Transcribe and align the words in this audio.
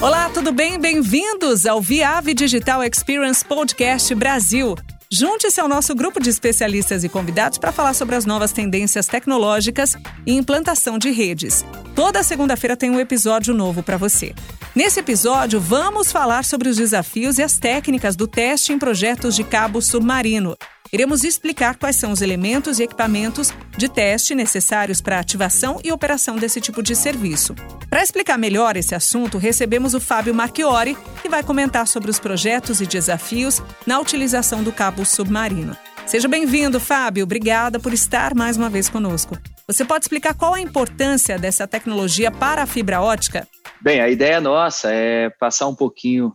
Olá, 0.00 0.28
tudo 0.28 0.52
bem? 0.52 0.78
Bem-vindos 0.78 1.64
ao 1.64 1.80
Viave 1.80 2.34
Digital 2.34 2.84
Experience 2.84 3.42
Podcast 3.42 4.14
Brasil. 4.14 4.76
Junte-se 5.10 5.58
ao 5.58 5.66
nosso 5.66 5.94
grupo 5.94 6.20
de 6.20 6.28
especialistas 6.28 7.02
e 7.02 7.08
convidados 7.08 7.56
para 7.56 7.72
falar 7.72 7.94
sobre 7.94 8.14
as 8.14 8.26
novas 8.26 8.52
tendências 8.52 9.06
tecnológicas 9.06 9.96
e 10.26 10.34
implantação 10.34 10.98
de 10.98 11.10
redes. 11.10 11.64
Toda 11.94 12.22
segunda-feira 12.22 12.76
tem 12.76 12.90
um 12.90 13.00
episódio 13.00 13.54
novo 13.54 13.82
para 13.82 13.96
você. 13.96 14.34
Nesse 14.74 15.00
episódio, 15.00 15.58
vamos 15.58 16.12
falar 16.12 16.44
sobre 16.44 16.68
os 16.68 16.76
desafios 16.76 17.38
e 17.38 17.42
as 17.42 17.56
técnicas 17.56 18.14
do 18.14 18.28
teste 18.28 18.74
em 18.74 18.78
projetos 18.78 19.34
de 19.34 19.44
cabo 19.44 19.80
submarino. 19.80 20.54
Iremos 20.92 21.24
explicar 21.24 21.76
quais 21.76 21.96
são 21.96 22.12
os 22.12 22.22
elementos 22.22 22.78
e 22.78 22.84
equipamentos 22.84 23.52
de 23.76 23.88
teste 23.88 24.34
necessários 24.34 25.00
para 25.00 25.16
a 25.16 25.20
ativação 25.20 25.80
e 25.82 25.90
operação 25.90 26.36
desse 26.36 26.60
tipo 26.60 26.82
de 26.82 26.94
serviço. 26.94 27.54
Para 27.90 28.02
explicar 28.02 28.38
melhor 28.38 28.76
esse 28.76 28.94
assunto, 28.94 29.36
recebemos 29.36 29.94
o 29.94 30.00
Fábio 30.00 30.34
Marchiori, 30.34 30.96
que 31.20 31.28
vai 31.28 31.42
comentar 31.42 31.86
sobre 31.88 32.10
os 32.10 32.18
projetos 32.18 32.80
e 32.80 32.86
desafios 32.86 33.60
na 33.86 33.98
utilização 33.98 34.62
do 34.62 34.72
cabo 34.72 35.04
submarino. 35.04 35.76
Seja 36.06 36.28
bem-vindo, 36.28 36.78
Fábio. 36.78 37.24
Obrigada 37.24 37.80
por 37.80 37.92
estar 37.92 38.32
mais 38.32 38.56
uma 38.56 38.70
vez 38.70 38.88
conosco. 38.88 39.36
Você 39.66 39.84
pode 39.84 40.04
explicar 40.04 40.34
qual 40.34 40.54
a 40.54 40.60
importância 40.60 41.36
dessa 41.36 41.66
tecnologia 41.66 42.30
para 42.30 42.62
a 42.62 42.66
fibra 42.66 43.00
ótica? 43.00 43.48
Bem, 43.80 44.00
a 44.00 44.08
ideia 44.08 44.40
nossa 44.40 44.92
é 44.92 45.30
passar 45.30 45.66
um 45.66 45.74
pouquinho 45.74 46.32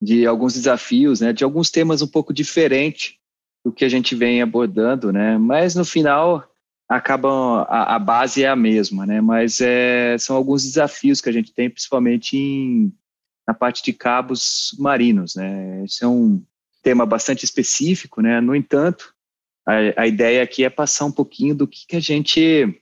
de 0.00 0.26
alguns 0.26 0.54
desafios, 0.54 1.20
né, 1.20 1.32
de 1.32 1.44
alguns 1.44 1.70
temas 1.70 2.00
um 2.00 2.06
pouco 2.06 2.32
diferentes 2.32 3.16
do 3.66 3.72
que 3.72 3.84
a 3.84 3.88
gente 3.88 4.14
vem 4.14 4.40
abordando, 4.40 5.12
né? 5.12 5.36
Mas 5.38 5.74
no 5.74 5.84
final 5.84 6.48
acabam 6.88 7.66
a, 7.68 7.96
a 7.96 7.98
base 7.98 8.44
é 8.44 8.48
a 8.48 8.54
mesma, 8.54 9.04
né? 9.04 9.20
Mas 9.20 9.60
é, 9.60 10.16
são 10.18 10.36
alguns 10.36 10.62
desafios 10.62 11.20
que 11.20 11.28
a 11.28 11.32
gente 11.32 11.52
tem, 11.52 11.68
principalmente 11.68 12.36
em, 12.36 12.92
na 13.44 13.52
parte 13.52 13.82
de 13.82 13.92
cabos 13.92 14.68
submarinos, 14.68 15.34
né? 15.34 15.82
Esse 15.84 16.04
é 16.04 16.06
um 16.06 16.40
tema 16.80 17.04
bastante 17.04 17.44
específico, 17.44 18.22
né? 18.22 18.40
No 18.40 18.54
entanto, 18.54 19.12
a, 19.66 20.02
a 20.02 20.06
ideia 20.06 20.44
aqui 20.44 20.62
é 20.62 20.70
passar 20.70 21.06
um 21.06 21.12
pouquinho 21.12 21.52
do 21.52 21.66
que, 21.66 21.88
que 21.88 21.96
a 21.96 22.00
gente 22.00 22.72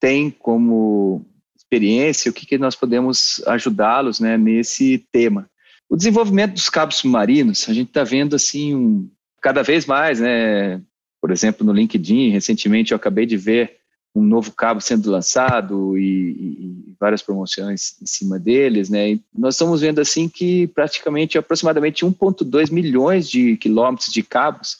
tem 0.00 0.30
como 0.30 1.26
experiência, 1.54 2.30
o 2.30 2.34
que, 2.34 2.46
que 2.46 2.56
nós 2.56 2.74
podemos 2.74 3.46
ajudá-los, 3.46 4.20
né? 4.20 4.38
Nesse 4.38 5.06
tema. 5.12 5.50
O 5.86 5.98
desenvolvimento 5.98 6.54
dos 6.54 6.70
cabos 6.70 6.96
submarinos, 6.96 7.68
a 7.68 7.74
gente 7.74 7.88
está 7.88 8.04
vendo 8.04 8.34
assim 8.34 8.74
um, 8.74 9.10
cada 9.40 9.62
vez 9.62 9.86
mais, 9.86 10.20
né? 10.20 10.80
Por 11.20 11.30
exemplo, 11.30 11.66
no 11.66 11.72
LinkedIn, 11.72 12.30
recentemente 12.30 12.92
eu 12.92 12.96
acabei 12.96 13.26
de 13.26 13.36
ver 13.36 13.80
um 14.14 14.22
novo 14.22 14.52
cabo 14.52 14.80
sendo 14.80 15.10
lançado 15.10 15.96
e, 15.96 16.02
e, 16.02 16.96
várias 16.98 17.22
promoções 17.22 17.96
em 18.02 18.06
cima 18.06 18.38
deles, 18.38 18.90
né? 18.90 19.12
E 19.12 19.22
nós 19.32 19.54
estamos 19.54 19.80
vendo 19.80 20.00
assim 20.00 20.28
que 20.28 20.66
praticamente 20.68 21.38
aproximadamente 21.38 22.04
1.2 22.04 22.72
milhões 22.72 23.28
de 23.28 23.56
quilômetros 23.56 24.12
de 24.12 24.22
cabos 24.22 24.78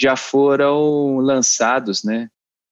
já 0.00 0.16
foram 0.16 1.18
lançados, 1.18 2.04
né? 2.04 2.30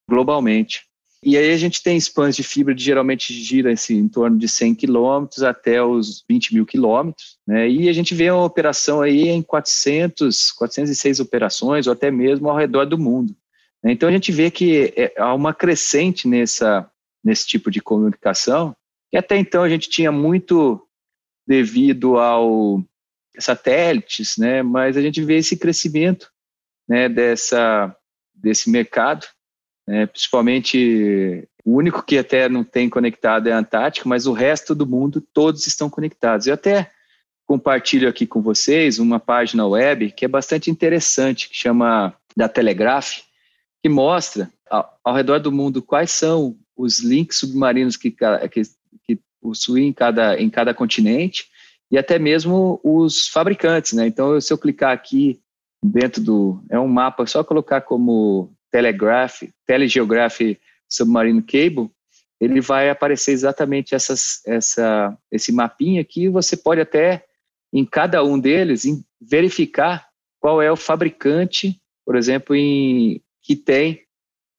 Globalmente. 0.09 0.87
E 1.29 1.37
aí 1.37 1.51
a 1.51 1.57
gente 1.57 1.83
tem 1.83 1.97
spans 1.99 2.37
de 2.37 2.45
fibra 2.45 2.73
que 2.73 2.81
geralmente 2.81 3.35
gira 3.35 3.73
esse, 3.73 3.93
em 3.93 4.09
torno 4.09 4.39
de 4.39 4.47
100 4.47 4.77
quilômetros 4.77 5.43
até 5.43 5.83
os 5.83 6.25
20 6.31 6.55
mil 6.55 6.65
quilômetros, 6.65 7.37
né? 7.45 7.69
E 7.69 7.89
a 7.89 7.93
gente 7.93 8.15
vê 8.15 8.31
uma 8.31 8.45
operação 8.45 9.03
aí 9.03 9.27
em 9.27 9.43
400, 9.43 10.53
406 10.53 11.19
operações 11.19 11.89
ou 11.89 11.93
até 11.93 12.13
mesmo 12.13 12.49
ao 12.49 12.57
redor 12.57 12.85
do 12.85 12.97
mundo. 12.97 13.35
Né? 13.83 13.91
Então 13.91 14.09
a 14.09 14.13
gente 14.13 14.31
vê 14.31 14.53
que 14.53 14.95
é, 14.97 15.15
há 15.19 15.35
uma 15.35 15.53
crescente 15.53 16.29
nessa, 16.29 16.89
nesse 17.25 17.45
tipo 17.45 17.73
de 17.73 17.81
comunicação, 17.81 18.73
que 19.11 19.17
até 19.17 19.37
então 19.37 19.65
a 19.65 19.69
gente 19.69 19.91
tinha 19.91 20.13
muito 20.13 20.81
devido 21.45 22.19
ao 22.19 22.85
satélites, 23.37 24.37
né? 24.39 24.63
Mas 24.63 24.97
a 24.97 25.03
gente 25.03 25.21
vê 25.25 25.39
esse 25.39 25.57
crescimento, 25.57 26.31
né? 26.89 27.09
Dessa 27.09 27.93
desse 28.33 28.71
mercado 28.71 29.27
é, 29.89 30.07
principalmente, 30.07 31.49
o 31.65 31.77
único 31.77 32.03
que 32.03 32.19
até 32.19 32.49
não 32.49 32.65
tem 32.65 32.89
conectado 32.89 33.49
é 33.49 33.53
a 33.53 33.59
Antártica, 33.59 34.09
mas 34.09 34.27
o 34.27 34.33
resto 34.33 34.75
do 34.75 34.87
mundo, 34.87 35.21
todos 35.21 35.67
estão 35.67 35.89
conectados. 35.89 36.47
Eu 36.47 36.55
até 36.55 36.91
compartilho 37.47 38.09
aqui 38.09 38.27
com 38.27 38.43
vocês 38.43 38.99
uma 38.99 39.21
página 39.21 39.67
web 39.67 40.11
que 40.11 40.25
é 40.25 40.29
bastante 40.29 40.71
interessante, 40.71 41.49
que 41.49 41.57
chama 41.57 42.13
da 42.37 42.49
Telegraph, 42.49 43.21
que 43.83 43.89
mostra 43.89 44.51
ao, 44.69 44.99
ao 45.05 45.15
redor 45.15 45.39
do 45.39 45.53
mundo 45.53 45.81
quais 45.81 46.11
são 46.11 46.57
os 46.77 46.99
links 46.99 47.39
submarinos 47.39 47.97
que, 47.97 48.11
que, 48.11 48.63
que 49.05 49.21
possuem 49.41 49.89
em 49.89 49.93
cada, 49.93 50.37
em 50.41 50.51
cada 50.51 50.75
continente 50.75 51.47
e 51.91 51.97
até 51.97 52.19
mesmo 52.19 52.81
os 52.83 53.29
fabricantes, 53.29 53.93
né? 53.93 54.09
Então, 54.09 54.41
se 54.41 54.53
eu 54.53 54.59
clicar 54.59 54.93
aqui 54.93 55.41
dentro 55.81 56.21
do... 56.21 56.61
É 56.69 56.79
um 56.79 56.89
mapa, 56.89 57.27
só 57.27 57.45
colocar 57.45 57.81
como 57.81 58.53
Telegraph, 58.77 59.43
Telegeograph 59.67 60.39
Submarine 60.87 61.41
Cable, 61.41 61.91
ele 62.39 62.61
vai 62.61 62.91
aparecer 62.91 63.33
exatamente 63.33 63.95
essas, 63.95 64.43
essa, 64.47 65.17
esse 65.33 65.51
mapinha 65.51 66.03
aqui. 66.03 66.29
Você 66.29 66.59
pode 66.59 66.83
até, 66.83 67.25
em 67.73 67.87
cada 67.87 68.23
um 68.23 68.39
deles, 68.39 68.85
verificar 69.19 70.07
qual 70.39 70.61
é 70.61 70.71
o 70.71 70.77
fabricante, 70.77 71.81
por 72.05 72.17
exemplo, 72.17 72.55
em, 72.55 73.23
que 73.43 73.57
tem 73.57 74.03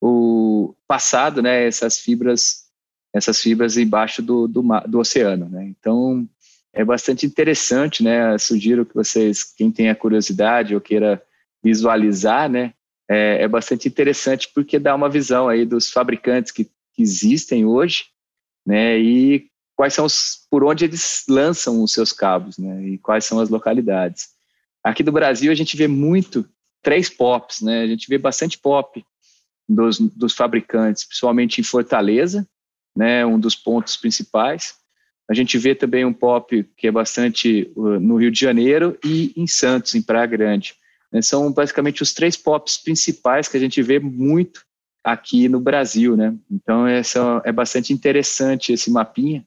o 0.02 0.74
passado, 0.88 1.40
né, 1.44 1.68
essas 1.68 2.00
fibras, 2.00 2.66
essas 3.14 3.40
fibras 3.40 3.78
embaixo 3.78 4.24
do, 4.24 4.48
do, 4.48 4.64
do 4.88 4.98
oceano, 4.98 5.48
né? 5.48 5.64
Então 5.64 6.28
é 6.74 6.84
bastante 6.84 7.24
interessante, 7.24 8.04
né? 8.04 8.36
Sugiro 8.40 8.84
que 8.84 8.96
vocês, 8.96 9.44
quem 9.44 9.72
tenha 9.72 9.94
curiosidade 9.94 10.74
ou 10.74 10.82
queira 10.82 11.22
visualizar, 11.64 12.50
né, 12.50 12.74
é, 13.09 13.44
é, 13.44 13.47
bastante 13.47 13.88
interessante 13.88 14.50
porque 14.53 14.78
dá 14.78 14.94
uma 14.94 15.09
visão 15.09 15.47
aí 15.47 15.66
dos 15.66 15.90
fabricantes 15.90 16.51
que, 16.51 16.66
que 16.66 17.01
existem 17.01 17.66
hoje, 17.66 18.06
né, 18.66 19.00
e 19.00 19.47
quais 19.75 19.94
são 19.94 20.06
os, 20.06 20.45
por 20.50 20.63
onde 20.63 20.85
eles 20.85 21.23
lançam 21.29 21.81
os 21.81 21.94
seus 21.94 22.12
cabos, 22.12 22.57
né, 22.57 22.84
e 22.84 22.97
quais 22.97 23.25
são 23.25 23.40
as 23.40 23.50
localidades. 23.50 24.29
Aqui 24.84 25.03
do 25.03 25.12
Brasil 25.12 25.51
a 25.51 25.56
gente 25.56 25.78
vê 25.78 25.88
muito 25.88 26.47
três 26.81 27.09
pops, 27.09 27.62
né, 27.62 27.81
a 27.84 27.88
gente 27.88 28.07
vê 28.09 28.18
bastante 28.18 28.57
pop 28.57 29.06
dos, 29.68 30.00
dos 30.00 30.34
fabricantes, 30.34 31.06
principalmente 31.06 31.62
em 31.62 31.63
Fortaleza, 31.63 32.47
né, 32.95 33.25
um 33.25 33.39
dos 33.39 33.56
pontos 33.56 33.95
principais. 33.95 34.75
A 35.29 35.34
gente 35.34 35.57
vê 35.57 35.75
também 35.75 36.06
um 36.06 36.13
pop 36.13 36.63
que 36.78 36.88
é 36.88 36.91
bastante 36.91 37.72
uh, 37.75 38.00
no 38.00 38.16
Rio 38.16 38.31
de 38.31 38.39
Janeiro 38.39 38.97
e 39.03 39.34
em 39.35 39.45
Santos, 39.45 39.94
em 39.94 40.01
Praia 40.01 40.25
Grande. 40.25 40.74
Né? 41.12 41.22
São 41.22 41.51
basicamente 41.51 42.01
os 42.01 42.13
três 42.13 42.35
pops 42.35 42.78
principais 42.78 43.47
que 43.47 43.57
a 43.57 43.59
gente 43.59 43.81
vê 43.81 44.00
muito 44.00 44.62
aqui 45.03 45.47
no 45.47 45.59
Brasil, 45.59 46.18
né? 46.18 46.35
Então 46.51 46.85
essa 46.85 47.41
é 47.45 47.51
bastante 47.51 47.94
interessante 47.94 48.73
esse 48.73 48.91
mapinha, 48.91 49.45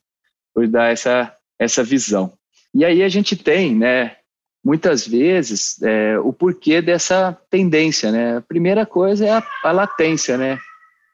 por 0.55 0.67
dar 0.67 0.91
essa 0.91 1.37
essa 1.59 1.85
visão. 1.85 2.33
E 2.75 2.85
aí 2.85 3.03
a 3.03 3.09
gente 3.09 3.37
tem, 3.37 3.75
né? 3.75 4.17
Muitas 4.65 5.07
vezes 5.07 5.81
é, 5.83 6.19
o 6.19 6.33
porquê 6.33 6.81
dessa 6.81 7.37
tendência, 7.51 8.11
né? 8.11 8.39
A 8.39 8.41
primeira 8.41 8.87
coisa 8.87 9.27
é 9.27 9.31
a, 9.31 9.47
a 9.65 9.71
latência, 9.71 10.39
né? 10.39 10.59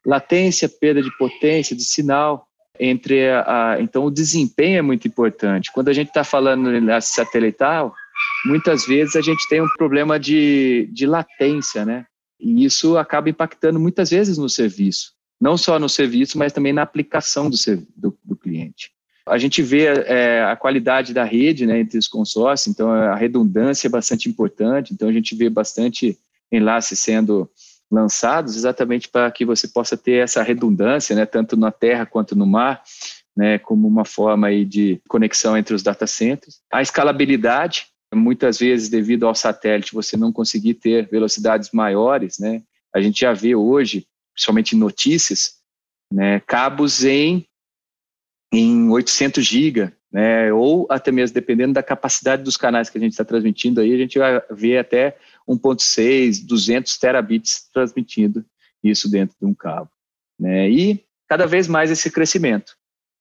Latência, 0.04 0.68
perda 0.68 1.02
de 1.02 1.10
potência, 1.18 1.74
de 1.74 1.82
sinal 1.82 2.46
entre 2.78 3.28
a, 3.28 3.72
a 3.72 3.80
então 3.80 4.04
o 4.04 4.10
desempenho 4.10 4.78
é 4.78 4.82
muito 4.82 5.08
importante. 5.08 5.72
Quando 5.72 5.88
a 5.88 5.92
gente 5.92 6.08
está 6.08 6.22
falando 6.22 6.70
de 6.72 7.00
satelital, 7.00 7.94
muitas 8.44 8.87
vezes 8.87 9.16
a 9.16 9.21
gente 9.21 9.49
tem 9.49 9.60
um 9.60 9.69
problema 9.77 10.19
de, 10.19 10.88
de 10.93 11.06
latência, 11.06 11.84
né? 11.84 12.06
E 12.38 12.65
isso 12.65 12.97
acaba 12.97 13.31
impactando 13.31 13.81
muitas 13.81 14.10
vezes 14.10 14.38
no 14.38 14.49
serviço. 14.49 15.12
Não 15.41 15.56
só 15.56 15.78
no 15.78 15.88
serviço, 15.88 16.38
mas 16.38 16.53
também 16.53 16.72
na 16.72 16.82
aplicação 16.82 17.50
do, 17.50 17.56
do, 17.97 18.19
do 18.25 18.37
cliente. 18.37 18.91
A 19.28 19.38
gente 19.38 19.60
vê 19.60 19.87
é, 19.87 20.44
a 20.44 20.55
qualidade 20.55 21.12
da 21.12 21.25
rede 21.25 21.67
né, 21.67 21.81
entre 21.81 21.99
os 21.99 22.06
consórcios, 22.06 22.73
então 22.73 22.90
a 22.90 23.17
redundância 23.17 23.88
é 23.88 23.90
bastante 23.90 24.29
importante, 24.29 24.94
então 24.94 25.08
a 25.08 25.12
gente 25.12 25.35
vê 25.35 25.50
bastante 25.50 26.17
enlaces 26.50 27.00
sendo 27.00 27.50
lançados 27.90 28.56
exatamente 28.56 29.08
para 29.08 29.31
que 29.32 29.44
você 29.44 29.67
possa 29.67 29.96
ter 29.96 30.23
essa 30.23 30.43
redundância, 30.43 31.14
né, 31.17 31.26
tanto 31.26 31.56
na 31.56 31.73
terra 31.73 32.06
quanto 32.06 32.37
no 32.37 32.46
mar, 32.46 32.82
né, 33.37 33.58
como 33.58 33.88
uma 33.88 34.05
forma 34.05 34.46
aí 34.46 34.64
de 34.64 35.00
conexão 35.08 35.56
entre 35.56 35.75
os 35.75 35.82
data 35.82 36.06
centers. 36.06 36.61
A 36.73 36.81
escalabilidade, 36.81 37.87
Muitas 38.16 38.58
vezes, 38.58 38.88
devido 38.88 39.26
ao 39.26 39.34
satélite, 39.34 39.94
você 39.94 40.16
não 40.16 40.32
conseguir 40.32 40.74
ter 40.74 41.08
velocidades 41.08 41.70
maiores, 41.72 42.38
né? 42.38 42.62
A 42.94 43.00
gente 43.00 43.20
já 43.20 43.32
vê 43.32 43.54
hoje, 43.54 44.06
principalmente 44.32 44.74
em 44.74 44.78
notícias, 44.78 45.56
né, 46.12 46.40
cabos 46.40 47.04
em, 47.04 47.46
em 48.52 48.88
800 48.88 49.44
GB, 49.44 49.92
né, 50.10 50.52
ou 50.52 50.86
até 50.90 51.12
mesmo 51.12 51.34
dependendo 51.34 51.74
da 51.74 51.82
capacidade 51.82 52.42
dos 52.42 52.56
canais 52.56 52.88
que 52.88 52.96
a 52.96 53.00
gente 53.00 53.12
está 53.12 53.24
transmitindo 53.24 53.80
aí, 53.80 53.92
a 53.92 53.98
gente 53.98 54.18
vai 54.18 54.40
ver 54.50 54.78
até 54.78 55.16
1.6, 55.48 56.46
200 56.46 56.96
terabits 56.98 57.68
transmitindo 57.72 58.44
isso 58.82 59.10
dentro 59.10 59.36
de 59.38 59.46
um 59.46 59.54
cabo. 59.54 59.90
Né, 60.38 60.70
e 60.70 61.04
cada 61.28 61.46
vez 61.46 61.66
mais 61.66 61.90
esse 61.90 62.10
crescimento. 62.10 62.76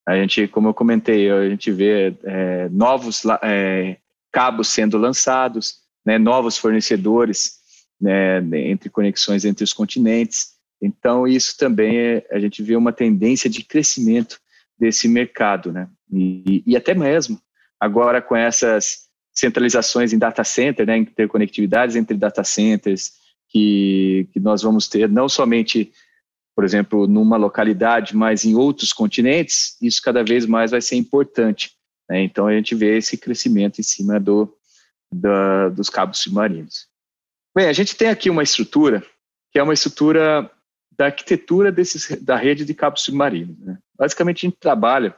A 0.08 0.16
gente, 0.16 0.48
como 0.48 0.68
eu 0.68 0.74
comentei, 0.74 1.32
a 1.32 1.50
gente 1.50 1.72
vê 1.72 2.16
é, 2.24 2.70
novos 2.70 3.24
é, 3.42 3.98
cabos 4.36 4.68
sendo 4.68 4.98
lançados, 4.98 5.78
né, 6.06 6.18
novos 6.18 6.58
fornecedores 6.58 7.54
né, 8.02 8.40
entre 8.70 8.90
conexões 8.90 9.46
entre 9.46 9.64
os 9.64 9.72
continentes. 9.72 10.56
Então, 10.82 11.26
isso 11.26 11.58
também 11.58 11.98
é, 11.98 12.28
a 12.30 12.38
gente 12.38 12.62
vê 12.62 12.76
uma 12.76 12.92
tendência 12.92 13.50
de 13.50 13.64
crescimento 13.64 14.38
desse 14.78 15.08
mercado, 15.08 15.72
né? 15.72 15.88
E, 16.12 16.62
e 16.68 16.76
até 16.76 16.94
mesmo 16.94 17.40
agora 17.80 18.22
com 18.22 18.36
essas 18.36 19.06
centralizações 19.34 20.12
em 20.12 20.18
data 20.18 20.44
center, 20.44 20.86
né, 20.86 20.98
interconectividades 20.98 21.96
entre 21.96 22.18
data 22.18 22.44
centers, 22.44 23.14
que, 23.48 24.28
que 24.34 24.40
nós 24.42 24.62
vamos 24.62 24.90
ter 24.90 25.08
não 25.08 25.30
somente, 25.30 25.94
por 26.54 26.66
exemplo, 26.66 27.08
numa 27.08 27.38
localidade, 27.38 28.14
mas 28.18 28.44
em 28.44 28.54
outros 28.54 28.92
continentes, 28.92 29.78
isso 29.82 30.02
cada 30.02 30.26
vez 30.26 30.46
mais 30.46 30.72
vai 30.72 30.82
ser 30.82 30.98
importante. 30.98 31.72
Né? 32.10 32.24
Então, 32.24 32.48
a 32.48 32.54
gente 32.54 32.76
vê 32.76 32.98
esse 32.98 33.18
crescimento 33.18 33.80
em 33.80 33.84
cima 33.84 34.20
do, 34.20 34.54
da, 35.12 35.70
dos 35.70 35.90
cabos 35.90 36.20
submarinos. 36.20 36.88
Bem, 37.56 37.68
a 37.68 37.74
gente 37.74 37.96
tem 37.96 38.10
aqui 38.10 38.30
uma 38.30 38.44
estrutura 38.44 39.04
que 39.52 39.60
é 39.60 39.64
uma 39.64 39.74
estrutura 39.74 40.52
da 40.98 41.06
arquitetura 41.06 41.72
desses, 41.72 42.22
da 42.22 42.36
rede 42.36 42.66
de 42.66 42.74
cabos 42.74 43.04
submarinos. 43.04 43.58
Né? 43.60 43.78
Basicamente, 43.98 44.46
a 44.46 44.50
gente 44.50 44.60
trabalha, 44.60 45.16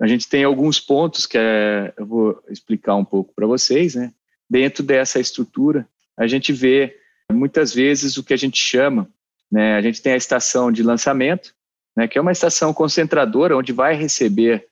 a 0.00 0.06
gente 0.06 0.26
tem 0.26 0.44
alguns 0.44 0.80
pontos 0.80 1.26
que 1.26 1.36
é, 1.36 1.92
eu 1.98 2.06
vou 2.06 2.42
explicar 2.48 2.96
um 2.96 3.04
pouco 3.04 3.34
para 3.34 3.46
vocês. 3.46 3.94
Né? 3.94 4.14
Dentro 4.48 4.82
dessa 4.82 5.20
estrutura, 5.20 5.86
a 6.16 6.26
gente 6.26 6.54
vê 6.54 6.98
muitas 7.30 7.74
vezes 7.74 8.16
o 8.16 8.24
que 8.24 8.32
a 8.32 8.36
gente 8.36 8.58
chama, 8.58 9.06
né? 9.52 9.76
a 9.76 9.82
gente 9.82 10.00
tem 10.00 10.14
a 10.14 10.16
estação 10.16 10.72
de 10.72 10.82
lançamento, 10.82 11.54
né? 11.94 12.08
que 12.08 12.16
é 12.16 12.20
uma 12.20 12.32
estação 12.32 12.72
concentradora, 12.72 13.56
onde 13.58 13.72
vai 13.74 13.94
receber 13.94 14.69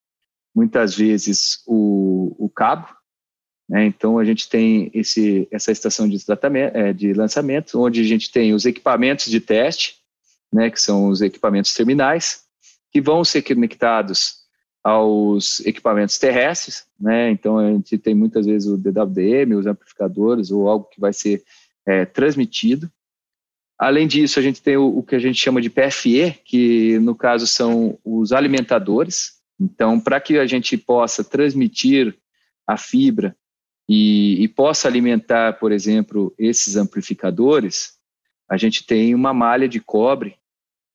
muitas 0.59 0.93
vezes 0.97 1.63
o, 1.69 2.35
o 2.37 2.49
cabo, 2.49 2.89
né? 3.69 3.87
Então, 3.87 4.19
a 4.19 4.25
gente 4.25 4.49
tem 4.49 4.91
esse, 4.93 5.47
essa 5.53 5.71
estação 5.71 6.09
de, 6.09 6.25
tratamento, 6.25 6.77
é, 6.77 6.93
de 6.93 7.13
lançamento, 7.13 7.81
onde 7.81 8.01
a 8.01 8.05
gente 8.05 8.33
tem 8.33 8.53
os 8.53 8.65
equipamentos 8.65 9.27
de 9.27 9.41
teste, 9.41 9.97
né, 10.53 10.69
que 10.69 10.81
são 10.81 11.09
os 11.09 11.21
equipamentos 11.21 11.73
terminais, 11.75 12.45
que 12.91 13.01
vão 13.01 13.23
ser 13.23 13.43
conectados 13.43 14.39
aos 14.83 15.61
equipamentos 15.61 16.19
terrestres. 16.19 16.87
Né? 16.99 17.31
Então, 17.31 17.59
a 17.59 17.71
gente 17.71 17.99
tem 17.99 18.15
muitas 18.17 18.47
vezes 18.47 18.69
o 18.69 18.77
DWDM, 18.77 19.55
os 19.55 19.67
amplificadores, 19.67 20.51
ou 20.51 20.67
algo 20.67 20.89
que 20.91 21.01
vai 21.01 21.13
ser 21.13 21.45
é, 21.87 22.05
transmitido. 22.05 22.91
Além 23.79 24.09
disso, 24.09 24.41
a 24.41 24.43
gente 24.43 24.61
tem 24.61 24.77
o, 24.77 24.99
o, 24.99 25.03
que 25.05 25.15
a 25.15 25.21
gente 25.21 25.39
chama 25.39 25.61
de 25.61 25.71
PFE, 25.71 26.41
que 26.45 26.99
no 26.99 27.15
caso 27.15 27.47
são 27.47 27.97
os 28.05 28.33
alimentadores. 28.33 29.38
Então, 29.61 29.99
para 29.99 30.21
que 30.21 30.39
a 30.39 30.47
gente 30.47 30.77
possa 30.77 31.25
transmitir 31.25 32.17
a 32.67 32.77
fibra 32.77 33.37
e, 33.89 34.43
e 34.43 34.49
possa 34.49 34.87
alimentar, 34.87 35.55
por 35.59 35.73
exemplo, 35.73 36.35
esses 36.39 36.77
amplificadores, 36.77 37.95
a 38.49 38.57
gente 38.57 38.87
tem 38.87 39.15
uma 39.15 39.35
malha 39.35 39.69
de 39.69 39.81
cobre, 39.81 40.37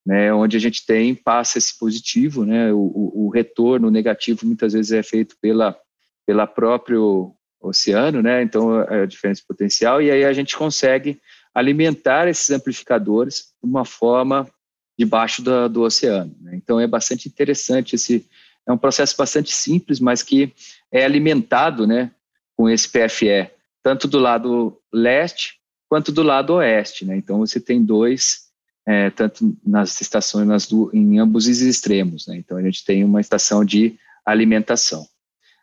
né, 0.06 0.34
onde 0.34 0.58
a 0.58 0.60
gente 0.60 0.86
tem 0.86 1.16
passa 1.16 1.58
esse 1.58 1.78
positivo, 1.78 2.46
né, 2.46 2.72
o, 2.74 3.12
o, 3.16 3.30
retorno 3.30 3.90
negativo 3.90 4.46
muitas 4.46 4.74
vezes 4.74 4.92
é 4.92 5.02
feito 5.02 5.38
pela 5.42 5.78
pela 6.26 6.48
próprio 6.48 7.34
oceano, 7.62 8.22
né, 8.22 8.44
então 8.44 8.82
é 8.82 9.04
a 9.04 9.06
diferença 9.06 9.42
potencial 9.48 10.02
e 10.02 10.12
aí 10.12 10.26
a 10.26 10.34
gente 10.34 10.58
consegue 10.58 11.22
alimentar 11.54 12.28
esses 12.28 12.50
amplificadores 12.52 13.54
de 13.62 13.70
uma 13.70 13.86
forma 13.86 14.50
debaixo 14.98 15.42
do, 15.42 15.70
do 15.70 15.82
oceano. 15.82 16.36
Né? 16.42 16.56
Então 16.56 16.80
é 16.80 16.88
bastante 16.88 17.28
interessante 17.28 17.96
esse 17.96 18.28
é 18.68 18.72
um 18.72 18.78
processo 18.78 19.16
bastante 19.18 19.52
simples, 19.52 20.00
mas 20.00 20.24
que 20.24 20.54
é 20.92 21.04
alimentado, 21.04 21.86
né, 21.86 22.12
com 22.56 22.70
esse 22.70 22.88
PFE, 22.88 23.50
tanto 23.82 24.08
do 24.08 24.20
lado 24.20 24.78
leste 24.92 25.60
quanto 25.90 26.12
do 26.12 26.24
lado 26.24 26.56
oeste. 26.56 27.06
Né? 27.06 27.18
Então, 27.18 27.40
você 27.40 27.60
tem 27.60 27.84
dois, 27.84 28.48
é, 28.88 29.10
tanto 29.10 29.56
nas 29.66 30.02
estações, 30.02 30.48
nas 30.48 30.68
em 30.94 31.20
ambos 31.20 31.48
os 31.48 31.62
extremos. 31.62 32.26
Né? 32.26 32.38
Então, 32.38 32.58
a 32.58 32.62
gente 32.62 32.84
tem 32.84 33.04
uma 33.04 33.22
estação 33.22 33.64
de 33.64 33.96
alimentação. 34.26 35.06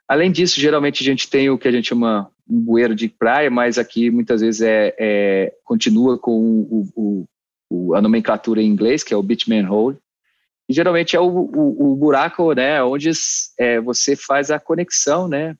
Além 0.06 0.30
disso, 0.30 0.60
geralmente 0.60 1.02
a 1.02 1.04
gente 1.04 1.28
tem 1.28 1.48
o 1.50 1.58
que 1.58 1.68
a 1.68 1.72
gente 1.72 1.88
chama 1.88 2.30
um 2.48 2.60
bueiro 2.60 2.94
de 2.94 3.08
praia, 3.08 3.48
mas 3.50 3.78
aqui 3.78 4.10
muitas 4.10 4.40
vezes 4.40 4.60
é, 4.60 4.94
é 4.98 5.52
continua 5.64 6.18
com 6.18 6.32
o, 6.32 6.88
o, 6.96 7.28
o, 7.70 7.94
a 7.94 8.02
nomenclatura 8.02 8.60
em 8.60 8.66
inglês, 8.66 9.04
que 9.04 9.14
é 9.14 9.16
o 9.16 9.22
bitumen 9.22 9.66
hole. 9.66 9.96
E 10.70 10.72
geralmente 10.72 11.16
é 11.16 11.20
o, 11.20 11.26
o, 11.26 11.96
buraco, 11.96 12.52
né, 12.52 12.80
onde 12.80 13.10
é, 13.58 13.80
você 13.80 14.14
faz 14.14 14.52
a 14.52 14.60
conexão, 14.60 15.26
né, 15.26 15.56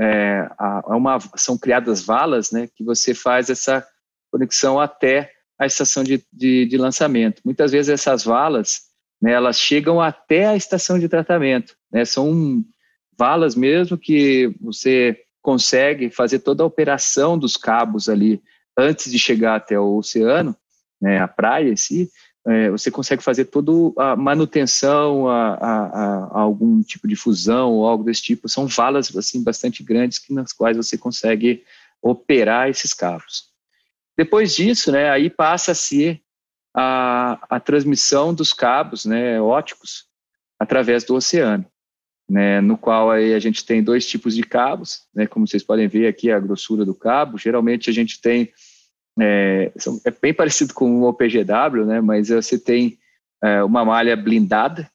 é, 0.00 0.48
uma, 0.86 1.18
são 1.36 1.58
criadas 1.58 2.00
valas 2.00 2.50
né, 2.50 2.66
que 2.74 2.82
você 2.82 3.12
faz 3.12 3.50
essa 3.50 3.86
conexão 4.32 4.80
até 4.80 5.30
a 5.58 5.66
estação 5.66 6.02
de, 6.02 6.24
de, 6.32 6.64
de 6.64 6.78
lançamento. 6.78 7.42
Muitas 7.44 7.70
vezes 7.70 7.90
essas 7.90 8.24
valas 8.24 8.84
né, 9.20 9.32
elas 9.32 9.60
chegam 9.60 10.00
até 10.00 10.46
a 10.46 10.56
estação 10.56 10.98
de 10.98 11.06
tratamento. 11.06 11.76
Né, 11.92 12.06
são 12.06 12.64
valas 13.18 13.54
mesmo 13.54 13.98
que 13.98 14.56
você 14.58 15.18
consegue 15.42 16.08
fazer 16.08 16.38
toda 16.38 16.62
a 16.62 16.66
operação 16.66 17.38
dos 17.38 17.58
cabos 17.58 18.08
ali 18.08 18.42
antes 18.74 19.12
de 19.12 19.18
chegar 19.18 19.56
até 19.56 19.78
o 19.78 19.98
oceano, 19.98 20.56
né, 20.98 21.20
a 21.20 21.28
praia 21.28 21.68
em 21.68 21.76
si, 21.76 22.08
é, 22.46 22.70
você 22.70 22.92
consegue 22.92 23.22
fazer 23.24 23.46
toda 23.46 23.72
a 24.00 24.14
manutenção 24.14 25.28
a, 25.28 25.54
a, 25.54 25.86
a, 25.86 26.40
algum 26.40 26.80
tipo 26.80 27.08
de 27.08 27.16
fusão 27.16 27.72
ou 27.72 27.86
algo 27.86 28.04
desse 28.04 28.22
tipo. 28.22 28.48
São 28.48 28.68
valas 28.68 29.14
assim 29.16 29.42
bastante 29.42 29.82
grandes 29.82 30.20
que, 30.20 30.32
nas 30.32 30.52
quais 30.52 30.76
você 30.76 30.96
consegue 30.96 31.64
operar 32.00 32.68
esses 32.68 32.94
cabos. 32.94 33.48
Depois 34.16 34.54
disso, 34.54 34.92
né, 34.92 35.10
aí 35.10 35.28
passa 35.28 35.72
a 35.72 35.74
ser 35.74 36.22
a, 36.72 37.38
a 37.50 37.58
transmissão 37.58 38.32
dos 38.32 38.52
cabos 38.52 39.04
né, 39.04 39.40
óticos 39.40 40.06
através 40.58 41.02
do 41.02 41.16
oceano, 41.16 41.66
né, 42.30 42.60
no 42.60 42.78
qual 42.78 43.10
aí 43.10 43.34
a 43.34 43.38
gente 43.40 43.64
tem 43.64 43.82
dois 43.82 44.06
tipos 44.06 44.36
de 44.36 44.42
cabos, 44.42 45.02
né, 45.12 45.26
como 45.26 45.48
vocês 45.48 45.64
podem 45.64 45.88
ver 45.88 46.06
aqui 46.06 46.30
a 46.30 46.38
grossura 46.38 46.84
do 46.84 46.94
cabo. 46.94 47.38
Geralmente 47.38 47.90
a 47.90 47.92
gente 47.92 48.20
tem 48.20 48.52
é, 49.18 49.72
é 50.04 50.10
bem 50.10 50.34
parecido 50.34 50.74
com 50.74 51.00
o 51.00 51.08
OPGW, 51.08 51.84
né, 51.84 52.00
mas 52.00 52.28
você 52.28 52.58
tem 52.58 52.98
é, 53.42 53.62
uma 53.62 53.84
malha 53.84 54.16
blindada 54.16 54.90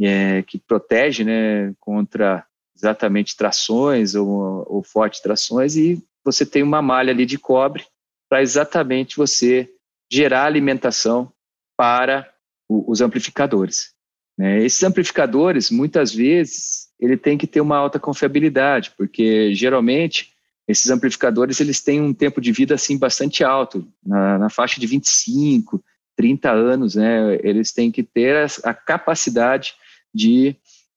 é, 0.00 0.42
que 0.42 0.58
protege 0.58 1.24
né, 1.24 1.74
contra 1.80 2.44
exatamente 2.76 3.36
trações 3.36 4.14
ou, 4.14 4.64
ou 4.68 4.82
fortes 4.82 5.20
trações 5.20 5.76
e 5.76 6.02
você 6.24 6.46
tem 6.46 6.62
uma 6.62 6.80
malha 6.80 7.12
ali 7.12 7.26
de 7.26 7.38
cobre 7.38 7.84
para 8.28 8.42
exatamente 8.42 9.16
você 9.16 9.68
gerar 10.10 10.44
alimentação 10.44 11.32
para 11.76 12.28
o, 12.68 12.90
os 12.90 13.00
amplificadores. 13.00 13.92
Né? 14.36 14.62
Esses 14.64 14.82
amplificadores, 14.82 15.70
muitas 15.70 16.14
vezes, 16.14 16.88
ele 17.00 17.16
tem 17.16 17.36
que 17.36 17.46
ter 17.46 17.60
uma 17.60 17.76
alta 17.76 17.98
confiabilidade, 17.98 18.92
porque 18.96 19.52
geralmente 19.54 20.32
esses 20.68 20.90
amplificadores 20.90 21.60
eles 21.60 21.80
têm 21.80 22.00
um 22.00 22.12
tempo 22.12 22.42
de 22.42 22.52
vida 22.52 22.74
assim 22.74 22.98
bastante 22.98 23.42
alto, 23.42 23.90
na, 24.04 24.38
na 24.38 24.50
faixa 24.50 24.78
de 24.78 24.86
25, 24.86 25.82
30 26.14 26.52
anos, 26.52 26.94
né? 26.94 27.38
Eles 27.42 27.72
têm 27.72 27.90
que 27.90 28.02
ter 28.02 28.36
a, 28.36 28.46
a 28.70 28.74
capacidade 28.74 29.74
de 30.14 30.54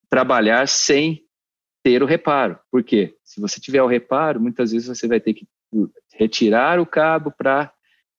trabalhar 0.09 0.67
sem 0.67 1.23
ter 1.81 2.03
o 2.03 2.05
reparo. 2.05 2.59
Por 2.69 2.83
quê? 2.83 3.15
Se 3.23 3.39
você 3.39 3.61
tiver 3.61 3.81
o 3.81 3.87
reparo, 3.87 4.41
muitas 4.41 4.73
vezes 4.73 4.89
você 4.89 5.07
vai 5.07 5.21
ter 5.21 5.33
que 5.33 5.47
retirar 6.13 6.79
o 6.79 6.85
cabo 6.85 7.31
para 7.31 7.71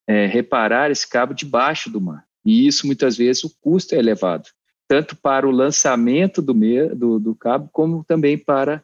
é, 0.09 0.27
reparar 0.27 0.91
esse 0.91 1.07
cabo 1.09 1.35
debaixo 1.35 1.91
do 1.91 2.01
mar. 2.01 2.25
E 2.45 2.67
isso, 2.67 2.87
muitas 2.87 3.17
vezes, 3.17 3.45
o 3.45 3.55
custo 3.61 3.95
é 3.95 3.99
elevado, 3.99 4.49
tanto 4.89 5.15
para 5.15 5.47
o 5.47 5.51
lançamento 5.51 6.41
do, 6.41 6.55
do, 6.95 7.21
do 7.21 7.35
cabo, 7.35 7.69
como 7.73 8.03
também 8.03 8.39
para 8.39 8.83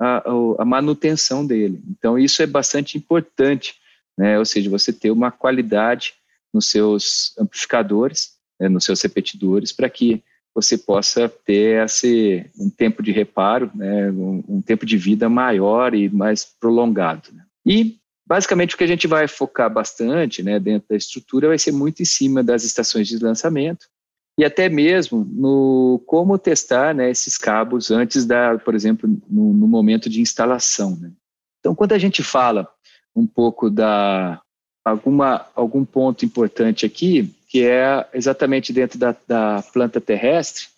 a, 0.00 0.22
a 0.58 0.64
manutenção 0.64 1.46
dele. 1.46 1.82
Então, 1.90 2.18
isso 2.18 2.42
é 2.42 2.46
bastante 2.46 2.96
importante, 2.96 3.74
né? 4.16 4.38
ou 4.38 4.44
seja, 4.46 4.70
você 4.70 4.92
ter 4.92 5.10
uma 5.10 5.30
qualidade 5.30 6.14
nos 6.52 6.70
seus 6.70 7.34
amplificadores, 7.38 8.32
né, 8.58 8.68
nos 8.68 8.84
seus 8.84 9.00
repetidores, 9.02 9.72
para 9.72 9.88
que 9.88 10.22
você 10.54 10.76
possa 10.76 11.28
ter 11.28 11.84
esse, 11.84 12.44
um 12.58 12.68
tempo 12.68 13.02
de 13.02 13.12
reparo, 13.12 13.70
né, 13.74 14.10
um, 14.10 14.42
um 14.48 14.62
tempo 14.62 14.84
de 14.84 14.96
vida 14.96 15.28
maior 15.28 15.94
e 15.94 16.08
mais 16.08 16.44
prolongado. 16.44 17.30
Né? 17.32 17.44
E, 17.64 17.98
basicamente, 18.26 18.74
o 18.74 18.78
que 18.78 18.84
a 18.84 18.88
gente 18.88 19.06
vai 19.06 19.28
focar 19.28 19.72
bastante 19.72 20.42
né, 20.42 20.58
dentro 20.58 20.88
da 20.88 20.96
estrutura 20.96 21.48
vai 21.48 21.58
ser 21.58 21.72
muito 21.72 22.02
em 22.02 22.06
cima 22.06 22.42
das 22.42 22.64
estações 22.64 23.06
de 23.06 23.18
lançamento, 23.18 23.86
e 24.40 24.44
até 24.44 24.70
mesmo 24.70 25.22
no 25.30 26.02
como 26.06 26.38
testar 26.38 26.94
né, 26.94 27.10
esses 27.10 27.36
cabos 27.36 27.90
antes 27.90 28.24
da, 28.24 28.56
por 28.56 28.74
exemplo, 28.74 29.06
no, 29.28 29.52
no 29.52 29.68
momento 29.68 30.08
de 30.08 30.22
instalação. 30.22 30.96
Né? 30.98 31.12
Então, 31.58 31.74
quando 31.74 31.92
a 31.92 31.98
gente 31.98 32.22
fala 32.22 32.66
um 33.14 33.26
pouco 33.26 33.68
da 33.68 34.40
alguma 34.82 35.46
algum 35.54 35.84
ponto 35.84 36.24
importante 36.24 36.86
aqui, 36.86 37.34
que 37.50 37.66
é 37.66 38.08
exatamente 38.14 38.72
dentro 38.72 38.98
da, 38.98 39.14
da 39.28 39.62
planta 39.74 40.00
terrestre, 40.00 40.68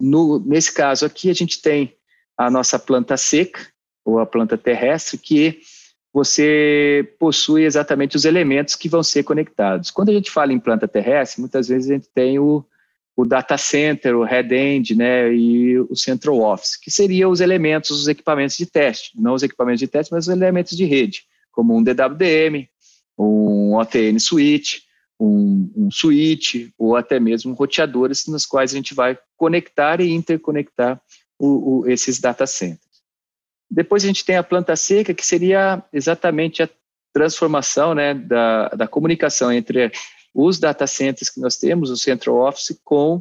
no, 0.00 0.38
nesse 0.38 0.72
caso 0.72 1.04
aqui, 1.04 1.28
a 1.28 1.34
gente 1.34 1.60
tem 1.60 1.92
a 2.36 2.48
nossa 2.48 2.78
planta 2.78 3.16
seca, 3.16 3.66
ou 4.04 4.20
a 4.20 4.26
planta 4.26 4.56
terrestre, 4.56 5.18
que 5.18 5.58
você 6.12 7.16
possui 7.18 7.64
exatamente 7.64 8.14
os 8.14 8.24
elementos 8.24 8.76
que 8.76 8.88
vão 8.88 9.02
ser 9.02 9.24
conectados. 9.24 9.90
Quando 9.90 10.10
a 10.10 10.12
gente 10.12 10.30
fala 10.30 10.52
em 10.52 10.60
planta 10.60 10.86
terrestre, 10.86 11.40
muitas 11.40 11.66
vezes 11.66 11.90
a 11.90 11.94
gente 11.94 12.08
tem 12.14 12.38
o, 12.38 12.64
o 13.18 13.26
data 13.26 13.58
center, 13.58 14.16
o 14.16 14.22
head-end 14.22 14.94
né, 14.94 15.34
e 15.34 15.76
o 15.76 15.96
central 15.96 16.38
office, 16.38 16.76
que 16.76 16.88
seriam 16.88 17.32
os 17.32 17.40
elementos, 17.40 17.90
os 17.90 18.06
equipamentos 18.06 18.56
de 18.56 18.64
teste, 18.64 19.10
não 19.20 19.34
os 19.34 19.42
equipamentos 19.42 19.80
de 19.80 19.88
teste, 19.88 20.12
mas 20.12 20.28
os 20.28 20.32
elementos 20.32 20.76
de 20.76 20.84
rede, 20.84 21.24
como 21.50 21.76
um 21.76 21.82
DWDM, 21.82 22.68
um 23.18 23.74
OTN 23.74 24.20
switch, 24.20 24.82
um, 25.18 25.68
um 25.74 25.90
switch 25.90 26.70
ou 26.78 26.94
até 26.94 27.18
mesmo 27.18 27.54
roteadores 27.54 28.24
nos 28.28 28.46
quais 28.46 28.72
a 28.72 28.76
gente 28.76 28.94
vai 28.94 29.18
conectar 29.36 30.00
e 30.00 30.12
interconectar 30.12 31.02
o, 31.36 31.80
o, 31.80 31.88
esses 31.88 32.20
data 32.20 32.46
centers. 32.46 33.02
Depois 33.68 34.04
a 34.04 34.06
gente 34.06 34.24
tem 34.24 34.36
a 34.36 34.44
planta 34.44 34.76
seca, 34.76 35.12
que 35.12 35.26
seria 35.26 35.82
exatamente 35.92 36.62
a 36.62 36.68
transformação 37.12 37.96
né, 37.96 38.14
da, 38.14 38.68
da 38.68 38.86
comunicação 38.86 39.52
entre 39.52 39.90
os 40.40 40.60
data 40.60 40.86
centers 40.86 41.28
que 41.28 41.40
nós 41.40 41.56
temos, 41.56 41.90
o 41.90 41.96
Central 41.96 42.36
Office, 42.36 42.78
com 42.84 43.20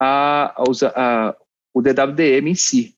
a, 0.00 0.54
a, 0.56 0.64
a, 0.94 1.36
o 1.74 1.82
DWDM 1.82 2.48
em 2.48 2.54
si. 2.54 2.96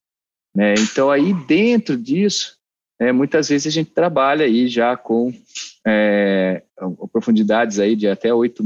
Né? 0.55 0.75
Então, 0.75 1.11
aí 1.11 1.33
dentro 1.45 1.97
disso, 1.97 2.57
é, 2.97 3.11
muitas 3.11 3.49
vezes 3.49 3.67
a 3.67 3.69
gente 3.69 3.91
trabalha 3.91 4.45
aí 4.45 4.69
já 4.69 4.95
com 4.95 5.33
é, 5.85 6.63
profundidades 7.11 7.79
aí 7.79 7.97
de 7.97 8.07
até 8.07 8.33
8, 8.33 8.63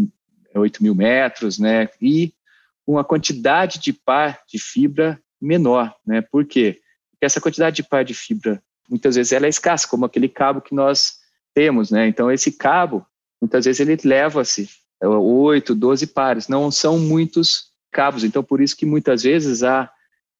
8 0.54 0.84
mil 0.84 0.94
metros, 0.94 1.58
né? 1.58 1.90
E 2.00 2.32
uma 2.86 3.04
quantidade 3.04 3.80
de 3.80 3.94
par 3.94 4.42
de 4.48 4.60
fibra 4.60 5.20
menor, 5.42 5.96
né? 6.06 6.22
Por 6.22 6.46
quê? 6.46 6.80
Porque 7.12 7.26
essa 7.26 7.42
quantidade 7.42 7.78
de 7.78 7.84
par 7.84 8.06
de 8.06 8.14
fibra, 8.14 8.62
muitas 8.88 9.16
vezes 9.16 9.32
ela 9.32 9.48
é 9.48 9.50
escassa, 9.50 9.88
como 9.88 10.06
aquele 10.06 10.30
cabo 10.30 10.62
que 10.62 10.76
nós 10.76 11.16
temos, 11.54 11.90
né? 11.90 12.08
Então, 12.08 12.32
esse 12.32 12.52
cabo, 12.52 13.06
muitas 13.42 13.66
vezes 13.66 13.80
ele 13.80 13.98
leva-se 14.04 14.83
8, 15.08 15.76
12 15.76 16.08
pares, 16.08 16.48
não 16.48 16.72
são 16.72 16.98
muitos 16.98 17.72
cabos, 17.92 18.24
então 18.24 18.44
por 18.44 18.62
isso 18.62 18.76
que 18.76 18.86
muitas 18.86 19.24
vezes 19.24 19.64
a, 19.64 19.90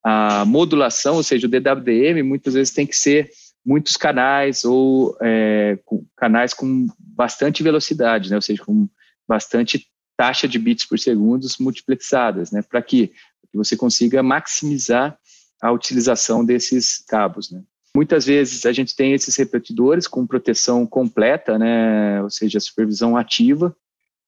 a 0.04 0.44
modulação, 0.46 1.16
ou 1.16 1.24
seja, 1.24 1.48
o 1.48 1.50
DWDM, 1.50 2.24
muitas 2.24 2.54
vezes 2.54 2.74
tem 2.74 2.86
que 2.86 2.96
ser 2.96 3.30
muitos 3.66 3.96
canais 3.96 4.66
ou 4.66 5.16
é, 5.22 5.78
canais 6.18 6.54
com 6.54 6.88
bastante 6.98 7.64
velocidade, 7.64 8.30
né? 8.30 8.36
ou 8.36 8.42
seja, 8.42 8.64
com 8.64 8.90
bastante 9.28 9.88
taxa 10.18 10.48
de 10.48 10.60
bits 10.60 10.86
por 10.86 11.00
segundo 11.00 11.48
multiplexadas, 11.60 12.52
né? 12.52 12.62
para 12.62 12.82
que 12.82 13.12
você 13.54 13.78
consiga 13.78 14.22
maximizar 14.22 15.18
a 15.62 15.72
utilização 15.72 16.44
desses 16.44 16.98
cabos. 17.08 17.52
Né? 17.52 17.62
Muitas 17.96 18.26
vezes 18.26 18.66
a 18.66 18.74
gente 18.74 18.96
tem 18.96 19.14
esses 19.14 19.36
repetidores 19.38 20.08
com 20.08 20.28
proteção 20.28 20.86
completa, 20.86 21.58
né? 21.58 22.22
ou 22.22 22.30
seja, 22.30 22.60
supervisão 22.60 23.16
ativa, 23.16 23.76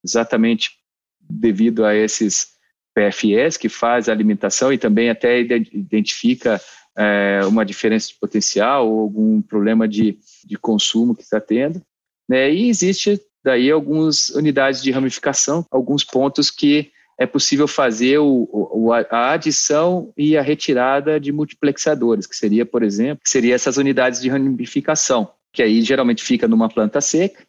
exatamente 0.05 0.71
devido 1.19 1.83
a 1.83 1.95
esses 1.95 2.55
PFS 2.93 3.57
que 3.57 3.67
faz 3.67 4.07
a 4.07 4.11
alimentação 4.11 4.71
e 4.71 4.77
também 4.77 5.09
até 5.09 5.39
identifica 5.41 6.61
é, 6.97 7.41
uma 7.45 7.65
diferença 7.65 8.07
de 8.07 8.15
potencial 8.15 8.89
ou 8.89 9.01
algum 9.01 9.41
problema 9.41 9.87
de, 9.87 10.17
de 10.45 10.57
consumo 10.57 11.15
que 11.15 11.23
está 11.23 11.41
tendo. 11.41 11.81
Né? 12.27 12.53
E 12.53 12.69
existe 12.69 13.19
daí 13.43 13.69
algumas 13.69 14.29
unidades 14.29 14.81
de 14.81 14.91
ramificação, 14.91 15.65
alguns 15.69 16.03
pontos 16.03 16.49
que 16.49 16.91
é 17.17 17.25
possível 17.25 17.67
fazer 17.67 18.17
o, 18.17 18.49
o, 18.51 18.91
a 18.91 19.31
adição 19.33 20.11
e 20.17 20.37
a 20.37 20.41
retirada 20.41 21.19
de 21.19 21.31
multiplexadores, 21.31 22.27
que 22.27 22.35
seria, 22.35 22.65
por 22.65 22.83
exemplo, 22.83 23.23
que 23.23 23.29
seria 23.29 23.55
essas 23.55 23.77
unidades 23.77 24.21
de 24.21 24.29
ramificação, 24.29 25.31
que 25.53 25.63
aí 25.63 25.81
geralmente 25.81 26.23
fica 26.23 26.47
numa 26.47 26.67
planta 26.67 26.99
seca, 26.99 27.44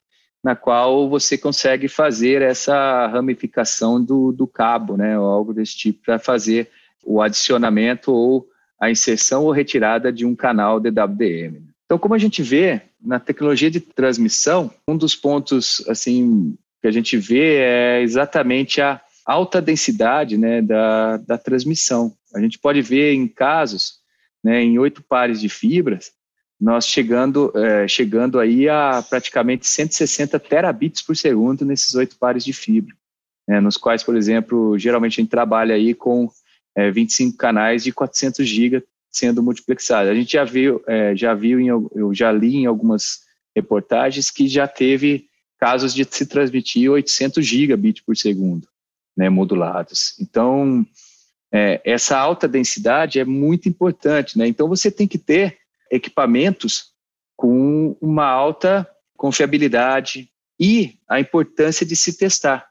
na 0.47 0.55
qual 0.55 1.11
você 1.11 1.37
consegue 1.37 1.89
fazer 1.89 2.41
essa 2.41 3.09
ramificação 3.09 4.01
do, 4.01 4.31
do 4.31 4.47
cabo, 4.47 4.97
né, 4.97 5.19
ou 5.19 5.27
algo 5.27 5.53
desse 5.53 5.77
tipo, 5.77 6.05
para 6.05 6.21
fazer 6.21 6.71
o 7.05 7.21
adicionamento 7.21 8.13
ou 8.13 8.47
a 8.81 8.89
inserção 8.89 9.43
ou 9.43 9.51
retirada 9.51 10.13
de 10.13 10.25
um 10.25 10.37
canal 10.37 10.79
DWDM. 10.79 11.65
Então, 11.85 11.99
como 11.99 12.15
a 12.15 12.19
gente 12.19 12.45
vê 12.45 12.81
na 13.05 13.19
tecnologia 13.19 13.69
de 13.69 13.81
transmissão, 13.81 14.71
um 14.87 14.97
dos 14.97 15.17
pontos 15.17 15.85
assim 15.89 16.57
que 16.81 16.87
a 16.87 16.93
gente 16.93 17.17
vê 17.17 17.57
é 17.57 18.03
exatamente 18.03 18.81
a 18.81 19.01
alta 19.27 19.61
densidade 19.61 20.39
né, 20.39 20.63
da, 20.63 21.17
da 21.17 21.37
transmissão. 21.37 22.13
A 22.33 22.41
gente 22.41 22.57
pode 22.57 22.81
ver 22.83 23.15
em 23.15 23.27
casos, 23.27 23.95
né, 24.45 24.63
em 24.63 24.79
oito 24.79 25.03
pares 25.03 25.41
de 25.41 25.49
fibras, 25.49 26.13
nós 26.61 26.87
chegando, 26.87 27.53
é, 27.55 27.87
chegando 27.87 28.41
aí 28.41 28.69
a 28.69 29.05
praticamente 29.09 29.67
160 29.67 30.39
terabits 30.41 31.03
por 31.03 31.17
segundo 31.17 31.65
nesses 31.65 31.95
oito 31.95 32.17
pares 32.17 32.45
de 32.45 32.53
fibra, 32.53 32.95
né, 33.47 33.61
nos 33.61 33.77
quais, 33.77 34.03
por 34.03 34.17
exemplo, 34.17 34.79
geralmente 34.79 35.21
a 35.21 35.23
gente 35.23 35.31
trabalha 35.31 35.75
aí 35.75 35.95
com 35.95 36.31
é, 36.75 36.91
25 36.91 37.37
canais 37.37 37.85
de 37.85 37.93
400 37.93 38.47
GB 38.47 38.83
sendo 39.11 39.43
multiplexados. 39.43 40.11
A 40.11 40.15
gente 40.15 40.33
já 40.33 40.45
viu, 40.45 40.83
é, 40.87 41.15
já 41.15 41.35
viu 41.35 41.61
em, 41.61 41.69
eu 41.69 42.13
já 42.13 42.33
li 42.33 42.57
em 42.57 42.67
algumas 42.67 43.21
reportagens 43.55 44.31
que 44.31 44.49
já 44.49 44.67
teve 44.69 45.27
casos 45.59 45.95
de 45.95 46.05
se 46.05 46.27
transmitir 46.27 46.91
800 46.91 47.45
gigabits 47.45 48.03
por 48.05 48.17
segundo, 48.17 48.69
né, 49.17 49.29
modulados. 49.29 50.15
Então, 50.21 50.87
é, 51.53 51.81
essa 51.85 52.19
alta 52.19 52.47
densidade 52.47 53.19
é 53.19 53.25
muito 53.25 53.69
importante, 53.69 54.37
né? 54.37 54.47
Então, 54.47 54.69
você 54.69 54.91
tem 54.91 55.09
que 55.09 55.17
ter 55.17 55.57
equipamentos 55.91 56.93
com 57.37 57.97
uma 58.01 58.27
alta 58.27 58.89
confiabilidade 59.17 60.31
e 60.59 60.99
a 61.09 61.21
importância 61.21 61.85
de 61.85 61.95
se 61.95 62.17
testar, 62.17 62.67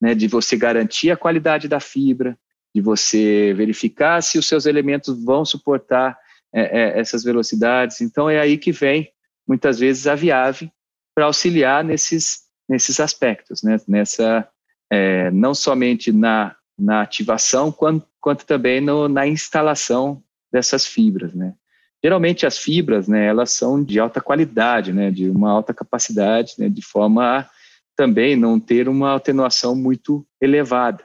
né? 0.00 0.14
De 0.14 0.26
você 0.26 0.56
garantir 0.56 1.10
a 1.10 1.16
qualidade 1.16 1.68
da 1.68 1.80
fibra, 1.80 2.38
de 2.74 2.80
você 2.80 3.54
verificar 3.54 4.22
se 4.22 4.38
os 4.38 4.46
seus 4.46 4.66
elementos 4.66 5.24
vão 5.24 5.44
suportar 5.44 6.18
é, 6.52 6.62
é, 6.62 7.00
essas 7.00 7.22
velocidades. 7.22 8.00
Então, 8.00 8.28
é 8.28 8.40
aí 8.40 8.58
que 8.58 8.72
vem, 8.72 9.10
muitas 9.46 9.78
vezes, 9.78 10.06
a 10.06 10.14
Viave 10.14 10.70
para 11.14 11.26
auxiliar 11.26 11.84
nesses, 11.84 12.44
nesses 12.68 13.00
aspectos, 13.00 13.62
né? 13.62 13.78
Nessa, 13.86 14.48
é, 14.90 15.30
não 15.30 15.54
somente 15.54 16.12
na, 16.12 16.56
na 16.78 17.02
ativação, 17.02 17.70
quanto, 17.70 18.06
quanto 18.20 18.44
também 18.44 18.80
no, 18.80 19.08
na 19.08 19.26
instalação 19.26 20.22
dessas 20.52 20.86
fibras, 20.86 21.34
né? 21.34 21.54
Geralmente 22.02 22.46
as 22.46 22.56
fibras, 22.58 23.08
né, 23.08 23.26
elas 23.26 23.50
são 23.52 23.82
de 23.82 23.98
alta 23.98 24.20
qualidade, 24.20 24.92
né, 24.92 25.10
de 25.10 25.28
uma 25.28 25.50
alta 25.50 25.74
capacidade, 25.74 26.54
né, 26.58 26.68
de 26.68 26.82
forma 26.82 27.40
a 27.40 27.50
também 27.98 28.36
não 28.36 28.60
ter 28.60 28.88
uma 28.88 29.16
atenuação 29.16 29.74
muito 29.74 30.24
elevada. 30.40 31.04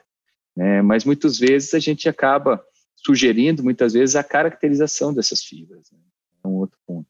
Né? 0.55 0.83
Mas 0.83 1.03
muitas 1.03 1.39
vezes 1.39 1.73
a 1.73 1.79
gente 1.79 2.07
acaba 2.07 2.63
sugerindo, 2.95 3.63
muitas 3.63 3.93
vezes, 3.93 4.15
a 4.15 4.23
caracterização 4.23 5.11
dessas 5.11 5.43
fibras. 5.43 5.89
Né? 5.91 5.97
É 6.43 6.47
um 6.47 6.53
outro 6.53 6.77
ponto. 6.85 7.09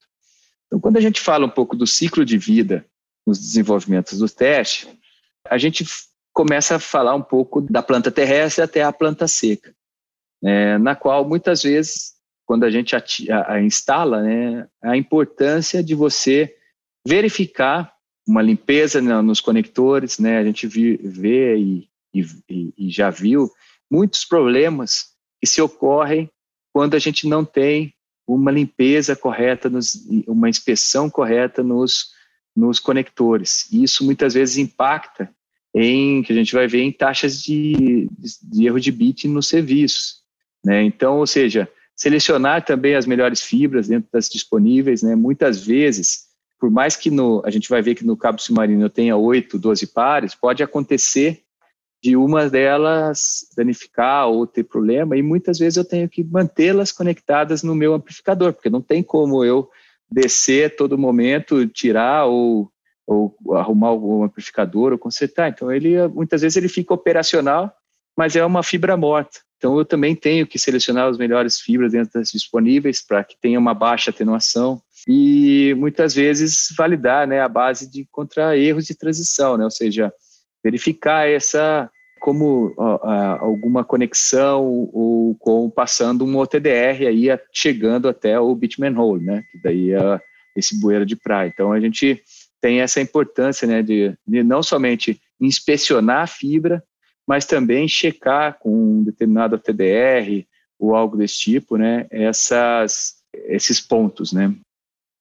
Então, 0.65 0.79
quando 0.79 0.95
a 0.95 1.01
gente 1.01 1.19
fala 1.19 1.45
um 1.45 1.49
pouco 1.49 1.75
do 1.75 1.85
ciclo 1.85 2.23
de 2.23 2.37
vida 2.37 2.85
nos 3.27 3.37
desenvolvimentos 3.37 4.19
do 4.19 4.29
teste, 4.29 4.87
a 5.49 5.57
gente 5.57 5.85
começa 6.31 6.77
a 6.77 6.79
falar 6.79 7.13
um 7.13 7.21
pouco 7.21 7.61
da 7.61 7.83
planta 7.83 8.09
terrestre 8.09 8.63
até 8.63 8.81
a 8.83 8.91
planta 8.91 9.27
seca, 9.27 9.75
né? 10.41 10.77
na 10.77 10.95
qual 10.95 11.27
muitas 11.27 11.61
vezes, 11.61 12.13
quando 12.45 12.63
a 12.63 12.69
gente 12.69 12.95
a, 13.31 13.53
a, 13.53 13.61
instala, 13.61 14.21
né, 14.21 14.67
a 14.81 14.97
importância 14.97 15.83
de 15.83 15.95
você 15.95 16.55
verificar 17.07 17.93
uma 18.27 18.41
limpeza 18.41 19.01
nos 19.21 19.41
conectores, 19.41 20.17
né? 20.17 20.37
A 20.37 20.43
gente 20.43 20.65
vê 20.65 21.57
e 21.57 21.89
e, 22.13 22.25
e, 22.49 22.73
e 22.77 22.89
já 22.89 23.09
viu 23.09 23.49
muitos 23.89 24.23
problemas 24.23 25.07
que 25.41 25.47
se 25.47 25.61
ocorrem 25.61 26.29
quando 26.71 26.95
a 26.95 26.99
gente 26.99 27.27
não 27.27 27.43
tem 27.43 27.93
uma 28.27 28.51
limpeza 28.51 29.15
correta, 29.15 29.69
nos, 29.69 29.95
uma 30.27 30.49
inspeção 30.49 31.09
correta 31.09 31.61
nos, 31.61 32.11
nos 32.55 32.79
conectores. 32.79 33.69
E 33.71 33.83
isso 33.83 34.05
muitas 34.05 34.33
vezes 34.33 34.57
impacta 34.57 35.33
em 35.75 36.21
que 36.23 36.31
a 36.31 36.35
gente 36.35 36.53
vai 36.53 36.67
ver 36.67 36.83
em 36.83 36.91
taxas 36.91 37.41
de, 37.41 38.07
de, 38.11 38.29
de 38.41 38.65
erro 38.65 38.79
de 38.79 38.91
bit 38.91 39.27
nos 39.27 39.47
serviços. 39.47 40.21
Né? 40.63 40.83
Então, 40.83 41.17
ou 41.17 41.27
seja, 41.27 41.69
selecionar 41.95 42.65
também 42.65 42.95
as 42.95 43.05
melhores 43.05 43.41
fibras 43.41 43.87
dentro 43.87 44.09
das 44.11 44.27
disponíveis, 44.27 45.03
né? 45.03 45.15
muitas 45.15 45.63
vezes, 45.65 46.25
por 46.59 46.69
mais 46.69 46.95
que 46.95 47.11
no, 47.11 47.41
a 47.45 47.49
gente 47.49 47.69
vai 47.69 47.81
ver 47.81 47.95
que 47.95 48.05
no 48.05 48.17
cabo 48.17 48.41
submarino 48.41 48.83
eu 48.83 48.89
tenha 48.89 49.15
8, 49.15 49.57
12 49.59 49.87
pares, 49.87 50.35
pode 50.35 50.63
acontecer 50.63 51.43
de 52.03 52.17
uma 52.17 52.49
delas 52.49 53.47
danificar 53.55 54.27
ou 54.27 54.45
ter 54.45 54.65
problema, 54.65 55.15
e 55.15 55.21
muitas 55.21 55.57
vezes 55.57 55.77
eu 55.77 55.85
tenho 55.85 56.09
que 56.09 56.21
mantê-las 56.21 56.91
conectadas 56.91 57.63
no 57.63 57.73
meu 57.73 57.93
amplificador, 57.93 58.51
porque 58.51 58.69
não 58.69 58.81
tem 58.81 59.01
como 59.01 59.45
eu 59.45 59.69
descer 60.11 60.75
todo 60.75 60.97
momento, 60.97 61.65
tirar 61.67 62.25
ou, 62.25 62.69
ou 63.07 63.35
arrumar 63.53 63.93
o 63.93 64.23
amplificador 64.23 64.91
ou 64.91 64.97
consertar. 64.97 65.49
Então, 65.49 65.71
ele 65.71 66.07
muitas 66.09 66.41
vezes 66.41 66.57
ele 66.57 66.67
fica 66.67 66.93
operacional, 66.93 67.73
mas 68.17 68.35
é 68.35 68.45
uma 68.45 68.61
fibra 68.63 68.97
morta. 68.97 69.39
Então 69.63 69.77
eu 69.77 69.85
também 69.85 70.13
tenho 70.13 70.45
que 70.45 70.59
selecionar 70.59 71.07
as 71.07 71.17
melhores 71.17 71.57
fibras 71.57 71.93
dentro 71.93 72.19
das 72.19 72.29
disponíveis 72.29 73.01
para 73.01 73.23
que 73.23 73.37
tenha 73.39 73.57
uma 73.57 73.73
baixa 73.73 74.09
atenuação 74.11 74.81
e 75.07 75.73
muitas 75.77 76.13
vezes 76.13 76.67
validar, 76.77 77.25
né, 77.25 77.39
a 77.39 77.47
base 77.47 77.89
de 77.89 78.05
contra 78.11 78.57
erros 78.57 78.85
de 78.85 78.93
transição, 78.93 79.55
né, 79.55 79.63
ou 79.63 79.71
seja, 79.71 80.11
verificar 80.61 81.29
essa 81.29 81.89
como 82.19 82.73
alguma 83.39 83.85
conexão 83.85 84.89
ou 84.91 85.33
com 85.39 85.69
passando 85.69 86.25
um 86.25 86.37
OTDR 86.37 87.07
aí 87.07 87.27
chegando 87.53 88.09
até 88.09 88.37
o 88.37 88.53
Bitman 88.53 88.97
Hole, 88.97 89.23
né, 89.23 89.43
que 89.49 89.61
daí 89.63 89.93
é 89.93 90.19
esse 90.57 90.77
bueiro 90.77 91.05
de 91.05 91.15
praia. 91.15 91.47
Então 91.47 91.71
a 91.71 91.79
gente 91.79 92.21
tem 92.59 92.81
essa 92.81 92.99
importância, 92.99 93.65
né, 93.65 93.81
de, 93.81 94.13
de 94.27 94.43
não 94.43 94.61
somente 94.61 95.21
inspecionar 95.39 96.23
a 96.23 96.27
fibra, 96.27 96.83
mas 97.27 97.45
também 97.45 97.87
checar 97.87 98.59
com 98.59 98.69
um 98.69 99.03
determinado 99.03 99.55
OTDR 99.55 100.45
ou 100.77 100.95
algo 100.95 101.17
desse 101.17 101.37
tipo, 101.39 101.77
né, 101.77 102.05
essas, 102.11 103.15
esses 103.47 103.79
pontos, 103.79 104.33
né. 104.33 104.53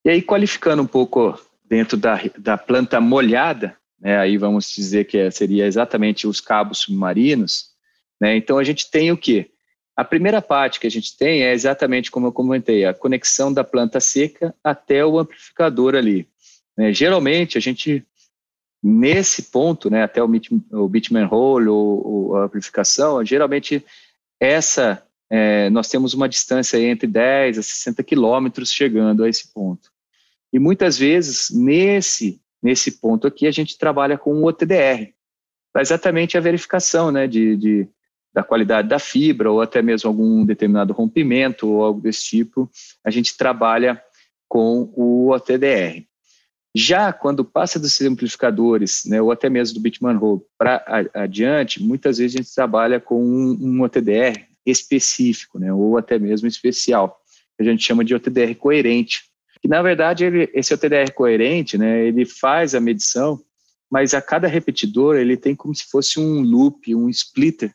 E 0.04 0.10
aí, 0.10 0.20
qualificando 0.20 0.82
um 0.82 0.86
pouco 0.86 1.38
dentro 1.64 1.96
da, 1.96 2.20
da 2.36 2.58
planta 2.58 3.00
molhada, 3.00 3.76
né, 4.00 4.18
aí 4.18 4.36
vamos 4.36 4.72
dizer 4.72 5.04
que 5.04 5.30
seria 5.30 5.66
exatamente 5.66 6.26
os 6.26 6.40
cabos 6.40 6.78
submarinos, 6.78 7.70
né, 8.20 8.36
então 8.36 8.58
a 8.58 8.64
gente 8.64 8.90
tem 8.90 9.12
o 9.12 9.16
quê? 9.16 9.50
A 9.94 10.04
primeira 10.04 10.40
parte 10.40 10.80
que 10.80 10.86
a 10.86 10.90
gente 10.90 11.16
tem 11.16 11.42
é 11.44 11.52
exatamente 11.52 12.10
como 12.10 12.26
eu 12.26 12.32
comentei, 12.32 12.84
a 12.84 12.94
conexão 12.94 13.52
da 13.52 13.62
planta 13.62 14.00
seca 14.00 14.54
até 14.64 15.04
o 15.04 15.18
amplificador 15.18 15.94
ali. 15.94 16.26
Né, 16.76 16.92
geralmente 16.92 17.56
a 17.56 17.60
gente 17.60 18.04
nesse 18.82 19.44
ponto, 19.44 19.88
né, 19.88 20.02
até 20.02 20.22
o, 20.22 20.28
o 20.72 20.88
bitumen 20.88 21.28
hole 21.30 21.68
ou, 21.68 22.06
ou, 22.06 22.36
a 22.36 22.44
amplificação, 22.44 23.24
geralmente 23.24 23.84
essa 24.40 25.02
é, 25.30 25.70
nós 25.70 25.88
temos 25.88 26.14
uma 26.14 26.28
distância 26.28 26.78
entre 26.78 27.06
10 27.06 27.58
a 27.58 27.62
60 27.62 28.02
quilômetros 28.02 28.72
chegando 28.72 29.22
a 29.22 29.28
esse 29.28 29.52
ponto. 29.52 29.90
E 30.52 30.58
muitas 30.58 30.98
vezes 30.98 31.48
nesse 31.50 32.40
nesse 32.62 32.92
ponto 33.00 33.26
aqui 33.26 33.46
a 33.46 33.50
gente 33.50 33.76
trabalha 33.76 34.16
com 34.16 34.34
o 34.34 34.44
OTDR, 34.44 35.12
para 35.72 35.82
exatamente 35.82 36.36
a 36.36 36.40
verificação, 36.40 37.10
né, 37.10 37.26
de, 37.26 37.56
de 37.56 37.88
da 38.32 38.42
qualidade 38.42 38.88
da 38.88 38.98
fibra 38.98 39.50
ou 39.50 39.60
até 39.60 39.82
mesmo 39.82 40.08
algum 40.08 40.44
determinado 40.44 40.92
rompimento 40.92 41.68
ou 41.68 41.84
algo 41.84 42.00
desse 42.00 42.24
tipo, 42.24 42.70
a 43.04 43.10
gente 43.10 43.36
trabalha 43.36 44.02
com 44.48 44.90
o 44.96 45.30
OTDR. 45.30 46.06
Já 46.74 47.12
quando 47.12 47.44
passa 47.44 47.78
dos 47.78 48.00
amplificadores, 48.00 49.04
né, 49.04 49.20
ou 49.20 49.30
até 49.30 49.50
mesmo 49.50 49.74
do 49.74 49.80
Bitman 49.80 50.16
Hole 50.16 50.40
para 50.56 50.82
adiante, 51.12 51.82
muitas 51.82 52.16
vezes 52.16 52.34
a 52.34 52.38
gente 52.38 52.54
trabalha 52.54 52.98
com 52.98 53.22
um, 53.22 53.58
um 53.60 53.82
OTDR 53.82 54.46
específico, 54.64 55.58
né, 55.58 55.72
ou 55.72 55.98
até 55.98 56.18
mesmo 56.18 56.48
especial, 56.48 57.20
que 57.56 57.62
a 57.62 57.70
gente 57.70 57.84
chama 57.84 58.04
de 58.04 58.14
OTDR 58.14 58.54
coerente. 58.54 59.22
Que 59.60 59.68
na 59.68 59.82
verdade 59.82 60.24
ele, 60.24 60.50
esse 60.54 60.72
OTDR 60.72 61.12
coerente, 61.14 61.76
né, 61.76 62.06
ele 62.06 62.24
faz 62.24 62.74
a 62.74 62.80
medição, 62.80 63.38
mas 63.90 64.14
a 64.14 64.22
cada 64.22 64.48
repetidor 64.48 65.16
ele 65.16 65.36
tem 65.36 65.54
como 65.54 65.74
se 65.74 65.84
fosse 65.90 66.18
um 66.18 66.40
loop, 66.40 66.94
um 66.94 67.10
splitter, 67.10 67.72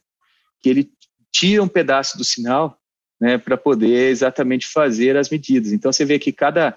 que 0.59 0.69
ele 0.69 0.89
tira 1.31 1.61
um 1.61 1.67
pedaço 1.67 2.17
do 2.17 2.23
sinal, 2.23 2.75
né, 3.21 3.37
para 3.37 3.55
poder 3.55 4.09
exatamente 4.09 4.65
fazer 4.65 5.15
as 5.15 5.29
medidas. 5.29 5.71
Então 5.71 5.91
você 5.91 6.03
vê 6.03 6.17
que 6.17 6.31
cada 6.31 6.75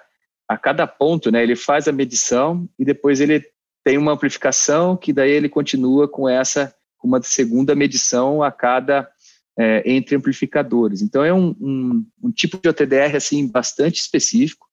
a 0.51 0.59
cada 0.59 0.85
ponto, 0.85 1.31
né, 1.31 1.45
ele 1.45 1.55
faz 1.55 1.87
a 1.87 1.93
medição 1.93 2.69
e 2.77 2.85
depois 2.85 3.21
ele 3.21 3.41
tem 3.85 3.97
uma 3.97 4.11
amplificação 4.11 4.97
que 4.97 5.13
daí 5.13 5.31
ele 5.31 5.49
continua 5.49 6.09
com 6.09 6.29
essa 6.29 6.75
uma 7.05 7.23
segunda 7.23 7.73
medição 7.77 8.43
a 8.43 8.51
cada 8.51 9.09
é, 9.57 9.81
entre 9.87 10.17
amplificadores. 10.17 11.03
Então 11.03 11.25
é 11.25 11.33
um, 11.33 11.55
um, 11.61 12.07
um, 12.25 12.33
tipo 12.33 12.59
de 12.61 12.69
OTDR 12.69 13.15
assim 13.15 13.47
bastante 13.47 14.01
específico, 14.01 14.67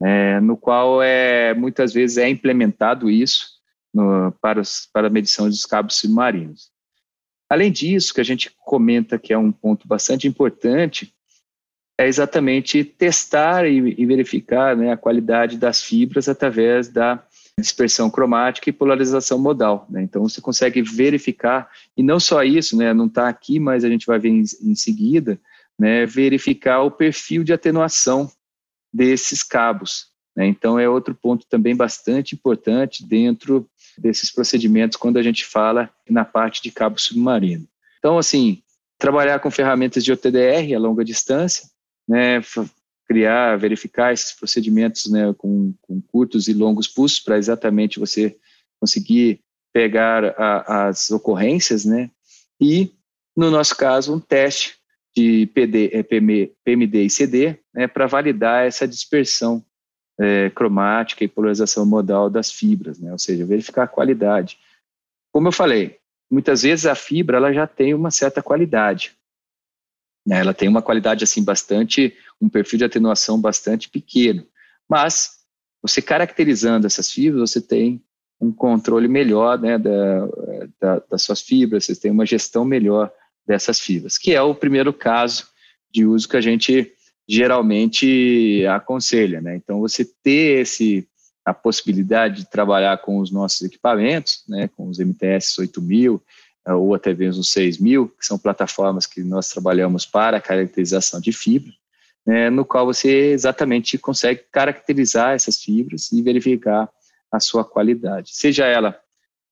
é, 0.00 0.38
no 0.38 0.56
qual 0.56 1.02
é 1.02 1.52
muitas 1.52 1.92
vezes 1.92 2.16
é 2.16 2.28
implementado 2.28 3.10
isso 3.10 3.48
no, 3.92 4.30
para, 4.40 4.60
os, 4.60 4.88
para 4.92 5.08
a 5.08 5.10
medição 5.10 5.48
dos 5.48 5.66
cabos 5.66 5.96
submarinos. 5.96 6.70
Além 7.50 7.72
disso, 7.72 8.14
que 8.14 8.20
a 8.20 8.24
gente 8.24 8.52
comenta 8.60 9.18
que 9.18 9.32
é 9.32 9.38
um 9.38 9.50
ponto 9.50 9.88
bastante 9.88 10.28
importante, 10.28 11.12
é 11.98 12.06
exatamente 12.06 12.84
testar 12.84 13.66
e, 13.66 13.94
e 13.98 14.06
verificar 14.06 14.76
né, 14.76 14.92
a 14.92 14.96
qualidade 14.96 15.58
das 15.58 15.82
fibras 15.82 16.28
através 16.28 16.88
da 16.88 17.22
dispersão 17.58 18.08
cromática 18.08 18.70
e 18.70 18.72
polarização 18.72 19.36
modal. 19.36 19.84
Né? 19.90 20.02
Então, 20.02 20.22
você 20.22 20.40
consegue 20.40 20.80
verificar, 20.80 21.68
e 21.96 22.02
não 22.04 22.20
só 22.20 22.44
isso, 22.44 22.76
né, 22.76 22.94
não 22.94 23.06
está 23.06 23.28
aqui, 23.28 23.58
mas 23.58 23.84
a 23.84 23.88
gente 23.88 24.06
vai 24.06 24.16
ver 24.20 24.28
em, 24.28 24.44
em 24.62 24.74
seguida, 24.76 25.40
né, 25.76 26.06
verificar 26.06 26.82
o 26.82 26.90
perfil 26.90 27.42
de 27.42 27.52
atenuação 27.52 28.30
desses 28.92 29.42
cabos. 29.42 30.06
Né? 30.36 30.46
Então, 30.46 30.78
é 30.78 30.88
outro 30.88 31.16
ponto 31.16 31.46
também 31.48 31.74
bastante 31.74 32.32
importante 32.32 33.04
dentro 33.04 33.68
desses 33.98 34.30
procedimentos 34.30 34.96
quando 34.96 35.16
a 35.16 35.22
gente 35.22 35.44
fala 35.44 35.90
na 36.08 36.24
parte 36.24 36.62
de 36.62 36.70
cabo 36.70 36.96
submarino. 36.96 37.66
Então, 37.98 38.16
assim, 38.16 38.62
trabalhar 38.96 39.40
com 39.40 39.50
ferramentas 39.50 40.04
de 40.04 40.12
OTDR 40.12 40.72
a 40.76 40.78
longa 40.78 41.04
distância, 41.04 41.68
né, 42.08 42.40
criar, 43.06 43.56
verificar 43.56 44.12
esses 44.12 44.32
procedimentos 44.32 45.06
né, 45.10 45.34
com, 45.36 45.74
com 45.82 46.00
curtos 46.00 46.48
e 46.48 46.54
longos 46.54 46.88
pulsos 46.88 47.20
para 47.20 47.38
exatamente 47.38 47.98
você 47.98 48.36
conseguir 48.80 49.40
pegar 49.72 50.24
a, 50.38 50.88
as 50.88 51.10
ocorrências, 51.10 51.84
né, 51.84 52.10
e, 52.60 52.90
no 53.36 53.50
nosso 53.50 53.76
caso, 53.76 54.14
um 54.14 54.20
teste 54.20 54.76
de 55.16 55.46
PD, 55.46 55.90
é, 55.92 56.02
PMD 56.02 57.02
e 57.02 57.10
CD 57.10 57.56
né, 57.74 57.86
para 57.86 58.06
validar 58.06 58.66
essa 58.66 58.86
dispersão 58.86 59.64
é, 60.18 60.50
cromática 60.50 61.24
e 61.24 61.28
polarização 61.28 61.86
modal 61.86 62.28
das 62.28 62.50
fibras, 62.50 62.98
né, 62.98 63.12
ou 63.12 63.18
seja, 63.18 63.46
verificar 63.46 63.84
a 63.84 63.88
qualidade. 63.88 64.58
Como 65.32 65.48
eu 65.48 65.52
falei, 65.52 65.98
muitas 66.30 66.62
vezes 66.62 66.86
a 66.86 66.94
fibra 66.94 67.36
ela 67.36 67.52
já 67.52 67.66
tem 67.66 67.94
uma 67.94 68.10
certa 68.10 68.42
qualidade, 68.42 69.16
né? 70.28 70.40
Ela 70.40 70.52
tem 70.52 70.68
uma 70.68 70.82
qualidade 70.82 71.24
assim 71.24 71.42
bastante, 71.42 72.14
um 72.38 72.50
perfil 72.50 72.80
de 72.80 72.84
atenuação 72.84 73.40
bastante 73.40 73.88
pequeno, 73.88 74.46
mas 74.86 75.38
você 75.80 76.02
caracterizando 76.02 76.86
essas 76.86 77.10
fibras, 77.10 77.50
você 77.50 77.62
tem 77.62 78.02
um 78.38 78.52
controle 78.52 79.08
melhor 79.08 79.58
né, 79.58 79.78
da, 79.78 80.28
da, 80.78 81.02
das 81.10 81.22
suas 81.22 81.40
fibras, 81.40 81.86
você 81.86 81.96
tem 81.96 82.10
uma 82.10 82.26
gestão 82.26 82.62
melhor 82.62 83.10
dessas 83.46 83.80
fibras, 83.80 84.18
que 84.18 84.34
é 84.34 84.42
o 84.42 84.54
primeiro 84.54 84.92
caso 84.92 85.46
de 85.90 86.04
uso 86.04 86.28
que 86.28 86.36
a 86.36 86.42
gente 86.42 86.92
geralmente 87.26 88.66
aconselha. 88.66 89.40
Né? 89.40 89.56
Então, 89.56 89.80
você 89.80 90.04
ter 90.22 90.60
esse, 90.60 91.08
a 91.42 91.54
possibilidade 91.54 92.42
de 92.42 92.50
trabalhar 92.50 92.98
com 92.98 93.18
os 93.18 93.30
nossos 93.30 93.62
equipamentos, 93.62 94.44
né, 94.46 94.68
com 94.76 94.88
os 94.88 94.98
MTS 94.98 95.58
8000, 95.58 96.20
é, 96.20 96.22
ou 96.74 96.94
até 96.94 97.14
mesmo 97.14 97.42
6 97.42 97.78
mil, 97.78 98.08
que 98.08 98.26
são 98.26 98.38
plataformas 98.38 99.06
que 99.06 99.22
nós 99.22 99.48
trabalhamos 99.48 100.04
para 100.04 100.40
caracterização 100.40 101.20
de 101.20 101.32
fibra, 101.32 101.72
né, 102.26 102.50
no 102.50 102.64
qual 102.64 102.84
você 102.84 103.30
exatamente 103.30 103.96
consegue 103.96 104.42
caracterizar 104.52 105.34
essas 105.34 105.62
fibras 105.62 106.12
e 106.12 106.22
verificar 106.22 106.88
a 107.32 107.40
sua 107.40 107.64
qualidade, 107.64 108.30
seja 108.34 108.66
ela 108.66 108.98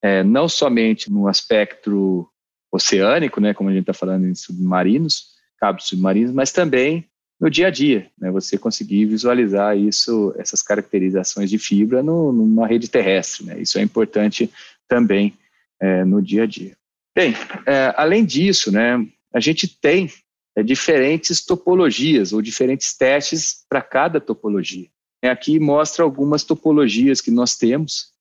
é, 0.02 0.22
não 0.22 0.48
somente 0.48 1.10
no 1.10 1.26
aspecto 1.26 2.28
oceânico, 2.70 3.40
né, 3.40 3.54
como 3.54 3.70
a 3.70 3.72
gente 3.72 3.82
está 3.82 3.94
falando 3.94 4.26
em 4.26 4.34
submarinos, 4.34 5.36
cabos 5.58 5.86
submarinos, 5.88 6.32
mas 6.32 6.52
também 6.52 7.08
no 7.40 7.50
dia 7.50 7.66
a 7.68 7.70
dia, 7.70 8.10
né, 8.18 8.30
você 8.30 8.56
conseguir 8.58 9.04
visualizar 9.06 9.76
isso, 9.76 10.34
essas 10.38 10.62
caracterizações 10.62 11.50
de 11.50 11.58
fibra 11.58 12.02
no, 12.02 12.32
numa 12.32 12.66
rede 12.66 12.88
terrestre, 12.88 13.46
né, 13.46 13.60
isso 13.60 13.78
é 13.78 13.82
importante 13.82 14.50
também 14.88 15.34
é, 15.80 16.04
no 16.04 16.22
dia 16.22 16.44
a 16.44 16.46
dia. 16.46 16.76
Bem, 17.16 17.32
é, 17.66 17.94
além 17.96 18.26
disso, 18.26 18.70
né, 18.70 19.02
a 19.32 19.40
gente 19.40 19.66
tem 19.66 20.12
é, 20.54 20.62
diferentes 20.62 21.42
topologias 21.42 22.34
ou 22.34 22.42
diferentes 22.42 22.94
testes 22.94 23.64
para 23.66 23.80
cada 23.80 24.20
topologia. 24.20 24.86
Aqui 25.24 25.58
mostra 25.58 26.04
algumas 26.04 26.44
topologias 26.44 27.22
que 27.22 27.30
nós 27.30 27.56
temos 27.56 28.12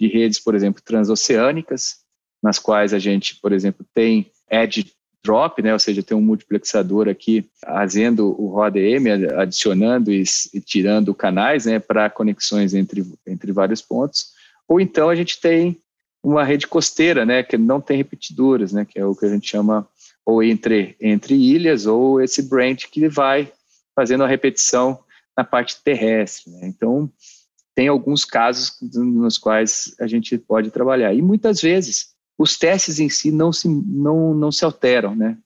de 0.00 0.06
redes, 0.06 0.38
por 0.38 0.54
exemplo, 0.54 0.80
transoceânicas, 0.80 1.96
nas 2.40 2.60
quais 2.60 2.94
a 2.94 2.98
gente, 3.00 3.40
por 3.40 3.52
exemplo, 3.52 3.84
tem 3.92 4.30
edge 4.48 4.92
drop, 5.24 5.60
né, 5.60 5.72
ou 5.72 5.78
seja, 5.80 6.00
tem 6.00 6.16
um 6.16 6.22
multiplexador 6.22 7.08
aqui 7.08 7.50
fazendo 7.60 8.40
o 8.40 8.54
RODM, 8.54 9.34
adicionando 9.36 10.12
e, 10.12 10.22
e 10.52 10.60
tirando 10.60 11.12
canais 11.12 11.66
né, 11.66 11.80
para 11.80 12.08
conexões 12.08 12.72
entre, 12.72 13.04
entre 13.26 13.50
vários 13.50 13.82
pontos. 13.82 14.26
Ou 14.68 14.80
então 14.80 15.08
a 15.08 15.16
gente 15.16 15.40
tem 15.40 15.76
uma 16.24 16.42
rede 16.42 16.66
costeira, 16.66 17.26
né, 17.26 17.42
que 17.42 17.58
não 17.58 17.80
tem 17.80 17.98
repetidoras, 17.98 18.72
né, 18.72 18.86
que 18.86 18.98
é 18.98 19.04
o 19.04 19.14
que 19.14 19.26
a 19.26 19.28
gente 19.28 19.46
chama 19.46 19.86
ou 20.24 20.42
entre 20.42 20.96
entre 20.98 21.34
ilhas 21.34 21.84
ou 21.84 22.18
esse 22.20 22.48
branch 22.48 22.88
que 22.90 23.06
vai 23.08 23.52
fazendo 23.94 24.24
a 24.24 24.26
repetição 24.26 24.98
na 25.36 25.44
parte 25.44 25.76
terrestre. 25.84 26.50
Né? 26.50 26.66
Então 26.66 27.12
tem 27.74 27.88
alguns 27.88 28.24
casos 28.24 28.78
nos 28.80 29.36
quais 29.36 29.94
a 30.00 30.06
gente 30.06 30.38
pode 30.38 30.70
trabalhar 30.70 31.12
e 31.12 31.20
muitas 31.20 31.60
vezes 31.60 32.14
os 32.38 32.56
testes 32.56 32.98
em 32.98 33.10
si 33.10 33.30
não 33.30 33.52
se 33.52 33.68
não 33.68 34.32
não 34.32 34.50
se 34.50 34.64
alteram, 34.64 35.14
né? 35.14 35.36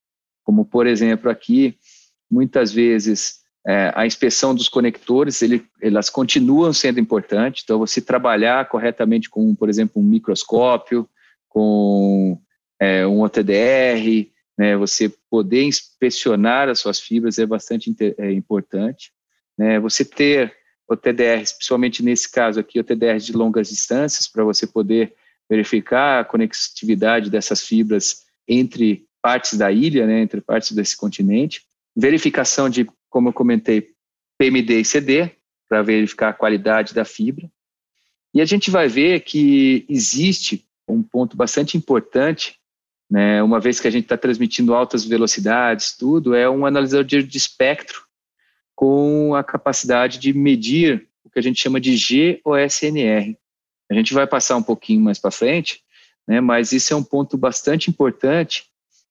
como 0.45 0.65
por 0.65 0.87
exemplo 0.87 1.29
aqui, 1.29 1.77
muitas 2.31 2.73
vezes 2.73 3.41
é, 3.67 3.93
a 3.95 4.07
inspeção 4.07 4.55
dos 4.55 4.69
conectores, 4.69 5.43
ele, 5.43 5.65
elas 5.81 6.09
continuam 6.09 6.73
sendo 6.73 7.01
importantes, 7.01 7.63
então 7.65 7.79
você 7.79 8.01
trabalhar 8.01 8.69
corretamente 8.69 9.29
com, 9.29 9.55
por 9.55 9.69
exemplo, 9.69 10.01
um 10.01 10.05
microscópio, 10.05 11.09
com 11.49 12.41
é, 12.81 13.07
um 13.07 13.21
OTDR, 13.23 14.31
né, 14.57 14.77
você 14.77 15.13
poder 15.31 15.65
inspecionar 15.65 16.69
as 16.69 16.81
suas 16.81 16.99
fibras 16.99 17.39
é 17.39 17.47
bastante 17.47 17.95
é, 18.19 18.33
importante. 18.33 19.13
Né, 19.57 19.79
você 19.79 20.05
ter 20.05 20.55
OTDRs, 20.89 21.53
principalmente 21.53 22.03
nesse 22.03 22.31
caso 22.31 22.59
aqui, 22.59 22.81
OTDRs 22.81 23.27
de 23.27 23.33
longas 23.33 23.69
distâncias, 23.69 24.27
para 24.27 24.43
você 24.43 24.67
poder 24.67 25.15
verificar 25.49 26.21
a 26.21 26.25
conectividade 26.25 27.31
dessas 27.31 27.63
fibras 27.63 28.25
entre 28.47 29.07
partes 29.23 29.59
da 29.59 29.71
ilha, 29.71 30.07
né, 30.07 30.21
entre 30.21 30.41
partes 30.41 30.73
desse 30.73 30.97
continente. 30.97 31.63
Verificação 31.97 32.69
de, 32.69 32.89
como 33.09 33.29
eu 33.29 33.33
comentei, 33.33 33.91
PMD 34.39 34.81
e 34.81 34.85
CD, 34.85 35.31
para 35.69 35.83
verificar 35.83 36.31
a 36.31 36.35
qualidade 36.35 36.95
da 36.95 37.05
fibra. 37.05 37.51
E 38.35 38.41
a 38.41 38.45
gente 38.45 38.71
vai 38.71 38.89
ver 38.89 39.21
que 39.21 39.85
existe 39.89 40.67
um 40.89 41.03
ponto 41.03 41.37
bastante 41.37 41.77
importante, 41.77 42.59
né, 43.11 43.43
uma 43.43 43.61
vez 43.61 43.81
que 43.81 43.89
a 43.89 43.91
gente 43.91 44.05
está 44.05 44.17
transmitindo 44.17 44.75
altas 44.75 45.05
velocidades, 45.05 45.97
tudo, 45.97 46.35
é 46.35 46.49
um 46.49 46.67
analisador 46.67 47.05
de, 47.05 47.37
espectro 47.37 48.03
com 48.75 49.35
a 49.35 49.43
capacidade 49.43 50.19
de 50.19 50.33
medir 50.33 51.09
o 51.25 51.31
que 51.31 51.39
a 51.39 51.43
gente 51.43 51.61
chama 51.61 51.81
de 51.81 51.97
GOSNR. 52.45 53.37
A 53.91 53.95
gente 53.95 54.15
vai 54.15 54.27
passar 54.27 54.57
um 54.57 54.63
pouquinho 54.63 55.01
mais 55.01 55.19
para 55.19 55.31
frente, 55.31 55.83
né, 56.27 56.41
mas 56.41 56.73
isso 56.73 56.93
é 56.93 56.97
um 56.97 57.03
ponto 57.03 57.37
bastante 57.37 57.91
importante 57.91 58.67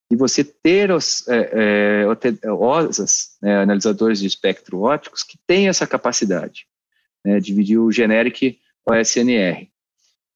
de 0.10 0.15
você 0.15 0.43
ter 0.43 0.91
os 0.91 1.28
é, 1.28 2.06
é, 2.43 2.52
OSAs, 2.52 3.38
né, 3.41 3.62
analisadores 3.62 4.20
de 4.20 4.28
espectro 4.28 4.82
ópticos, 4.82 5.24
que 5.24 5.38
têm 5.46 5.67
essa 5.67 5.86
capacidade, 5.86 6.65
né, 7.26 7.39
dividir 7.39 7.78
o 7.78 7.91
generic 7.91 8.60
OSNR. 8.86 9.67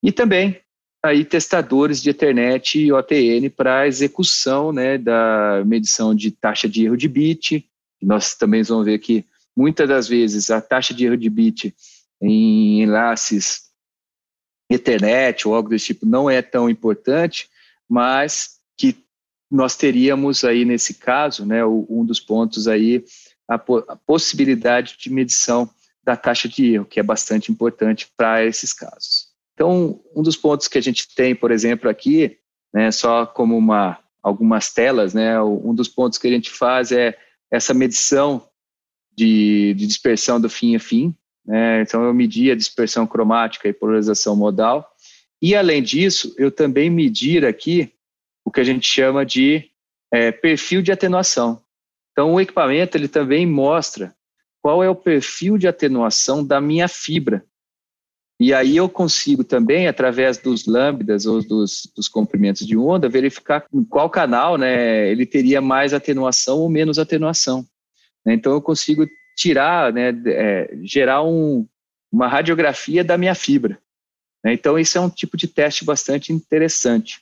E 0.03 0.11
também 0.11 0.59
aí 1.03 1.25
testadores 1.25 2.01
de 2.01 2.11
Ethernet 2.11 2.79
e 2.79 2.91
OTN 2.91 3.49
para 3.49 3.87
execução 3.87 4.71
né, 4.71 4.97
da 4.97 5.63
medição 5.65 6.13
de 6.13 6.31
taxa 6.31 6.69
de 6.69 6.85
erro 6.85 6.97
de 6.97 7.07
bit. 7.07 7.67
Nós 8.01 8.35
também 8.35 8.61
vamos 8.61 8.85
ver 8.85 8.99
que 8.99 9.25
muitas 9.55 9.87
das 9.87 10.07
vezes 10.07 10.51
a 10.51 10.61
taxa 10.61 10.93
de 10.93 11.05
erro 11.05 11.17
de 11.17 11.29
bit 11.29 11.75
em 12.21 12.83
enlaces 12.83 13.71
Ethernet 14.69 15.47
ou 15.47 15.55
algo 15.55 15.69
desse 15.69 15.87
tipo 15.87 16.05
não 16.05 16.29
é 16.29 16.41
tão 16.41 16.69
importante, 16.69 17.49
mas 17.89 18.59
que 18.77 18.95
nós 19.51 19.75
teríamos 19.75 20.45
aí 20.45 20.63
nesse 20.63 20.93
caso, 20.93 21.45
né, 21.45 21.65
um 21.65 22.05
dos 22.05 22.21
pontos 22.21 22.67
aí, 22.69 23.03
a, 23.49 23.55
a 23.55 23.95
possibilidade 23.97 24.95
de 24.97 25.09
medição 25.09 25.69
da 26.01 26.15
taxa 26.15 26.47
de 26.47 26.73
erro, 26.73 26.85
que 26.85 26.99
é 26.99 27.03
bastante 27.03 27.51
importante 27.51 28.07
para 28.15 28.45
esses 28.45 28.71
casos. 28.71 29.27
Então, 29.53 30.01
um 30.15 30.23
dos 30.23 30.37
pontos 30.37 30.67
que 30.67 30.77
a 30.77 30.81
gente 30.81 31.13
tem, 31.13 31.35
por 31.35 31.51
exemplo, 31.51 31.89
aqui, 31.89 32.37
né, 32.73 32.89
só 32.91 33.25
como 33.25 33.57
uma, 33.57 33.99
algumas 34.23 34.73
telas, 34.73 35.13
né, 35.13 35.39
um 35.41 35.75
dos 35.75 35.89
pontos 35.89 36.17
que 36.17 36.27
a 36.27 36.31
gente 36.31 36.49
faz 36.49 36.91
é 36.93 37.17
essa 37.51 37.73
medição 37.73 38.47
de, 39.15 39.73
de 39.73 39.85
dispersão 39.85 40.39
do 40.39 40.49
fim 40.49 40.75
a 40.75 40.79
fim. 40.79 41.13
Né, 41.45 41.81
então, 41.81 42.03
eu 42.03 42.13
medi 42.13 42.49
a 42.49 42.55
dispersão 42.55 43.05
cromática 43.05 43.67
e 43.67 43.73
polarização 43.73 44.35
modal. 44.35 44.89
E, 45.41 45.53
além 45.55 45.83
disso, 45.83 46.33
eu 46.37 46.49
também 46.49 46.89
medir 46.89 47.43
aqui 47.45 47.91
o 48.51 48.53
que 48.53 48.59
a 48.59 48.65
gente 48.65 48.85
chama 48.85 49.25
de 49.25 49.69
é, 50.11 50.29
perfil 50.29 50.81
de 50.81 50.91
atenuação. 50.91 51.61
Então, 52.11 52.33
o 52.33 52.41
equipamento 52.41 52.97
ele 52.97 53.07
também 53.07 53.45
mostra 53.45 54.13
qual 54.61 54.83
é 54.83 54.89
o 54.89 54.95
perfil 54.95 55.57
de 55.57 55.69
atenuação 55.69 56.45
da 56.45 56.59
minha 56.59 56.89
fibra. 56.89 57.45
E 58.37 58.53
aí 58.53 58.75
eu 58.75 58.89
consigo 58.89 59.41
também, 59.41 59.87
através 59.87 60.37
dos 60.37 60.65
lambdas 60.65 61.25
ou 61.25 61.41
dos, 61.41 61.89
dos 61.95 62.09
comprimentos 62.09 62.67
de 62.67 62.75
onda, 62.75 63.07
verificar 63.07 63.65
em 63.73 63.85
qual 63.85 64.09
canal 64.09 64.57
né, 64.57 65.09
ele 65.09 65.25
teria 65.25 65.61
mais 65.61 65.93
atenuação 65.93 66.59
ou 66.59 66.69
menos 66.69 66.99
atenuação. 66.99 67.65
Então 68.27 68.51
eu 68.51 68.61
consigo 68.61 69.07
tirar, 69.37 69.93
né, 69.93 70.09
é, 70.25 70.77
gerar 70.83 71.23
um, 71.23 71.65
uma 72.11 72.27
radiografia 72.27 73.01
da 73.01 73.17
minha 73.17 73.33
fibra. 73.33 73.79
Então 74.45 74.77
isso 74.77 74.97
é 74.97 75.01
um 75.01 75.09
tipo 75.09 75.37
de 75.37 75.47
teste 75.47 75.85
bastante 75.85 76.33
interessante. 76.33 77.21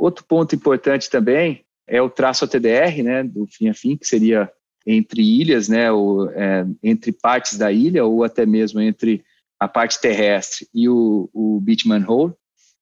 Outro 0.00 0.24
ponto 0.24 0.56
importante 0.56 1.10
também 1.10 1.62
é 1.86 2.00
o 2.00 2.08
traço 2.08 2.46
ATDR, 2.46 3.02
né, 3.04 3.22
do 3.22 3.46
fim 3.46 3.68
a 3.68 3.74
fim, 3.74 3.98
que 3.98 4.06
seria 4.06 4.50
entre 4.86 5.20
ilhas, 5.20 5.68
né, 5.68 5.92
ou, 5.92 6.30
é, 6.30 6.64
entre 6.82 7.12
partes 7.12 7.58
da 7.58 7.70
ilha 7.70 8.02
ou 8.06 8.24
até 8.24 8.46
mesmo 8.46 8.80
entre 8.80 9.22
a 9.60 9.68
parte 9.68 10.00
terrestre 10.00 10.66
e 10.74 10.88
o, 10.88 11.28
o 11.34 11.60
Bitman 11.60 12.02
Hole, 12.08 12.32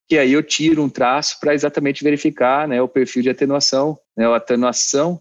que 0.08 0.16
aí 0.16 0.32
eu 0.32 0.44
tiro 0.44 0.80
um 0.80 0.88
traço 0.88 1.40
para 1.40 1.54
exatamente 1.54 2.04
verificar 2.04 2.68
né, 2.68 2.80
o 2.80 2.86
perfil 2.86 3.22
de 3.24 3.30
atenuação, 3.30 3.98
né, 4.16 4.24
a 4.24 4.36
atenuação 4.36 5.20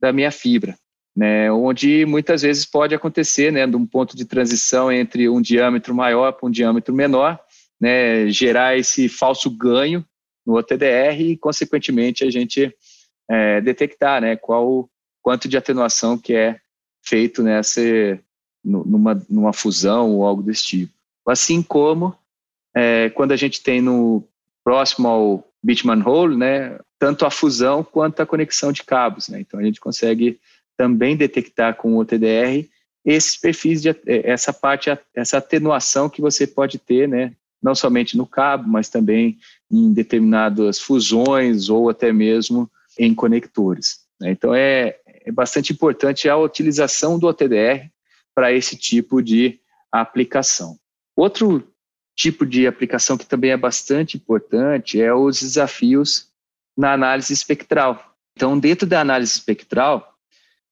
da 0.00 0.14
minha 0.14 0.30
fibra, 0.30 0.74
né, 1.14 1.52
onde 1.52 2.06
muitas 2.06 2.40
vezes 2.40 2.64
pode 2.64 2.94
acontecer, 2.94 3.52
né, 3.52 3.66
de 3.66 3.76
um 3.76 3.84
ponto 3.84 4.16
de 4.16 4.24
transição 4.24 4.90
entre 4.90 5.28
um 5.28 5.42
diâmetro 5.42 5.94
maior 5.94 6.32
para 6.32 6.48
um 6.48 6.50
diâmetro 6.50 6.94
menor, 6.94 7.38
né, 7.78 8.30
gerar 8.30 8.78
esse 8.78 9.10
falso 9.10 9.50
ganho 9.50 10.02
no 10.46 10.56
OTDR 10.56 11.20
e, 11.20 11.36
consequentemente, 11.36 12.24
a 12.24 12.30
gente 12.30 12.74
é, 13.28 13.60
detectar 13.60 14.20
né, 14.20 14.36
qual 14.36 14.88
quanto 15.22 15.48
de 15.48 15.56
atenuação 15.56 16.18
que 16.18 16.34
é 16.34 16.60
feito 17.02 17.42
nessa, 17.42 17.80
numa, 18.62 19.22
numa 19.28 19.52
fusão 19.52 20.12
ou 20.12 20.24
algo 20.24 20.42
desse 20.42 20.64
tipo. 20.64 20.92
Assim 21.26 21.62
como 21.62 22.14
é, 22.76 23.08
quando 23.10 23.32
a 23.32 23.36
gente 23.36 23.62
tem 23.62 23.80
no 23.80 24.22
próximo 24.62 25.08
ao 25.08 25.48
Bitman 25.62 26.02
Hole, 26.02 26.36
né, 26.36 26.78
tanto 26.98 27.24
a 27.24 27.30
fusão 27.30 27.82
quanto 27.82 28.20
a 28.20 28.26
conexão 28.26 28.72
de 28.72 28.82
cabos. 28.82 29.28
Né? 29.28 29.40
Então 29.40 29.58
a 29.58 29.62
gente 29.62 29.80
consegue 29.80 30.38
também 30.76 31.16
detectar 31.16 31.74
com 31.76 31.96
o 31.96 32.04
TDR 32.04 32.68
esses 33.04 33.36
perfis 33.36 33.80
de 33.82 33.90
é, 33.90 33.96
essa 34.06 34.52
parte, 34.52 34.90
essa 35.14 35.38
atenuação 35.38 36.08
que 36.08 36.20
você 36.20 36.46
pode 36.46 36.78
ter, 36.78 37.08
né, 37.08 37.34
não 37.64 37.74
somente 37.74 38.14
no 38.14 38.26
cabo, 38.26 38.68
mas 38.68 38.90
também 38.90 39.38
em 39.70 39.90
determinadas 39.90 40.78
fusões 40.78 41.70
ou 41.70 41.88
até 41.88 42.12
mesmo 42.12 42.70
em 42.98 43.14
conectores. 43.14 44.00
Né? 44.20 44.32
Então 44.32 44.54
é, 44.54 44.98
é 45.06 45.32
bastante 45.32 45.72
importante 45.72 46.28
a 46.28 46.36
utilização 46.36 47.18
do 47.18 47.26
OTDR 47.26 47.88
para 48.34 48.52
esse 48.52 48.76
tipo 48.76 49.22
de 49.22 49.58
aplicação. 49.90 50.76
Outro 51.16 51.66
tipo 52.14 52.44
de 52.44 52.66
aplicação 52.66 53.16
que 53.16 53.24
também 53.24 53.52
é 53.52 53.56
bastante 53.56 54.18
importante 54.18 55.00
é 55.00 55.14
os 55.14 55.40
desafios 55.40 56.28
na 56.76 56.92
análise 56.92 57.32
espectral. 57.32 58.14
Então, 58.36 58.58
dentro 58.58 58.86
da 58.86 59.00
análise 59.00 59.32
espectral, 59.32 60.12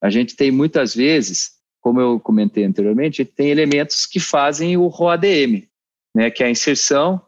a 0.03 0.11
gente 0.11 0.37
tem 0.37 0.51
muitas 0.51 0.95
vezes, 0.95 1.53
como 1.81 2.01
eu 2.01 2.21
comentei 2.21 2.65
anteriormente, 2.65 3.25
tem 3.25 3.51
elementos 3.51 4.05
que 4.05 4.21
fazem 4.21 4.77
o 4.77 4.89
ROADM, 4.89 5.67
né, 6.15 6.31
que 6.31 6.43
é 6.43 6.47
a 6.47 6.51
inserção 6.51 7.21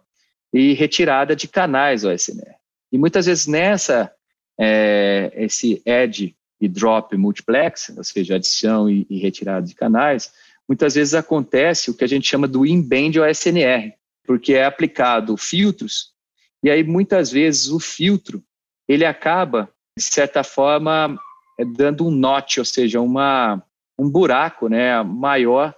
e 0.52 0.72
retirada 0.72 1.34
de 1.34 1.48
canais 1.48 2.04
OSNR. 2.04 2.54
E 2.92 2.98
muitas 2.98 3.26
vezes 3.26 3.46
nessa, 3.46 4.12
é, 4.58 5.32
esse 5.34 5.82
add 5.86 6.34
e 6.60 6.68
drop 6.68 7.16
multiplex, 7.16 7.92
ou 7.96 8.04
seja, 8.04 8.36
adição 8.36 8.88
e, 8.88 9.06
e 9.10 9.18
retirada 9.18 9.66
de 9.66 9.74
canais, 9.74 10.32
muitas 10.68 10.94
vezes 10.94 11.14
acontece 11.14 11.90
o 11.90 11.94
que 11.94 12.04
a 12.04 12.06
gente 12.06 12.28
chama 12.28 12.46
do 12.46 12.64
in-band 12.64 13.20
OSNR, 13.20 13.92
porque 14.24 14.54
é 14.54 14.64
aplicado 14.64 15.36
filtros, 15.36 16.14
e 16.62 16.70
aí 16.70 16.82
muitas 16.82 17.30
vezes 17.30 17.68
o 17.68 17.78
filtro, 17.78 18.42
ele 18.88 19.04
acaba, 19.04 19.68
de 19.98 20.04
certa 20.04 20.42
forma, 20.42 21.18
é, 21.58 21.64
dando 21.64 22.06
um 22.06 22.10
note, 22.10 22.58
ou 22.58 22.64
seja, 22.64 23.00
uma, 23.00 23.62
um 23.98 24.08
buraco 24.08 24.68
né, 24.68 25.02
maior 25.02 25.74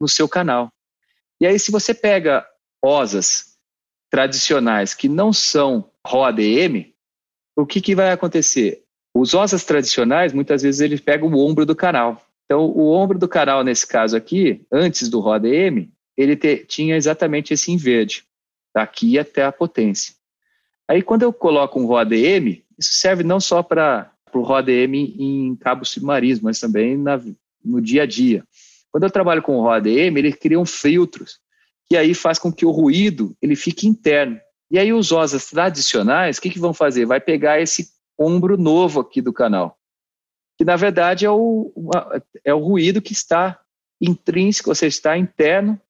no 0.00 0.06
seu 0.06 0.28
canal. 0.28 0.68
E 1.40 1.46
aí 1.46 1.58
se 1.58 1.70
você 1.70 1.94
pega 1.94 2.46
OSAs 2.82 3.56
tradicionais 4.10 4.94
que 4.94 5.08
não 5.08 5.32
são 5.32 5.90
ROADM, 6.06 6.92
o 7.56 7.66
que, 7.66 7.80
que 7.80 7.94
vai 7.94 8.12
acontecer? 8.12 8.84
Os 9.14 9.34
OSAs 9.34 9.64
tradicionais, 9.64 10.32
muitas 10.32 10.62
vezes, 10.62 10.80
eles 10.80 11.00
pegam 11.00 11.28
o 11.28 11.38
ombro 11.38 11.66
do 11.66 11.74
canal. 11.74 12.22
Então, 12.44 12.66
o 12.66 12.90
ombro 12.90 13.18
do 13.18 13.28
canal, 13.28 13.64
nesse 13.64 13.86
caso 13.86 14.16
aqui, 14.16 14.64
antes 14.72 15.08
do 15.08 15.20
ROADM, 15.20 15.88
ele 16.16 16.36
te, 16.36 16.64
tinha 16.64 16.96
exatamente 16.96 17.52
esse 17.52 17.70
em 17.70 17.76
verde, 17.76 18.24
daqui 18.74 19.18
até 19.18 19.44
a 19.44 19.52
potência. 19.52 20.14
Aí, 20.86 21.02
quando 21.02 21.22
eu 21.22 21.32
coloco 21.32 21.78
um 21.78 21.86
ROADM, 21.86 22.62
isso 22.78 22.94
serve 22.94 23.22
não 23.22 23.40
só 23.40 23.62
para 23.62 24.10
o 24.32 24.40
ROADM 24.40 24.94
em 25.18 25.56
cabos 25.56 25.90
submarinos, 25.90 26.40
mas 26.40 26.60
também 26.60 26.96
na, 26.96 27.20
no 27.62 27.82
dia 27.82 28.04
a 28.04 28.06
dia. 28.06 28.44
Quando 28.90 29.04
eu 29.04 29.10
trabalho 29.10 29.42
com 29.42 29.58
o 29.58 29.62
ROADM, 29.62 30.16
ele 30.16 30.32
cria 30.32 30.58
um 30.58 30.64
filtros, 30.64 31.38
que 31.86 31.96
aí 31.96 32.14
faz 32.14 32.38
com 32.38 32.52
que 32.52 32.66
o 32.66 32.70
ruído 32.70 33.36
ele 33.40 33.56
fique 33.56 33.86
interno. 33.86 34.40
E 34.70 34.78
aí 34.78 34.92
os 34.92 35.12
OSAs 35.12 35.50
tradicionais, 35.50 36.38
o 36.38 36.42
que, 36.42 36.50
que 36.50 36.58
vão 36.58 36.74
fazer? 36.74 37.06
Vai 37.06 37.20
pegar 37.20 37.60
esse 37.60 37.88
ombro 38.18 38.56
novo 38.56 39.00
aqui 39.00 39.22
do 39.22 39.32
canal. 39.32 39.78
que 40.56 40.64
na 40.64 40.76
verdade 40.76 41.24
é 41.24 41.30
o, 41.30 41.72
é 42.44 42.52
o 42.52 42.58
ruído 42.58 43.00
que 43.00 43.12
está 43.12 43.60
intrínseco, 44.00 44.70
ou 44.70 44.74
seja, 44.74 44.96
está 44.96 45.16
interno 45.16 45.80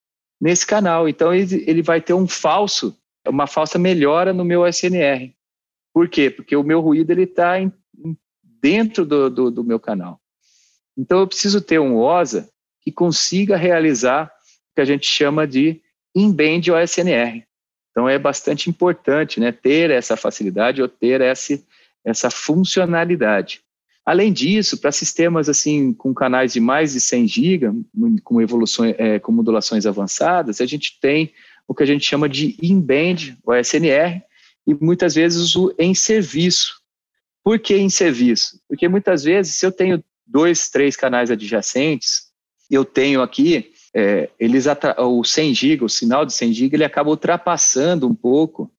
nesse 0.40 0.66
canal. 0.66 1.08
Então 1.08 1.34
ele, 1.34 1.64
ele 1.66 1.82
vai 1.82 2.00
ter 2.00 2.12
um 2.12 2.28
falso, 2.28 2.96
uma 3.26 3.46
falsa 3.46 3.78
melhora 3.78 4.32
no 4.32 4.44
meu 4.44 4.66
SNR. 4.66 5.34
Por 5.92 6.08
quê? 6.08 6.30
Porque 6.30 6.54
o 6.54 6.62
meu 6.62 6.80
ruído 6.80 7.10
ele 7.10 7.24
está 7.24 7.54
dentro 8.42 9.04
do, 9.04 9.30
do, 9.30 9.50
do 9.50 9.64
meu 9.64 9.80
canal. 9.80 10.20
Então 10.96 11.20
eu 11.20 11.26
preciso 11.26 11.60
ter 11.60 11.78
um 11.78 11.96
OSA 11.96 12.48
que 12.88 12.92
consiga 12.92 13.54
realizar 13.54 14.32
o 14.70 14.74
que 14.74 14.80
a 14.80 14.84
gente 14.84 15.06
chama 15.06 15.46
de 15.46 15.80
in-band 16.14 16.72
OSNR. 16.72 17.44
Então 17.90 18.08
é 18.08 18.18
bastante 18.18 18.70
importante 18.70 19.38
né, 19.38 19.52
ter 19.52 19.90
essa 19.90 20.16
facilidade 20.16 20.80
ou 20.80 20.88
ter 20.88 21.20
essa, 21.20 21.60
essa 22.02 22.30
funcionalidade. 22.30 23.60
Além 24.06 24.32
disso, 24.32 24.78
para 24.78 24.90
sistemas 24.90 25.50
assim 25.50 25.92
com 25.92 26.14
canais 26.14 26.54
de 26.54 26.60
mais 26.60 26.94
de 26.94 27.00
100 27.00 27.28
GB, 27.28 27.66
com 28.24 28.40
evoluções, 28.40 28.94
é, 28.96 29.18
com 29.18 29.32
modulações 29.32 29.84
avançadas, 29.84 30.62
a 30.62 30.66
gente 30.66 30.98
tem 30.98 31.30
o 31.66 31.74
que 31.74 31.82
a 31.82 31.86
gente 31.86 32.06
chama 32.06 32.26
de 32.26 32.56
in-band 32.62 33.36
OSNR 33.44 34.22
e 34.66 34.74
muitas 34.80 35.14
vezes 35.14 35.54
o 35.54 35.74
em 35.78 35.94
serviço. 35.94 36.80
Por 37.44 37.58
que 37.58 37.76
em 37.76 37.90
serviço? 37.90 38.58
Porque 38.66 38.88
muitas 38.88 39.24
vezes, 39.24 39.56
se 39.56 39.66
eu 39.66 39.72
tenho 39.72 40.02
dois, 40.26 40.70
três 40.70 40.96
canais 40.96 41.30
adjacentes, 41.30 42.27
eu 42.74 42.84
tenho 42.84 43.22
aqui, 43.22 43.72
é, 43.94 44.30
eles 44.38 44.66
o 44.98 45.24
100 45.24 45.54
GB, 45.54 45.84
o 45.84 45.88
sinal 45.88 46.26
de 46.26 46.32
100 46.32 46.52
GB, 46.52 46.76
ele 46.76 46.84
acaba 46.84 47.10
ultrapassando 47.10 48.06
um 48.06 48.14
pouco 48.14 48.70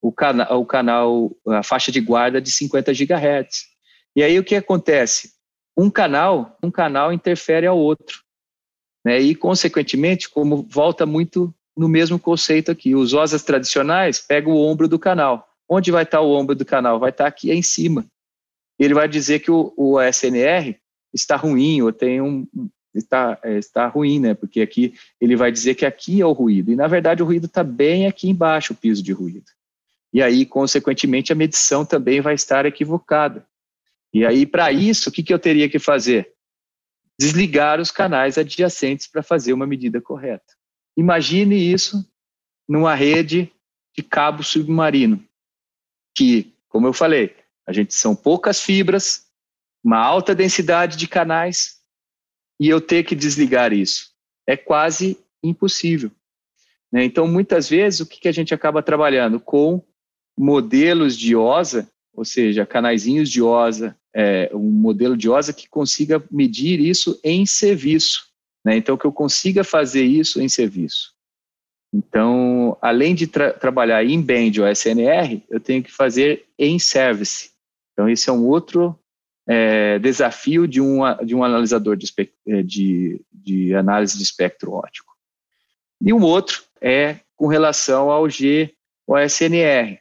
o, 0.00 0.12
cana 0.12 0.52
o 0.54 0.64
canal, 0.64 1.30
a 1.46 1.62
faixa 1.62 1.90
de 1.90 2.00
guarda 2.00 2.40
de 2.40 2.50
50 2.50 2.92
GHz. 2.92 3.66
E 4.14 4.22
aí 4.22 4.38
o 4.38 4.44
que 4.44 4.54
acontece? 4.54 5.32
Um 5.76 5.90
canal, 5.90 6.56
um 6.62 6.70
canal 6.70 7.12
interfere 7.12 7.66
ao 7.66 7.78
outro. 7.78 8.22
Né? 9.04 9.20
E, 9.20 9.34
consequentemente, 9.34 10.28
como 10.28 10.66
volta 10.68 11.06
muito 11.06 11.54
no 11.76 11.88
mesmo 11.88 12.18
conceito 12.18 12.70
aqui, 12.70 12.94
os 12.94 13.14
OSAs 13.14 13.44
tradicionais 13.44 14.20
pegam 14.20 14.52
o 14.52 14.60
ombro 14.60 14.88
do 14.88 14.98
canal. 14.98 15.48
Onde 15.68 15.90
vai 15.90 16.02
estar 16.02 16.20
o 16.20 16.32
ombro 16.32 16.54
do 16.54 16.64
canal? 16.64 16.98
Vai 16.98 17.10
estar 17.10 17.26
aqui 17.26 17.52
em 17.52 17.62
cima. 17.62 18.04
Ele 18.78 18.94
vai 18.94 19.08
dizer 19.08 19.40
que 19.40 19.50
o, 19.50 19.72
o 19.76 20.00
SNR 20.00 20.76
está 21.12 21.36
ruim 21.36 21.82
ou 21.82 21.92
tem 21.92 22.20
um 22.20 22.46
está 22.94 23.38
é, 23.42 23.58
está 23.58 23.86
ruim, 23.86 24.18
né? 24.20 24.34
Porque 24.34 24.60
aqui 24.60 24.94
ele 25.20 25.36
vai 25.36 25.52
dizer 25.52 25.74
que 25.74 25.86
aqui 25.86 26.20
é 26.20 26.26
o 26.26 26.32
ruído 26.32 26.72
e 26.72 26.76
na 26.76 26.86
verdade 26.86 27.22
o 27.22 27.26
ruído 27.26 27.46
está 27.46 27.62
bem 27.62 28.06
aqui 28.06 28.28
embaixo, 28.28 28.72
o 28.72 28.76
piso 28.76 29.02
de 29.02 29.12
ruído. 29.12 29.46
E 30.12 30.22
aí, 30.22 30.46
consequentemente, 30.46 31.32
a 31.32 31.36
medição 31.36 31.84
também 31.84 32.20
vai 32.20 32.34
estar 32.34 32.64
equivocada. 32.64 33.46
E 34.12 34.24
aí, 34.24 34.46
para 34.46 34.72
isso, 34.72 35.10
o 35.10 35.12
que, 35.12 35.22
que 35.22 35.32
eu 35.32 35.38
teria 35.38 35.68
que 35.68 35.78
fazer? 35.78 36.32
Desligar 37.20 37.78
os 37.80 37.90
canais 37.90 38.38
adjacentes 38.38 39.06
para 39.06 39.22
fazer 39.22 39.52
uma 39.52 39.66
medida 39.66 40.00
correta. 40.00 40.54
Imagine 40.96 41.56
isso 41.56 42.08
numa 42.68 42.94
rede 42.94 43.52
de 43.94 44.02
cabo 44.02 44.42
submarino, 44.42 45.22
que, 46.14 46.54
como 46.68 46.86
eu 46.86 46.92
falei, 46.92 47.36
a 47.66 47.72
gente 47.72 47.92
são 47.94 48.14
poucas 48.14 48.60
fibras, 48.60 49.26
uma 49.82 49.98
alta 49.98 50.34
densidade 50.34 50.96
de 50.96 51.06
canais, 51.06 51.77
e 52.60 52.68
eu 52.68 52.80
ter 52.80 53.04
que 53.04 53.14
desligar 53.14 53.72
isso. 53.72 54.10
É 54.46 54.56
quase 54.56 55.18
impossível. 55.42 56.10
Né? 56.92 57.04
Então, 57.04 57.26
muitas 57.28 57.68
vezes, 57.68 58.00
o 58.00 58.06
que, 58.06 58.20
que 58.20 58.28
a 58.28 58.32
gente 58.32 58.54
acaba 58.54 58.82
trabalhando? 58.82 59.38
Com 59.38 59.82
modelos 60.38 61.16
de 61.16 61.36
OSA, 61.36 61.88
ou 62.12 62.24
seja, 62.24 62.66
canaizinhos 62.66 63.30
de 63.30 63.42
OSA, 63.42 63.96
é, 64.14 64.50
um 64.52 64.70
modelo 64.70 65.16
de 65.16 65.28
OSA 65.28 65.52
que 65.52 65.68
consiga 65.68 66.22
medir 66.30 66.80
isso 66.80 67.20
em 67.22 67.46
serviço. 67.46 68.26
Né? 68.64 68.76
Então, 68.76 68.96
que 68.96 69.04
eu 69.04 69.12
consiga 69.12 69.62
fazer 69.62 70.04
isso 70.04 70.40
em 70.40 70.48
serviço. 70.48 71.12
Então, 71.92 72.76
além 72.82 73.14
de 73.14 73.26
tra 73.26 73.52
trabalhar 73.52 74.04
em 74.04 74.20
band 74.20 74.60
ou 74.60 74.68
SNR, 74.68 75.42
eu 75.48 75.58
tenho 75.58 75.82
que 75.82 75.92
fazer 75.92 76.44
em 76.58 76.78
service. 76.78 77.50
Então, 77.92 78.08
esse 78.08 78.28
é 78.28 78.32
um 78.32 78.46
outro 78.46 78.98
é, 79.48 79.98
desafio 79.98 80.68
de 80.68 80.80
um, 80.80 81.00
de 81.24 81.34
um 81.34 81.42
analisador 81.42 81.96
de, 81.96 82.12
é, 82.46 82.62
de, 82.62 83.20
de 83.32 83.74
análise 83.74 84.16
de 84.16 84.22
espectro 84.22 84.72
óptico. 84.72 85.12
E 86.04 86.12
um 86.12 86.22
outro 86.22 86.62
é 86.80 87.16
com 87.34 87.46
relação 87.46 88.10
ao 88.10 88.28
G, 88.28 88.74
o 89.06 89.18
SNR. 89.18 89.98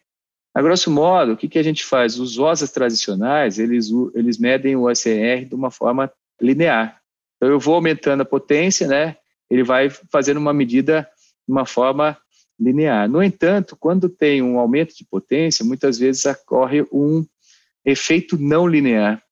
A 0.54 0.62
grosso 0.62 0.92
modo, 0.92 1.34
o 1.34 1.38
que, 1.38 1.48
que 1.48 1.60
a 1.60 1.64
gente 1.64 1.86
faz? 1.86 2.20
Os 2.20 2.38
OSAs 2.38 2.72
tradicionais, 2.72 3.58
eles, 3.58 3.90
eles 4.14 4.38
medem 4.38 4.76
o 4.76 4.90
SNR 4.90 5.46
de 5.46 5.56
uma 5.56 5.72
forma 5.72 6.12
linear. 6.42 7.00
Então, 7.38 7.50
eu 7.50 7.60
vou 7.60 7.76
aumentando 7.76 8.22
a 8.22 8.26
potência, 8.26 8.88
né? 8.88 9.16
Ele 9.50 9.64
vai 9.64 9.90
fazendo 9.90 10.38
uma 10.38 10.54
medida 10.54 11.08
de 11.48 11.54
uma 11.54 11.66
forma 11.66 12.18
linear. 12.60 13.08
No 13.08 13.22
entanto, 13.22 13.78
quando 13.80 14.10
tem 14.10 14.42
um 14.42 14.60
aumento 14.60 14.96
de 14.96 15.06
potência, 15.06 15.64
muitas 15.64 16.00
vezes 16.00 16.26
ocorre 16.26 16.82
um 16.92 17.24
efeito 17.86 18.38
não 18.38 18.68
linear. 18.68 19.24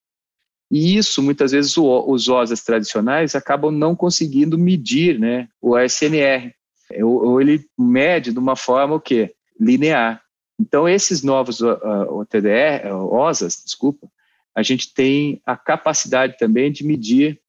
E 0.76 0.98
isso, 0.98 1.24
muitas 1.24 1.54
vezes, 1.54 1.78
o, 1.78 2.04
os 2.06 2.28
OSAs 2.28 2.62
tradicionais 2.62 3.34
acabam 3.34 3.72
não 3.72 3.96
conseguindo 3.96 4.58
medir 4.58 5.18
né, 5.18 5.48
o 5.62 5.74
ASNR. 5.74 6.54
Ou, 7.02 7.28
ou 7.28 7.42
ele 7.42 7.66
mede 7.80 8.34
de 8.34 8.40
uma 8.40 8.58
forma 8.58 8.96
o 8.96 9.00
quê? 9.00 9.34
Linear. 9.58 10.22
Então, 10.60 10.88
esses 10.88 11.24
novos 11.24 11.62
uh, 11.62 11.78
OTDR, 12.10 12.94
OSAs, 12.94 13.64
desculpa, 13.64 14.10
a 14.54 14.62
gente 14.62 14.94
tem 14.94 15.42
a 15.46 15.56
capacidade 15.56 16.38
também 16.38 16.70
de 16.70 16.86
medir 16.86 17.40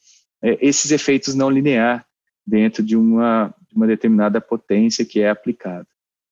uh, 0.45 0.57
esses 0.61 0.93
efeitos 0.93 1.35
não 1.35 1.51
linear 1.51 2.07
dentro 2.47 2.81
de 2.81 2.97
uma, 2.97 3.53
uma 3.75 3.89
determinada 3.89 4.41
potência 4.41 5.05
que 5.05 5.19
é 5.19 5.29
aplicada. 5.29 5.89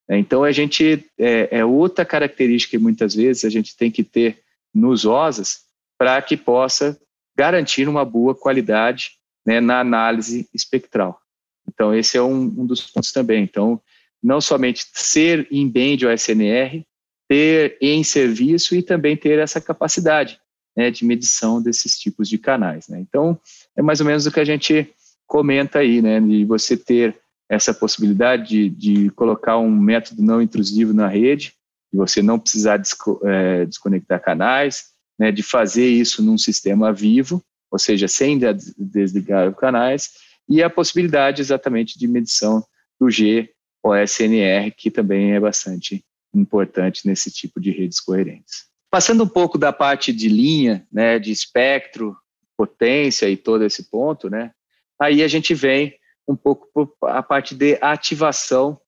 Então, 0.09 0.45
a 0.45 0.53
gente, 0.53 1.05
é, 1.19 1.59
é 1.59 1.65
outra 1.65 2.05
característica 2.05 2.71
que 2.71 2.83
muitas 2.83 3.17
vezes 3.17 3.45
a 3.45 3.51
gente 3.51 3.77
tem 3.77 3.91
que 3.91 4.05
ter 4.05 4.45
nos 4.73 5.05
OSAs, 5.05 5.65
para 5.99 6.21
que 6.23 6.37
possa 6.37 6.99
garantir 7.37 7.89
uma 7.89 8.05
boa 8.05 8.35
qualidade 8.35 9.13
né, 9.47 9.61
na 9.61 9.81
análise 9.81 10.49
espectral. 10.55 11.21
Então, 11.69 11.95
esse 11.95 12.17
é 12.17 12.23
um, 12.23 12.43
um, 12.43 12.67
dos 12.67 12.91
pontos 12.91 13.13
também. 13.13 13.43
Então, 13.43 13.81
não 14.23 14.41
somente 14.41 14.87
ser 14.93 15.47
em 15.51 15.69
band 15.69 16.07
ou 16.07 16.13
SNR, 16.13 16.85
ter 17.29 17.77
em 17.81 18.05
serviço 18.05 18.75
e 18.75 18.83
também 18.83 19.17
ter 19.17 19.39
essa 19.39 19.61
capacidade 19.61 20.39
né, 20.77 20.91
de 20.91 21.05
medição 21.05 21.63
desses 21.63 21.99
tipos 21.99 22.29
de 22.29 22.39
canais. 22.39 22.89
Né? 22.89 23.01
Então, 23.01 23.39
é 23.77 23.83
mais 23.83 24.01
ou 24.01 24.07
menos 24.07 24.27
o 24.27 24.33
que 24.33 24.41
a 24.41 24.45
gente 24.45 24.93
comenta 25.27 25.81
aí, 25.81 26.03
né, 26.03 26.21
de 26.21 26.45
você 26.45 26.77
ter 26.77 27.19
essa 27.49 27.73
possibilidade 27.73 28.69
de, 28.69 28.71
de 28.71 29.11
colocar 29.11 29.59
um 29.59 29.71
método 29.71 30.23
não 30.23 30.41
intrusivo 30.41 30.93
na 30.93 31.09
rede, 31.09 31.55
de 31.93 31.99
você 31.99 32.23
não 32.23 32.39
precisar 32.39 32.79
desco, 32.79 33.21
é, 33.25 33.67
desconectar 33.67 34.23
canais, 34.23 34.94
né, 35.19 35.31
de 35.31 35.43
fazer 35.43 35.87
isso 35.87 36.23
num 36.23 36.39
sistema 36.39 36.93
vivo, 36.93 37.43
ou 37.71 37.79
seja, 37.79 38.07
sem 38.09 38.39
desligar 38.79 39.49
os 39.49 39.57
canais, 39.57 40.11
e 40.49 40.63
a 40.63 40.71
possibilidade 40.71 41.41
exatamente 41.41 41.99
de 41.99 42.07
medição 42.07 42.65
do 43.01 43.11
G 43.11 43.51
ou 43.83 43.95
SNR, 43.97 44.73
que 44.77 44.91
também 44.91 45.35
é 45.35 45.41
bastante 45.41 46.05
importante 46.35 47.07
nesse 47.07 47.31
tipo 47.31 47.61
de 47.61 47.71
redes 47.71 48.01
coerentes. 48.01 48.67
Passando 48.91 49.25
um 49.25 49.29
pouco 49.29 49.59
da 49.59 49.73
parte 49.73 50.13
de 50.13 50.29
linha, 50.29 50.87
né, 50.93 51.19
de 51.19 51.31
espectro, 51.31 52.17
potência 52.57 53.29
e 53.29 53.37
todo 53.37 53.65
esse 53.65 53.91
ponto, 53.91 54.31
né, 54.31 54.53
aí 55.01 55.23
a 55.23 55.29
gente 55.29 55.55
vem 55.55 55.95
um 56.27 56.37
pouco 56.37 56.97
a 57.03 57.23
parte 57.23 57.55
de 57.55 57.79
ativação 57.81 58.81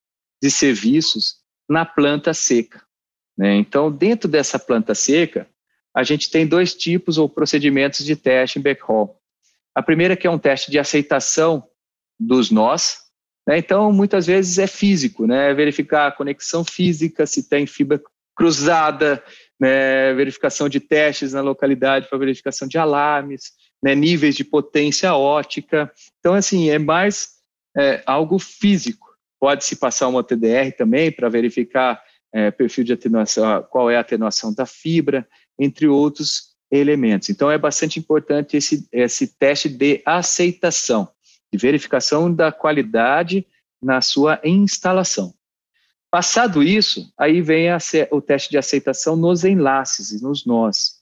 de 0.43 0.51
serviços 0.51 1.37
na 1.69 1.85
planta 1.85 2.33
seca. 2.33 2.83
Né? 3.37 3.57
Então, 3.57 3.91
dentro 3.93 4.29
dessa 4.29 4.59
planta 4.59 4.95
seca, 4.95 5.49
a 5.97 6.03
gente 6.03 6.31
tem 6.31 6.47
dois 6.47 6.75
tipos 6.75 7.17
ou 7.17 7.27
procedimentos 7.27 8.05
de 8.05 8.15
teste 8.15 8.59
em 8.59 8.63
backhaul. 8.63 9.17
A 9.75 9.83
primeira 9.83 10.15
que 10.15 10.27
é 10.27 10.31
um 10.31 10.39
teste 10.39 10.71
de 10.71 10.79
aceitação 10.79 11.67
dos 12.21 12.51
nós, 12.51 12.99
né? 13.49 13.57
então 13.57 13.91
muitas 13.91 14.27
vezes 14.27 14.59
é 14.59 14.67
físico, 14.67 15.27
né? 15.27 15.55
verificar 15.55 16.07
a 16.07 16.13
conexão 16.13 16.63
física, 16.63 17.25
se 17.27 17.49
tem 17.49 17.67
fibra 17.67 17.99
cruzada, 18.37 19.25
né? 19.59 20.13
verificação 20.13 20.69
de 20.69 20.81
testes 20.81 21.33
na 21.33 21.41
localidade 21.41 22.11
para 22.11 22.19
verificação 22.19 22.69
de 22.69 22.77
alarmes, 22.77 23.53
né? 23.83 23.95
níveis 23.95 24.35
de 24.35 24.45
potência 24.45 25.15
ótica. 25.15 25.91
Então, 26.19 26.35
assim, 26.35 26.69
é 26.69 26.79
mais 26.79 27.37
é, 27.75 28.03
algo 28.05 28.39
físico. 28.39 29.07
Pode-se 29.41 29.77
passar 29.77 30.09
uma 30.09 30.23
TDR 30.23 30.73
também 30.77 31.11
para 31.11 31.31
verificar 31.31 32.03
é, 32.35 32.51
perfil 32.51 32.85
de 32.85 32.93
atenuação, 32.93 33.63
qual 33.71 33.91
é 33.91 33.97
a 33.97 34.01
atenuação 34.01 34.53
da 34.53 34.67
fibra, 34.67 35.27
entre 35.59 35.87
outros 35.87 36.55
elementos. 36.71 37.31
Então, 37.31 37.51
é 37.51 37.59
bastante 37.59 37.99
importante 37.99 38.57
esse, 38.57 38.87
esse 38.93 39.27
teste 39.27 39.69
de 39.69 40.03
aceitação, 40.05 41.09
de 41.53 41.59
verificação 41.59 42.33
da 42.33 42.51
qualidade 42.51 43.47
na 43.81 44.01
sua 44.01 44.41
instalação. 44.45 45.33
Passado 46.11 46.63
isso, 46.63 47.13
aí 47.19 47.41
vem 47.43 47.69
a, 47.71 47.79
o 48.11 48.21
teste 48.21 48.51
de 48.51 48.59
aceitação 48.59 49.17
nos 49.17 49.45
enlaces 49.45 50.13
e 50.13 50.23
nos 50.23 50.47
nós. 50.47 50.97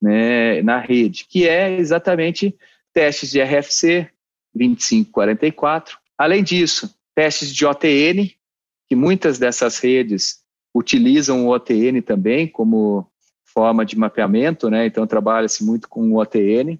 né, 0.00 0.62
na 0.62 0.78
rede, 0.78 1.26
que 1.28 1.48
é 1.48 1.78
exatamente 1.78 2.56
testes 2.92 3.30
de 3.30 3.42
RFC 3.42 4.08
2544. 4.54 5.98
Além 6.16 6.42
disso, 6.42 6.94
testes 7.14 7.52
de 7.52 7.66
OTN, 7.66 8.32
que 8.88 8.94
muitas 8.96 9.38
dessas 9.38 9.78
redes 9.78 10.40
utilizam 10.74 11.46
o 11.46 11.50
OTN 11.50 12.00
também 12.00 12.46
como 12.46 13.10
forma 13.58 13.84
de 13.84 13.98
mapeamento, 13.98 14.70
né? 14.70 14.86
então 14.86 15.04
trabalha-se 15.04 15.64
muito 15.64 15.88
com 15.88 16.12
o 16.12 16.20
OTN. 16.20 16.78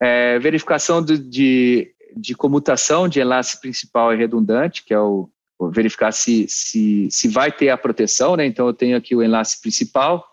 É, 0.00 0.38
verificação 0.38 1.04
de, 1.04 1.18
de, 1.18 1.92
de, 2.16 2.32
comutação 2.36 3.08
de 3.08 3.20
enlace 3.20 3.60
principal 3.60 4.14
e 4.14 4.16
redundante, 4.16 4.84
que 4.84 4.94
é 4.94 5.00
o, 5.00 5.28
o 5.58 5.68
verificar 5.68 6.12
se, 6.12 6.46
se, 6.48 7.08
se 7.10 7.26
vai 7.26 7.50
ter 7.50 7.70
a 7.70 7.76
proteção, 7.76 8.36
né? 8.36 8.46
então 8.46 8.68
eu 8.68 8.72
tenho 8.72 8.96
aqui 8.96 9.16
o 9.16 9.22
enlace 9.22 9.60
principal 9.60 10.24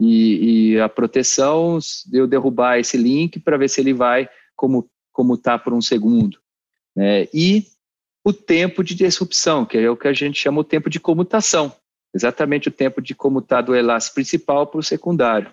e, 0.00 0.72
e 0.72 0.80
a 0.80 0.88
proteção, 0.88 1.78
eu 2.10 2.26
derrubar 2.26 2.78
esse 2.78 2.96
link 2.96 3.38
para 3.38 3.58
ver 3.58 3.68
se 3.68 3.82
ele 3.82 3.92
vai 3.92 4.26
como 4.56 4.88
comutar 5.12 5.62
por 5.62 5.74
um 5.74 5.82
segundo. 5.82 6.38
Né? 6.96 7.28
E 7.34 7.66
o 8.24 8.32
tempo 8.32 8.82
de 8.82 8.94
disrupção, 8.94 9.66
que 9.66 9.76
é 9.76 9.90
o 9.90 9.96
que 9.96 10.08
a 10.08 10.14
gente 10.14 10.40
chama 10.40 10.62
o 10.62 10.64
tempo 10.64 10.88
de 10.88 10.98
comutação, 10.98 11.70
exatamente 12.16 12.68
o 12.68 12.72
tempo 12.72 13.00
de 13.00 13.14
comutar 13.14 13.62
do 13.62 13.76
enlace 13.76 14.12
principal 14.12 14.66
para 14.66 14.80
o 14.80 14.82
secundário. 14.82 15.52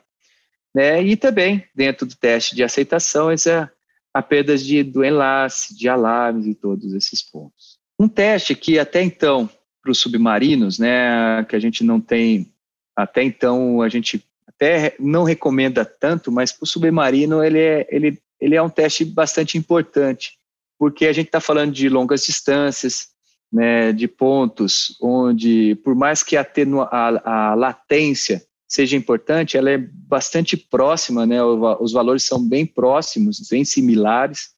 Né? 0.73 1.03
E 1.03 1.15
também, 1.15 1.63
dentro 1.75 2.05
do 2.05 2.15
teste 2.15 2.55
de 2.55 2.63
aceitação, 2.63 3.29
essa, 3.29 3.71
a 4.13 4.21
perda 4.21 4.57
de, 4.57 4.81
do 4.81 5.03
enlace, 5.03 5.77
de 5.77 5.87
alarmes 5.87 6.47
e 6.47 6.55
todos 6.55 6.93
esses 6.93 7.21
pontos. 7.21 7.77
Um 7.99 8.07
teste 8.07 8.55
que 8.55 8.79
até 8.79 9.01
então, 9.03 9.47
para 9.81 9.91
os 9.91 9.99
submarinos, 9.99 10.79
né, 10.79 11.43
que 11.47 11.55
a 11.55 11.59
gente 11.59 11.83
não 11.83 12.01
tem, 12.01 12.51
até 12.95 13.21
então 13.21 13.81
a 13.81 13.89
gente 13.89 14.23
até 14.47 14.95
não 14.99 15.23
recomenda 15.23 15.85
tanto, 15.85 16.31
mas 16.31 16.51
para 16.51 16.63
o 16.63 16.67
submarino 16.67 17.43
ele 17.43 17.59
é, 17.59 17.87
ele, 17.91 18.19
ele 18.39 18.55
é 18.55 18.61
um 18.61 18.69
teste 18.69 19.05
bastante 19.05 19.57
importante, 19.57 20.37
porque 20.79 21.05
a 21.05 21.13
gente 21.13 21.27
está 21.27 21.39
falando 21.39 21.71
de 21.71 21.89
longas 21.89 22.25
distâncias, 22.25 23.12
né, 23.53 23.91
de 23.91 24.07
pontos 24.07 24.97
onde, 24.99 25.75
por 25.83 25.93
mais 25.93 26.23
que 26.23 26.35
a, 26.35 26.45
a, 26.89 27.51
a 27.51 27.53
latência 27.53 28.41
seja 28.67 28.97
importante, 28.97 29.55
ela 29.55 29.69
é 29.69 29.77
bastante 29.77 30.57
próxima, 30.57 31.27
né, 31.27 31.43
os 31.43 31.93
valores 31.93 32.23
são 32.23 32.43
bem 32.43 32.65
próximos, 32.65 33.47
bem 33.47 33.63
similares, 33.63 34.49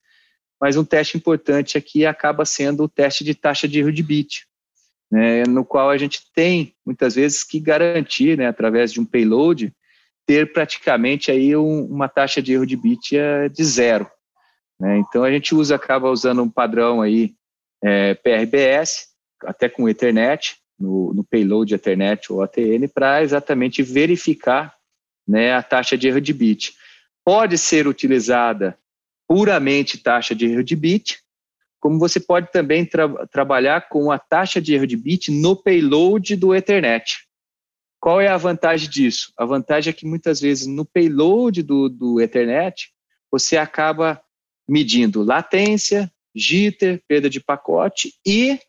mas 0.58 0.78
um 0.78 0.84
teste 0.84 1.18
importante 1.18 1.76
aqui 1.76 2.06
acaba 2.06 2.46
sendo 2.46 2.84
o 2.84 2.88
teste 2.88 3.22
de 3.22 3.34
taxa 3.34 3.68
de 3.68 3.80
erro 3.80 3.92
de 3.92 4.02
bit, 4.02 4.46
né, 5.12 5.42
no 5.44 5.62
qual 5.62 5.90
a 5.90 5.98
gente 5.98 6.22
tem, 6.34 6.74
muitas 6.84 7.14
vezes, 7.14 7.44
que 7.44 7.60
garantir, 7.60 8.38
né, 8.38 8.46
através 8.46 8.90
de 8.90 8.98
um 8.98 9.04
payload, 9.04 9.70
ter 10.26 10.50
praticamente 10.54 11.30
aí 11.30 11.54
um, 11.54 11.84
uma 11.84 12.08
taxa 12.08 12.40
de 12.40 12.54
erro 12.54 12.66
de 12.66 12.76
bit 12.76 13.14
é, 13.14 13.50
de 13.50 13.62
zero. 13.62 14.10
Né? 14.80 14.98
Então 14.98 15.22
a 15.22 15.30
gente 15.30 15.54
usa, 15.54 15.76
acaba 15.76 16.10
usando 16.10 16.42
um 16.42 16.50
padrão 16.50 17.02
aí 17.02 17.34
é, 17.82 18.14
PRBS, 18.14 19.08
até 19.42 19.68
com 19.68 19.88
Ethernet, 19.88 20.56
no, 20.78 21.12
no 21.14 21.24
payload 21.24 21.74
Ethernet 21.74 22.32
ou 22.32 22.42
ATN, 22.42 22.88
para 22.92 23.22
exatamente 23.22 23.82
verificar 23.82 24.74
né, 25.26 25.54
a 25.54 25.62
taxa 25.62 25.96
de 25.96 26.08
erro 26.08 26.20
de 26.20 26.32
bit. 26.32 26.74
Pode 27.24 27.58
ser 27.58 27.86
utilizada 27.86 28.78
puramente 29.28 29.98
taxa 29.98 30.34
de 30.34 30.46
erro 30.46 30.62
de 30.62 30.76
bit, 30.76 31.18
como 31.80 31.98
você 31.98 32.18
pode 32.18 32.50
também 32.50 32.84
tra 32.84 33.08
trabalhar 33.26 33.88
com 33.88 34.10
a 34.10 34.18
taxa 34.18 34.60
de 34.60 34.74
erro 34.74 34.86
de 34.86 34.96
bit 34.96 35.30
no 35.30 35.56
payload 35.56 36.36
do 36.36 36.54
Ethernet. 36.54 37.26
Qual 38.00 38.20
é 38.20 38.28
a 38.28 38.36
vantagem 38.36 38.88
disso? 38.88 39.32
A 39.36 39.44
vantagem 39.44 39.90
é 39.90 39.92
que 39.92 40.06
muitas 40.06 40.40
vezes 40.40 40.66
no 40.66 40.84
payload 40.84 41.62
do, 41.62 41.88
do 41.88 42.20
Ethernet 42.20 42.90
você 43.30 43.56
acaba 43.56 44.20
medindo 44.68 45.22
latência, 45.22 46.10
jitter, 46.36 47.02
perda 47.08 47.30
de 47.30 47.40
pacote 47.40 48.14
e 48.24 48.60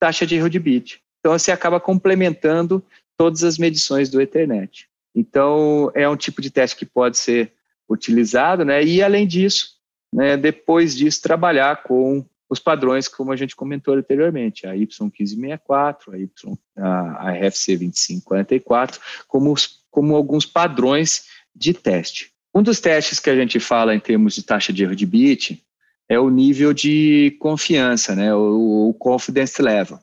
taxa 0.00 0.26
de 0.26 0.34
erro 0.34 0.50
de 0.50 0.58
bit. 0.58 1.00
Então 1.20 1.38
você 1.38 1.52
acaba 1.52 1.78
complementando 1.78 2.84
todas 3.16 3.44
as 3.44 3.58
medições 3.58 4.10
do 4.10 4.20
Ethernet. 4.20 4.88
Então 5.14 5.92
é 5.94 6.08
um 6.08 6.16
tipo 6.16 6.42
de 6.42 6.50
teste 6.50 6.76
que 6.76 6.86
pode 6.86 7.18
ser 7.18 7.52
utilizado, 7.88 8.64
né? 8.64 8.82
E 8.82 9.02
além 9.02 9.26
disso, 9.26 9.76
né, 10.12 10.36
depois 10.36 10.96
disso 10.96 11.22
trabalhar 11.22 11.82
com 11.82 12.24
os 12.48 12.58
padrões, 12.58 13.06
como 13.06 13.30
a 13.30 13.36
gente 13.36 13.54
comentou 13.54 13.94
anteriormente, 13.94 14.66
a 14.66 14.74
Y1564, 14.74 16.12
a, 16.12 16.18
y, 16.18 16.28
a 16.76 17.30
RFC 17.32 17.76
2544, 17.76 19.00
como, 19.28 19.54
como 19.88 20.16
alguns 20.16 20.44
padrões 20.44 21.26
de 21.54 21.72
teste. 21.72 22.32
Um 22.52 22.62
dos 22.62 22.80
testes 22.80 23.20
que 23.20 23.30
a 23.30 23.36
gente 23.36 23.60
fala 23.60 23.94
em 23.94 24.00
termos 24.00 24.34
de 24.34 24.42
taxa 24.42 24.72
de 24.72 24.82
erro 24.82 24.96
de 24.96 25.06
bit 25.06 25.64
é 26.10 26.18
o 26.18 26.28
nível 26.28 26.74
de 26.74 27.36
confiança, 27.38 28.16
né, 28.16 28.34
o, 28.34 28.88
o 28.88 28.94
confidence 28.94 29.62
level. 29.62 30.00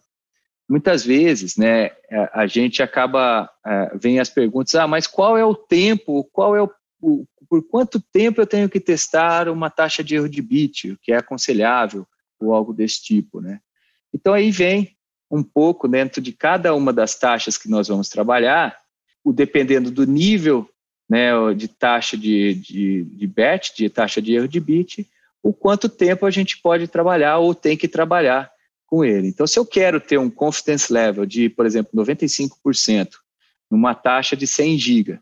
Muitas 0.67 1.05
vezes, 1.05 1.57
né, 1.57 1.91
a 2.31 2.47
gente 2.47 2.81
acaba, 2.81 3.49
é, 3.65 3.97
vem 3.97 4.17
as 4.17 4.29
perguntas, 4.29 4.73
ah, 4.75 4.87
mas 4.87 5.05
qual 5.05 5.37
é 5.37 5.43
o 5.43 5.53
tempo, 5.53 6.23
qual 6.31 6.55
é 6.55 6.63
o, 6.63 6.71
o 7.01 7.25
por 7.49 7.61
quanto 7.63 8.01
tempo 8.01 8.41
eu 8.41 8.47
tenho 8.47 8.69
que 8.69 8.79
testar 8.79 9.47
uma 9.49 9.69
taxa 9.69 10.03
de 10.03 10.15
erro 10.15 10.29
de 10.29 10.41
bit, 10.41 10.97
que 11.01 11.11
é 11.11 11.17
aconselhável, 11.17 12.05
ou 12.39 12.53
algo 12.53 12.73
desse 12.73 13.03
tipo, 13.03 13.39
né? 13.39 13.59
Então 14.13 14.33
aí 14.33 14.51
vem 14.51 14.95
um 15.29 15.43
pouco 15.43 15.87
dentro 15.87 16.21
de 16.21 16.31
cada 16.31 16.73
uma 16.73 16.91
das 16.91 17.15
taxas 17.15 17.57
que 17.57 17.69
nós 17.69 17.87
vamos 17.87 18.09
trabalhar, 18.09 18.77
o 19.23 19.33
dependendo 19.33 19.91
do 19.91 20.05
nível 20.05 20.69
né, 21.09 21.31
de 21.53 21.67
taxa 21.67 22.17
de, 22.17 22.53
de, 22.55 23.03
de 23.03 23.27
bet, 23.27 23.73
de 23.75 23.89
taxa 23.89 24.21
de 24.21 24.33
erro 24.33 24.47
de 24.47 24.59
bit, 24.59 25.07
o 25.43 25.53
quanto 25.53 25.87
tempo 25.87 26.25
a 26.25 26.31
gente 26.31 26.59
pode 26.61 26.87
trabalhar 26.87 27.37
ou 27.37 27.55
tem 27.55 27.77
que 27.77 27.87
trabalhar 27.87 28.51
com 28.85 29.03
ele. 29.03 29.27
Então, 29.27 29.45
se 29.45 29.59
eu 29.59 29.65
quero 29.65 29.99
ter 29.99 30.17
um 30.17 30.29
confidence 30.29 30.91
level 30.91 31.25
de, 31.25 31.49
por 31.49 31.65
exemplo, 31.65 31.91
95%, 31.93 33.09
numa 33.69 33.93
taxa 33.93 34.35
de 34.35 34.47
100 34.47 34.77
GB, 34.77 35.19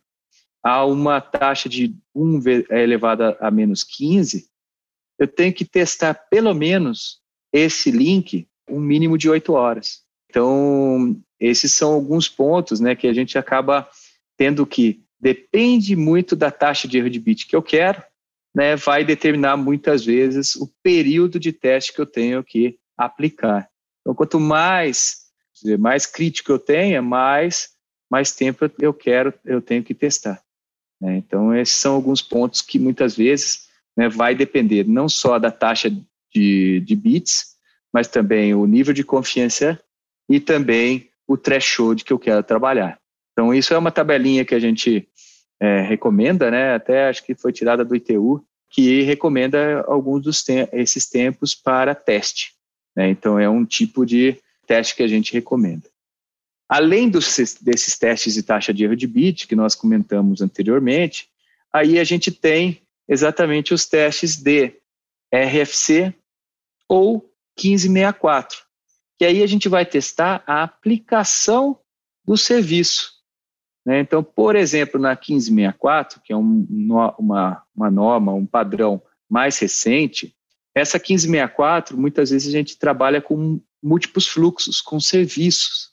a 0.63 0.85
uma 0.85 1.19
taxa 1.21 1.67
de 1.67 1.95
1 2.13 2.41
elevada 2.71 3.37
a 3.39 3.49
menos 3.51 3.83
15, 3.83 4.47
eu 5.19 5.27
tenho 5.27 5.53
que 5.53 5.65
testar 5.65 6.13
pelo 6.13 6.53
menos 6.53 7.19
esse 7.51 7.91
link 7.91 8.47
um 8.69 8.79
mínimo 8.79 9.17
de 9.17 9.29
oito 9.29 9.53
horas. 9.53 10.01
Então, 10.29 11.15
esses 11.39 11.71
são 11.73 11.93
alguns 11.93 12.27
pontos 12.27 12.79
né, 12.79 12.95
que 12.95 13.07
a 13.07 13.13
gente 13.13 13.37
acaba 13.37 13.87
tendo 14.37 14.65
que, 14.65 15.03
depende 15.19 15.95
muito 15.95 16.35
da 16.35 16.51
taxa 16.51 16.87
de 16.87 16.97
erro 16.97 17.09
de 17.09 17.19
bit 17.19 17.47
que 17.47 17.55
eu 17.55 17.61
quero, 17.63 18.03
né, 18.55 18.77
vai 18.77 19.03
determinar 19.03 19.57
muitas 19.57 20.05
vezes 20.05 20.55
o 20.55 20.71
período 20.81 21.37
de 21.37 21.51
teste 21.51 21.91
que 21.91 21.99
eu 21.99 22.05
tenho 22.05 22.41
que 22.41 22.79
aplicar. 22.97 23.69
Então, 23.99 24.15
quanto 24.15 24.39
mais, 24.39 25.25
mais 25.77 26.05
crítico 26.05 26.53
eu 26.53 26.59
tenha, 26.59 27.01
mais, 27.01 27.71
mais 28.09 28.31
tempo 28.31 28.71
eu 28.79 28.93
quero, 28.93 29.33
eu 29.43 29.61
tenho 29.61 29.83
que 29.83 29.93
testar. 29.93 30.41
Né? 31.01 31.17
Então, 31.17 31.53
esses 31.53 31.75
são 31.75 31.95
alguns 31.95 32.21
pontos 32.21 32.61
que 32.61 32.79
muitas 32.79 33.17
vezes 33.17 33.67
né, 33.97 34.07
vai 34.07 34.33
depender 34.33 34.87
não 34.87 35.09
só 35.09 35.37
da 35.37 35.51
taxa 35.51 35.91
de, 36.33 36.79
de 36.79 36.95
bits, 36.95 37.55
mas 37.93 38.07
também 38.07 38.53
o 38.53 38.65
nível 38.65 38.93
de 38.93 39.03
confiança 39.03 39.81
e 40.29 40.39
também 40.39 41.09
o 41.27 41.35
threshold 41.35 42.05
que 42.05 42.13
eu 42.13 42.19
quero 42.19 42.43
trabalhar. 42.43 42.99
Então, 43.33 43.53
isso 43.53 43.73
é 43.73 43.77
uma 43.77 43.91
tabelinha 43.91 44.45
que 44.45 44.55
a 44.55 44.59
gente 44.59 45.09
é, 45.59 45.81
recomenda, 45.81 46.51
né, 46.51 46.73
até 46.73 47.07
acho 47.07 47.23
que 47.23 47.35
foi 47.35 47.51
tirada 47.51 47.83
do 47.83 47.95
ITU, 47.95 48.45
que 48.69 49.01
recomenda 49.03 49.81
alguns 49.87 50.23
dos 50.23 50.43
te 50.43 50.67
esses 50.73 51.07
tempos 51.07 51.55
para 51.55 51.95
teste. 51.95 52.53
Né? 52.95 53.09
Então, 53.09 53.39
é 53.39 53.49
um 53.49 53.65
tipo 53.65 54.05
de 54.05 54.37
teste 54.67 54.95
que 54.95 55.03
a 55.03 55.07
gente 55.07 55.33
recomenda. 55.33 55.89
Além 56.67 57.09
dos, 57.09 57.37
desses 57.61 57.97
testes 57.97 58.33
de 58.33 58.43
taxa 58.43 58.73
de 58.73 58.83
erro 58.83 58.95
de 58.95 59.07
bit 59.07 59.47
que 59.47 59.55
nós 59.55 59.75
comentamos 59.75 60.41
anteriormente, 60.41 61.29
aí 61.71 61.99
a 61.99 62.03
gente 62.03 62.31
tem 62.31 62.81
exatamente 63.07 63.73
os 63.73 63.85
testes 63.85 64.35
de 64.35 64.73
RFC 65.33 66.13
ou 66.89 67.19
1564, 67.57 68.59
que 69.17 69.25
aí 69.25 69.43
a 69.43 69.47
gente 69.47 69.69
vai 69.69 69.85
testar 69.85 70.43
a 70.45 70.63
aplicação 70.63 71.79
do 72.25 72.35
serviço. 72.35 73.14
Né? 73.85 73.99
Então, 73.99 74.23
por 74.23 74.55
exemplo, 74.55 74.99
na 74.99 75.09
1564, 75.09 76.21
que 76.23 76.33
é 76.33 76.37
um, 76.37 76.65
uma, 77.19 77.63
uma 77.75 77.91
norma, 77.91 78.33
um 78.33 78.45
padrão 78.45 79.01
mais 79.29 79.59
recente, 79.59 80.35
essa 80.73 80.97
1564, 80.97 81.97
muitas 81.97 82.31
vezes 82.31 82.47
a 82.47 82.57
gente 82.57 82.77
trabalha 82.77 83.21
com 83.21 83.61
múltiplos 83.81 84.27
fluxos, 84.27 84.81
com 84.81 84.99
serviços. 84.99 85.91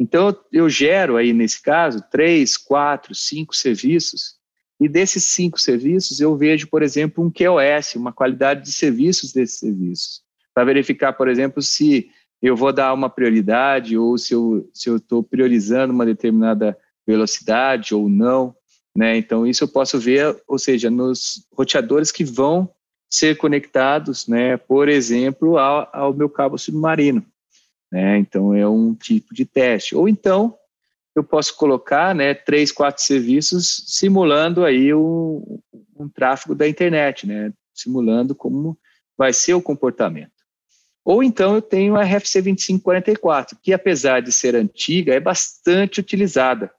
Então, 0.00 0.34
eu 0.50 0.68
gero 0.68 1.16
aí, 1.16 1.32
nesse 1.32 1.62
caso, 1.62 2.02
três, 2.10 2.56
quatro, 2.56 3.14
cinco 3.14 3.54
serviços 3.54 4.40
e 4.80 4.88
desses 4.88 5.24
cinco 5.24 5.60
serviços, 5.60 6.20
eu 6.20 6.34
vejo, 6.34 6.66
por 6.68 6.82
exemplo, 6.82 7.22
um 7.22 7.30
QoS, 7.30 7.94
uma 7.96 8.12
qualidade 8.12 8.64
de 8.64 8.72
serviços 8.72 9.30
desses 9.30 9.58
serviços, 9.58 10.22
para 10.54 10.64
verificar, 10.64 11.12
por 11.12 11.28
exemplo, 11.28 11.60
se 11.60 12.10
eu 12.40 12.56
vou 12.56 12.72
dar 12.72 12.94
uma 12.94 13.10
prioridade 13.10 13.98
ou 13.98 14.16
se 14.16 14.32
eu 14.32 14.70
estou 14.74 15.22
priorizando 15.22 15.92
uma 15.92 16.06
determinada 16.06 16.76
velocidade 17.06 17.94
ou 17.94 18.08
não. 18.08 18.54
Né? 18.96 19.16
Então, 19.16 19.46
isso 19.46 19.64
eu 19.64 19.68
posso 19.68 19.98
ver, 19.98 20.36
ou 20.46 20.58
seja, 20.58 20.90
nos 20.90 21.46
roteadores 21.52 22.10
que 22.10 22.24
vão 22.24 22.68
ser 23.08 23.36
conectados, 23.36 24.28
né, 24.28 24.56
por 24.56 24.88
exemplo, 24.88 25.58
ao, 25.58 25.88
ao 25.92 26.14
meu 26.14 26.28
cabo 26.28 26.56
submarino. 26.56 27.24
Né? 27.90 28.18
Então, 28.18 28.54
é 28.54 28.68
um 28.68 28.94
tipo 28.94 29.34
de 29.34 29.44
teste. 29.44 29.96
Ou 29.96 30.08
então, 30.08 30.56
eu 31.14 31.24
posso 31.24 31.56
colocar 31.56 32.14
né, 32.14 32.34
três, 32.34 32.70
quatro 32.70 33.02
serviços 33.02 33.84
simulando 33.88 34.64
aí 34.64 34.94
um, 34.94 35.60
um 35.98 36.08
tráfego 36.08 36.54
da 36.54 36.68
internet, 36.68 37.26
né, 37.26 37.52
simulando 37.74 38.34
como 38.34 38.78
vai 39.18 39.32
ser 39.32 39.54
o 39.54 39.62
comportamento. 39.62 40.32
Ou 41.04 41.22
então 41.22 41.54
eu 41.54 41.62
tenho 41.62 41.96
a 41.96 42.02
RFC 42.02 42.42
2544, 42.42 43.58
que 43.62 43.72
apesar 43.72 44.20
de 44.20 44.30
ser 44.30 44.54
antiga, 44.54 45.14
é 45.14 45.20
bastante 45.20 45.98
utilizada. 45.98 46.70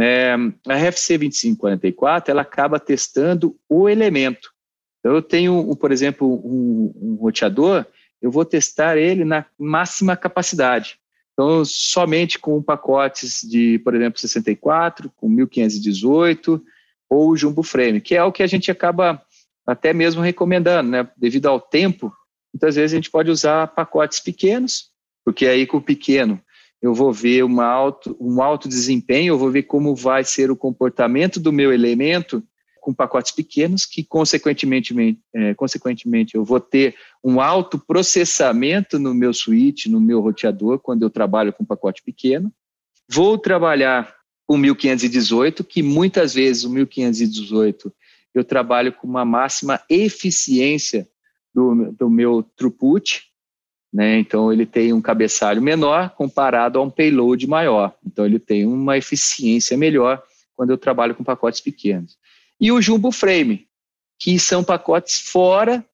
É, 0.00 0.34
a 0.66 0.74
RFC 0.74 1.18
2544 1.18 2.30
ela 2.30 2.42
acaba 2.42 2.80
testando 2.80 3.56
o 3.68 3.88
elemento. 3.88 4.52
Então, 4.98 5.14
eu 5.14 5.22
tenho, 5.22 5.76
por 5.76 5.92
exemplo, 5.92 6.26
um, 6.44 6.92
um 6.96 7.14
roteador, 7.16 7.86
eu 8.20 8.30
vou 8.30 8.44
testar 8.44 8.96
ele 8.96 9.24
na 9.24 9.44
máxima 9.58 10.16
capacidade. 10.16 10.98
Então, 11.32 11.64
somente 11.64 12.38
com 12.38 12.62
pacotes 12.62 13.40
de, 13.42 13.78
por 13.80 13.94
exemplo, 13.94 14.18
64, 14.18 15.10
com 15.16 15.28
1518 15.28 16.64
ou 17.10 17.30
o 17.30 17.36
Jumbo 17.36 17.62
Frame, 17.62 18.00
que 18.00 18.14
é 18.14 18.22
o 18.22 18.32
que 18.32 18.42
a 18.42 18.46
gente 18.46 18.70
acaba 18.70 19.20
até 19.66 19.92
mesmo 19.92 20.22
recomendando, 20.22 20.90
né? 20.90 21.08
Devido 21.16 21.46
ao 21.46 21.60
tempo, 21.60 22.12
muitas 22.52 22.76
vezes 22.76 22.92
a 22.92 22.96
gente 22.96 23.10
pode 23.10 23.30
usar 23.30 23.68
pacotes 23.68 24.20
pequenos, 24.20 24.90
porque 25.24 25.46
aí 25.46 25.66
com 25.66 25.78
o 25.78 25.82
pequeno 25.82 26.40
eu 26.84 26.92
vou 26.92 27.10
ver 27.10 27.42
uma 27.42 27.64
alto, 27.64 28.14
um 28.20 28.42
alto 28.42 28.68
desempenho, 28.68 29.32
eu 29.32 29.38
vou 29.38 29.50
ver 29.50 29.62
como 29.62 29.96
vai 29.96 30.22
ser 30.22 30.50
o 30.50 30.56
comportamento 30.56 31.40
do 31.40 31.50
meu 31.50 31.72
elemento 31.72 32.46
com 32.78 32.92
pacotes 32.92 33.32
pequenos, 33.32 33.86
que 33.86 34.04
consequentemente, 34.04 34.94
é, 35.34 35.54
consequentemente 35.54 36.34
eu 36.34 36.44
vou 36.44 36.60
ter 36.60 36.94
um 37.24 37.40
alto 37.40 37.78
processamento 37.78 38.98
no 38.98 39.14
meu 39.14 39.32
switch, 39.32 39.86
no 39.86 39.98
meu 39.98 40.20
roteador, 40.20 40.78
quando 40.78 41.04
eu 41.04 41.08
trabalho 41.08 41.54
com 41.54 41.64
pacote 41.64 42.02
pequeno. 42.02 42.52
Vou 43.08 43.38
trabalhar 43.38 44.14
com 44.46 44.58
1518, 44.58 45.64
que 45.64 45.82
muitas 45.82 46.34
vezes 46.34 46.64
o 46.64 46.70
1518 46.70 47.90
eu 48.34 48.44
trabalho 48.44 48.92
com 48.92 49.08
uma 49.08 49.24
máxima 49.24 49.80
eficiência 49.88 51.08
do, 51.54 51.92
do 51.92 52.10
meu 52.10 52.42
throughput, 52.54 53.22
né? 53.94 54.18
Então 54.18 54.52
ele 54.52 54.66
tem 54.66 54.92
um 54.92 55.00
cabeçalho 55.00 55.62
menor 55.62 56.10
comparado 56.16 56.80
a 56.80 56.82
um 56.82 56.90
payload 56.90 57.46
maior. 57.46 57.94
Então 58.04 58.26
ele 58.26 58.40
tem 58.40 58.66
uma 58.66 58.98
eficiência 58.98 59.76
melhor 59.76 60.20
quando 60.56 60.70
eu 60.70 60.76
trabalho 60.76 61.14
com 61.14 61.22
pacotes 61.22 61.60
pequenos. 61.60 62.18
E 62.60 62.72
o 62.72 62.82
Jumbo 62.82 63.12
Frame, 63.12 63.68
que 64.18 64.36
são 64.36 64.64
pacotes 64.64 65.20
fora 65.20 65.86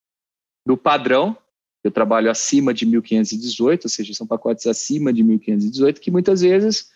do 0.66 0.78
padrão. 0.78 1.36
Eu 1.84 1.90
trabalho 1.90 2.30
acima 2.30 2.72
de 2.72 2.86
1518, 2.86 3.84
ou 3.84 3.90
seja, 3.90 4.14
são 4.14 4.26
pacotes 4.26 4.66
acima 4.66 5.12
de 5.12 5.22
1518, 5.22 6.00
que 6.00 6.10
muitas 6.10 6.40
vezes 6.40 6.88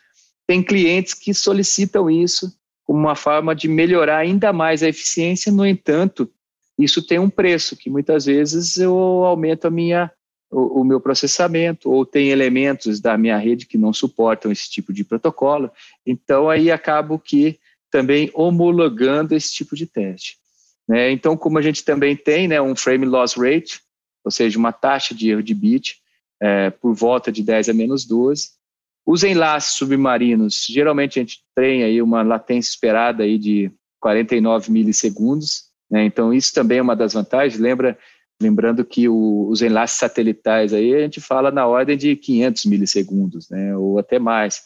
tem 0.46 0.62
clientes 0.62 1.12
que 1.12 1.34
solicitam 1.34 2.11
isso 2.11 2.50
como 2.82 2.98
uma 2.98 3.14
forma 3.14 3.55
de 3.55 3.68
melhorar 3.68 4.18
ainda 4.18 4.52
mais 4.52 4.82
a 4.82 4.88
eficiência. 4.88 5.52
No 5.52 5.66
entanto, 5.66 6.30
isso 6.78 7.02
tem 7.02 7.18
um 7.18 7.30
preço, 7.30 7.76
que 7.76 7.90
muitas 7.90 8.26
vezes 8.26 8.76
eu 8.76 8.94
aumento 9.24 9.66
a 9.66 9.70
minha 9.70 10.11
o, 10.55 10.80
o, 10.80 10.84
meu 10.84 11.00
processamento, 11.00 11.90
ou 11.90 12.07
tem 12.07 12.28
elementos 12.28 13.00
da 13.00 13.18
minha 13.18 13.36
rede 13.36 13.66
que 13.66 13.76
não 13.76 13.92
suportam 13.92 14.52
esse 14.52 14.70
tipo 14.70 14.92
de 14.92 15.05
protocolo. 15.05 15.70
Então, 16.07 16.48
aí 16.48 16.70
acabo 16.70 17.18
que 17.18 17.59
também 17.90 18.30
homologando 18.32 19.34
esse 19.34 19.52
tipo 19.52 19.74
de 19.74 19.86
teste. 19.86 20.36
Né? 20.88 21.11
Então, 21.11 21.36
como 21.36 21.59
a 21.59 21.62
gente 21.62 21.84
também 21.84 22.16
tem 22.16 22.46
né, 22.46 22.61
um 22.61 22.76
frame 22.76 23.05
loss 23.05 23.34
rate, 23.34 23.80
ou 24.24 24.30
seja, 24.30 24.59
uma 24.59 24.72
taxa 24.72 25.14
de 25.14 25.30
erro 25.30 25.42
de 25.42 25.55
bit 25.55 25.96
é, 26.40 26.70
por 26.70 26.94
volta 26.94 27.32
de 27.32 27.42
10 27.42 27.70
a 27.70 27.74
menos 27.74 28.05
12, 28.05 28.50
os 29.07 29.22
enlaces 29.22 29.72
submarinos, 29.72 30.66
geralmente 30.68 31.18
a 31.18 31.22
gente 31.22 31.40
tem 31.55 31.82
aí 31.82 32.00
uma 32.00 32.22
latência 32.22 32.70
esperada 32.70 33.22
aí 33.22 33.38
de 33.38 33.70
49 34.00 34.70
milissegundos, 34.70 35.64
né? 35.90 36.05
então 36.05 36.32
isso 36.32 36.55
também 36.55 36.78
é 36.78 36.82
uma 36.82 36.96
das 36.96 37.12
vantagens. 37.12 37.61
Lembra 37.61 37.98
Lembrando 38.41 38.85
que 38.85 39.09
o, 39.09 39.49
os 39.49 39.62
enlaces 39.62 39.99
satelitais 39.99 40.72
aí 40.72 40.95
a 40.95 41.01
gente 41.01 41.20
fala 41.20 41.51
na 41.51 41.66
ordem 41.66 41.97
de 41.97 42.16
500 42.16 42.64
milissegundos, 42.66 43.49
né, 43.49 43.76
ou 43.76 43.99
até 43.99 44.18
mais, 44.18 44.62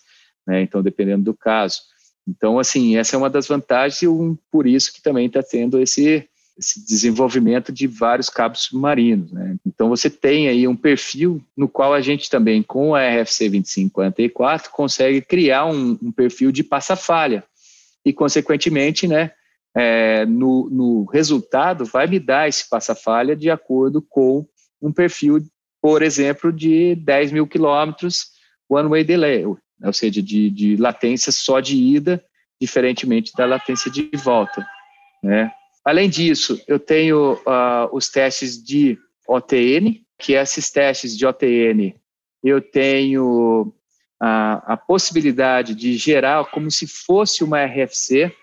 né, 0.47 0.63
então 0.63 0.83
dependendo 0.83 1.25
do 1.25 1.35
caso. 1.35 1.81
Então, 2.29 2.59
assim, 2.59 2.97
essa 2.97 3.17
é 3.17 3.19
uma 3.19 3.31
das 3.31 3.49
vantagens 3.49 4.03
e 4.03 4.09
um, 4.09 4.37
por 4.51 4.67
isso 4.67 4.93
que 4.93 5.01
também 5.01 5.27
está 5.27 5.43
tendo 5.43 5.81
esse, 5.81 6.29
esse 6.59 6.85
desenvolvimento 6.85 7.73
de 7.73 7.87
vários 7.87 8.29
cabos 8.29 8.65
submarinos. 8.65 9.33
Né? 9.33 9.57
Então, 9.67 9.89
você 9.89 10.11
tem 10.11 10.47
aí 10.47 10.69
um 10.69 10.77
perfil 10.77 11.43
no 11.57 11.67
qual 11.69 11.95
a 11.95 12.03
gente 12.03 12.29
também, 12.29 12.63
com 12.63 12.95
a 12.95 13.01
RFC 13.01 13.49
2544, 13.49 14.71
consegue 14.71 15.23
criar 15.23 15.65
um, 15.65 15.99
um 16.03 16.13
perfil 16.13 16.53
de 16.53 16.63
passa-falha 16.63 17.43
e, 18.05 18.13
consequentemente, 18.13 19.09
né, 19.09 19.33
é, 19.79 20.27
no, 20.27 20.69
no 20.69 21.05
resultado 21.05 21.85
vai 21.85 22.09
me 22.09 22.19
dar 22.19 22.49
esse 22.49 22.69
passa-falha 22.69 23.37
de 23.37 23.49
acordo 23.49 24.03
com 24.03 24.45
um 24.83 24.93
perfil, 24.93 25.39
por 25.81 26.03
exemplo, 26.03 26.53
de 26.53 26.97
10 26.97 27.31
mil 27.31 27.47
quilômetros 27.47 28.27
one-way 28.69 29.05
delay, 29.05 29.47
ou 29.47 29.93
seja, 29.93 30.21
de, 30.21 30.51
de 30.51 30.77
latência 30.77 31.31
só 31.31 31.61
de 31.61 31.77
ida, 31.77 32.23
diferentemente 32.61 33.33
da 33.37 33.47
latência 33.47 33.89
de 33.89 34.11
volta. 34.17 34.67
Né? 35.23 35.49
Além 35.85 36.11
disso, 36.11 36.61
eu 36.67 36.81
tenho 36.81 37.35
uh, 37.35 37.89
os 37.93 38.09
testes 38.09 38.61
de 38.61 38.99
OTN, 39.29 40.05
que 40.19 40.33
esses 40.33 40.71
testes 40.73 41.17
de 41.17 41.25
OTN 41.25 41.95
eu 42.43 42.61
tenho 42.61 43.73
a, 44.21 44.73
a 44.73 44.77
possibilidade 44.77 45.73
de 45.73 45.97
gerar 45.97 46.45
como 46.47 46.69
se 46.69 46.87
fosse 46.89 47.45
uma 47.45 47.65
RFC, 47.65 48.35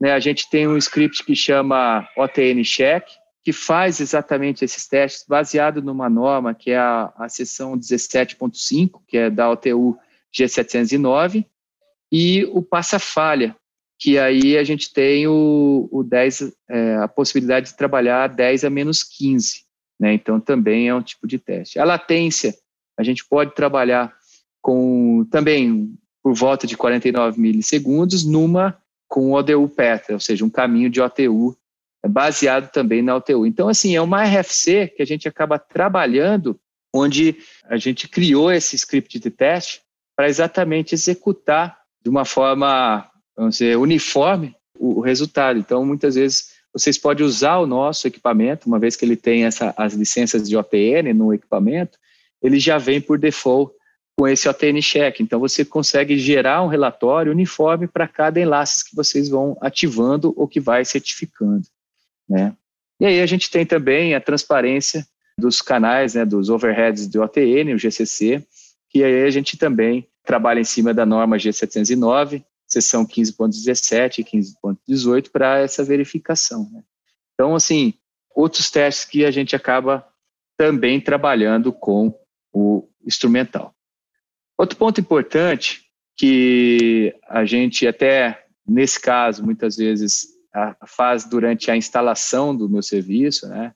né, 0.00 0.12
a 0.12 0.18
gente 0.18 0.48
tem 0.48 0.66
um 0.66 0.76
script 0.76 1.24
que 1.24 1.36
chama 1.36 2.08
OTN 2.16 2.64
Check, 2.64 3.04
que 3.42 3.52
faz 3.52 4.00
exatamente 4.00 4.64
esses 4.64 4.86
testes 4.86 5.24
baseado 5.26 5.82
numa 5.82 6.08
norma 6.08 6.54
que 6.54 6.70
é 6.70 6.78
a, 6.78 7.12
a 7.16 7.28
seção 7.28 7.78
17.5, 7.78 9.00
que 9.06 9.18
é 9.18 9.30
da 9.30 9.50
OTU 9.50 9.98
G709, 10.34 11.46
e 12.12 12.44
o 12.52 12.62
passa-falha, 12.62 13.56
que 13.98 14.18
aí 14.18 14.56
a 14.56 14.64
gente 14.64 14.92
tem 14.92 15.26
o, 15.26 15.88
o 15.92 16.02
10, 16.02 16.52
é, 16.68 16.96
a 16.96 17.08
possibilidade 17.08 17.70
de 17.70 17.76
trabalhar 17.76 18.28
10 18.28 18.64
a 18.64 18.70
menos 18.70 19.02
15. 19.02 19.64
Né? 19.98 20.14
Então, 20.14 20.40
também 20.40 20.88
é 20.88 20.94
um 20.94 21.02
tipo 21.02 21.26
de 21.26 21.38
teste. 21.38 21.78
A 21.78 21.84
latência, 21.84 22.54
a 22.98 23.02
gente 23.02 23.24
pode 23.26 23.54
trabalhar 23.54 24.14
com 24.62 25.26
também 25.30 25.94
por 26.22 26.34
volta 26.34 26.66
de 26.66 26.76
49 26.76 27.40
milissegundos 27.40 28.24
numa 28.24 28.79
com 29.10 29.32
o 29.32 29.32
ODU 29.32 29.68
PETA, 29.68 30.14
ou 30.14 30.20
seja, 30.20 30.44
um 30.44 30.48
caminho 30.48 30.88
de 30.88 31.00
OTU 31.00 31.58
é 32.02 32.08
baseado 32.08 32.70
também 32.70 33.02
na 33.02 33.16
OTU. 33.16 33.44
Então, 33.44 33.68
assim, 33.68 33.96
é 33.96 34.00
uma 34.00 34.22
RFC 34.22 34.86
que 34.96 35.02
a 35.02 35.04
gente 35.04 35.28
acaba 35.28 35.58
trabalhando, 35.58 36.58
onde 36.94 37.36
a 37.64 37.76
gente 37.76 38.08
criou 38.08 38.52
esse 38.52 38.76
script 38.76 39.18
de 39.18 39.30
teste 39.30 39.82
para 40.16 40.28
exatamente 40.28 40.94
executar 40.94 41.76
de 42.00 42.08
uma 42.08 42.24
forma, 42.24 43.10
vamos 43.36 43.56
dizer, 43.56 43.76
uniforme 43.76 44.54
o, 44.78 45.00
resultado. 45.00 45.58
Então, 45.58 45.84
muitas 45.84 46.14
vezes, 46.14 46.52
vocês 46.72 46.96
podem 46.96 47.26
usar 47.26 47.58
o 47.58 47.66
nosso 47.66 48.06
equipamento, 48.06 48.68
uma 48.68 48.78
vez 48.78 48.94
que 48.94 49.04
ele 49.04 49.16
tem 49.16 49.44
essa, 49.44 49.74
as 49.76 49.92
licenças 49.92 50.48
de 50.48 50.56
OTN 50.56 51.12
no 51.12 51.34
equipamento, 51.34 51.98
ele 52.40 52.60
já 52.60 52.78
vem 52.78 53.00
por 53.00 53.18
default 53.18 53.74
com 54.20 54.28
esse 54.28 54.46
OTN 54.46 54.82
check. 54.82 55.20
Então 55.20 55.40
você 55.40 55.64
consegue 55.64 56.18
gerar 56.18 56.62
um 56.62 56.66
relatório 56.66 57.32
uniforme 57.32 57.88
para 57.88 58.06
cada 58.06 58.38
enlace 58.38 58.84
que 58.84 58.94
vocês 58.94 59.30
vão 59.30 59.56
ativando 59.62 60.34
ou 60.36 60.46
que 60.46 60.60
vai 60.60 60.84
certificando, 60.84 61.66
né? 62.28 62.54
E 63.00 63.06
aí 63.06 63.22
a 63.22 63.24
gente 63.24 63.50
tem 63.50 63.64
também 63.64 64.14
a 64.14 64.20
transparência 64.20 65.06
dos 65.38 65.62
canais, 65.62 66.12
né, 66.12 66.26
dos 66.26 66.50
overheads 66.50 67.06
do 67.06 67.22
OTN, 67.22 67.72
o 67.72 67.78
GCC, 67.78 68.46
que 68.90 69.02
aí 69.02 69.24
a 69.24 69.30
gente 69.30 69.56
também 69.56 70.06
trabalha 70.22 70.60
em 70.60 70.64
cima 70.64 70.92
da 70.92 71.06
norma 71.06 71.38
G709, 71.38 72.44
seção 72.66 73.06
15.17 73.06 74.18
e 74.18 74.24
15.18 74.86 75.30
para 75.30 75.60
essa 75.60 75.82
verificação. 75.82 76.68
Né? 76.70 76.82
Então, 77.32 77.54
assim, 77.54 77.94
outros 78.36 78.70
testes 78.70 79.06
que 79.06 79.24
a 79.24 79.30
gente 79.30 79.56
acaba 79.56 80.06
também 80.58 81.00
trabalhando 81.00 81.72
com 81.72 82.14
o 82.52 82.86
instrumental. 83.02 83.74
Outro 84.60 84.76
ponto 84.76 85.00
importante 85.00 85.86
que 86.18 87.14
a 87.26 87.46
gente 87.46 87.86
até 87.86 88.44
nesse 88.68 89.00
caso 89.00 89.42
muitas 89.42 89.78
vezes 89.78 90.26
faz 90.86 91.24
durante 91.24 91.70
a 91.70 91.76
instalação 91.78 92.54
do 92.54 92.68
meu 92.68 92.82
serviço, 92.82 93.48
né, 93.48 93.72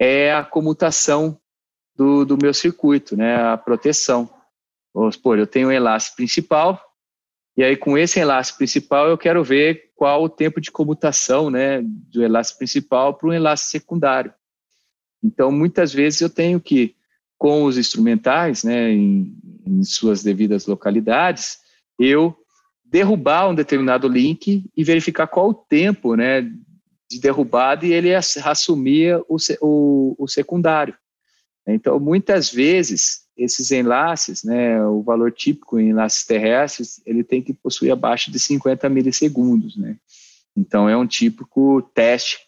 é 0.00 0.32
a 0.32 0.42
comutação 0.42 1.38
do, 1.94 2.24
do 2.24 2.38
meu 2.40 2.54
circuito, 2.54 3.14
né, 3.14 3.36
a 3.36 3.58
proteção. 3.58 4.30
Supor, 5.12 5.38
eu 5.38 5.46
tenho 5.46 5.68
um 5.68 5.72
enlace 5.72 6.16
principal 6.16 6.82
E 7.54 7.62
aí, 7.62 7.76
com 7.76 7.98
esse 7.98 8.18
enlace 8.18 8.56
principal, 8.56 9.06
eu 9.06 9.18
quero 9.18 9.44
ver 9.44 9.90
qual 9.94 10.24
o 10.24 10.28
tempo 10.30 10.58
de 10.58 10.70
comutação 10.70 11.50
né, 11.50 11.82
do 11.84 12.24
enlace 12.24 12.56
principal 12.56 13.12
para 13.12 13.28
o 13.28 13.34
enlace 13.34 13.68
secundário. 13.68 14.32
Então, 15.22 15.52
muitas 15.52 15.92
vezes 15.92 16.22
eu 16.22 16.30
tenho 16.30 16.58
que, 16.58 16.96
com 17.36 17.64
os 17.64 17.76
instrumentais, 17.76 18.64
né, 18.64 18.90
em, 18.90 19.36
em 19.66 19.82
suas 19.82 20.22
devidas 20.22 20.66
localidades, 20.66 21.58
eu 21.98 22.36
derrubar 22.84 23.48
um 23.48 23.54
determinado 23.54 24.06
link 24.08 24.64
e 24.76 24.84
verificar 24.84 25.26
qual 25.26 25.48
o 25.48 25.54
tempo 25.54 26.14
né, 26.14 26.42
de 27.10 27.20
derrubada 27.20 27.86
e 27.86 27.92
ele 27.92 28.14
assumir 28.14 29.16
o, 29.28 29.36
o, 29.60 30.16
o 30.18 30.28
secundário. 30.28 30.94
Então, 31.66 31.98
muitas 31.98 32.50
vezes, 32.50 33.22
esses 33.36 33.70
enlaces, 33.70 34.44
né, 34.44 34.84
o 34.86 35.02
valor 35.02 35.32
típico 35.32 35.80
em 35.80 35.90
enlaces 35.90 36.24
terrestres, 36.24 37.02
ele 37.06 37.24
tem 37.24 37.42
que 37.42 37.54
possuir 37.54 37.90
abaixo 37.90 38.30
de 38.30 38.38
50 38.38 38.88
milissegundos, 38.88 39.76
né? 39.76 39.96
Então 40.56 40.88
é 40.88 40.96
um 40.96 41.06
típico 41.06 41.82
teste 41.94 42.38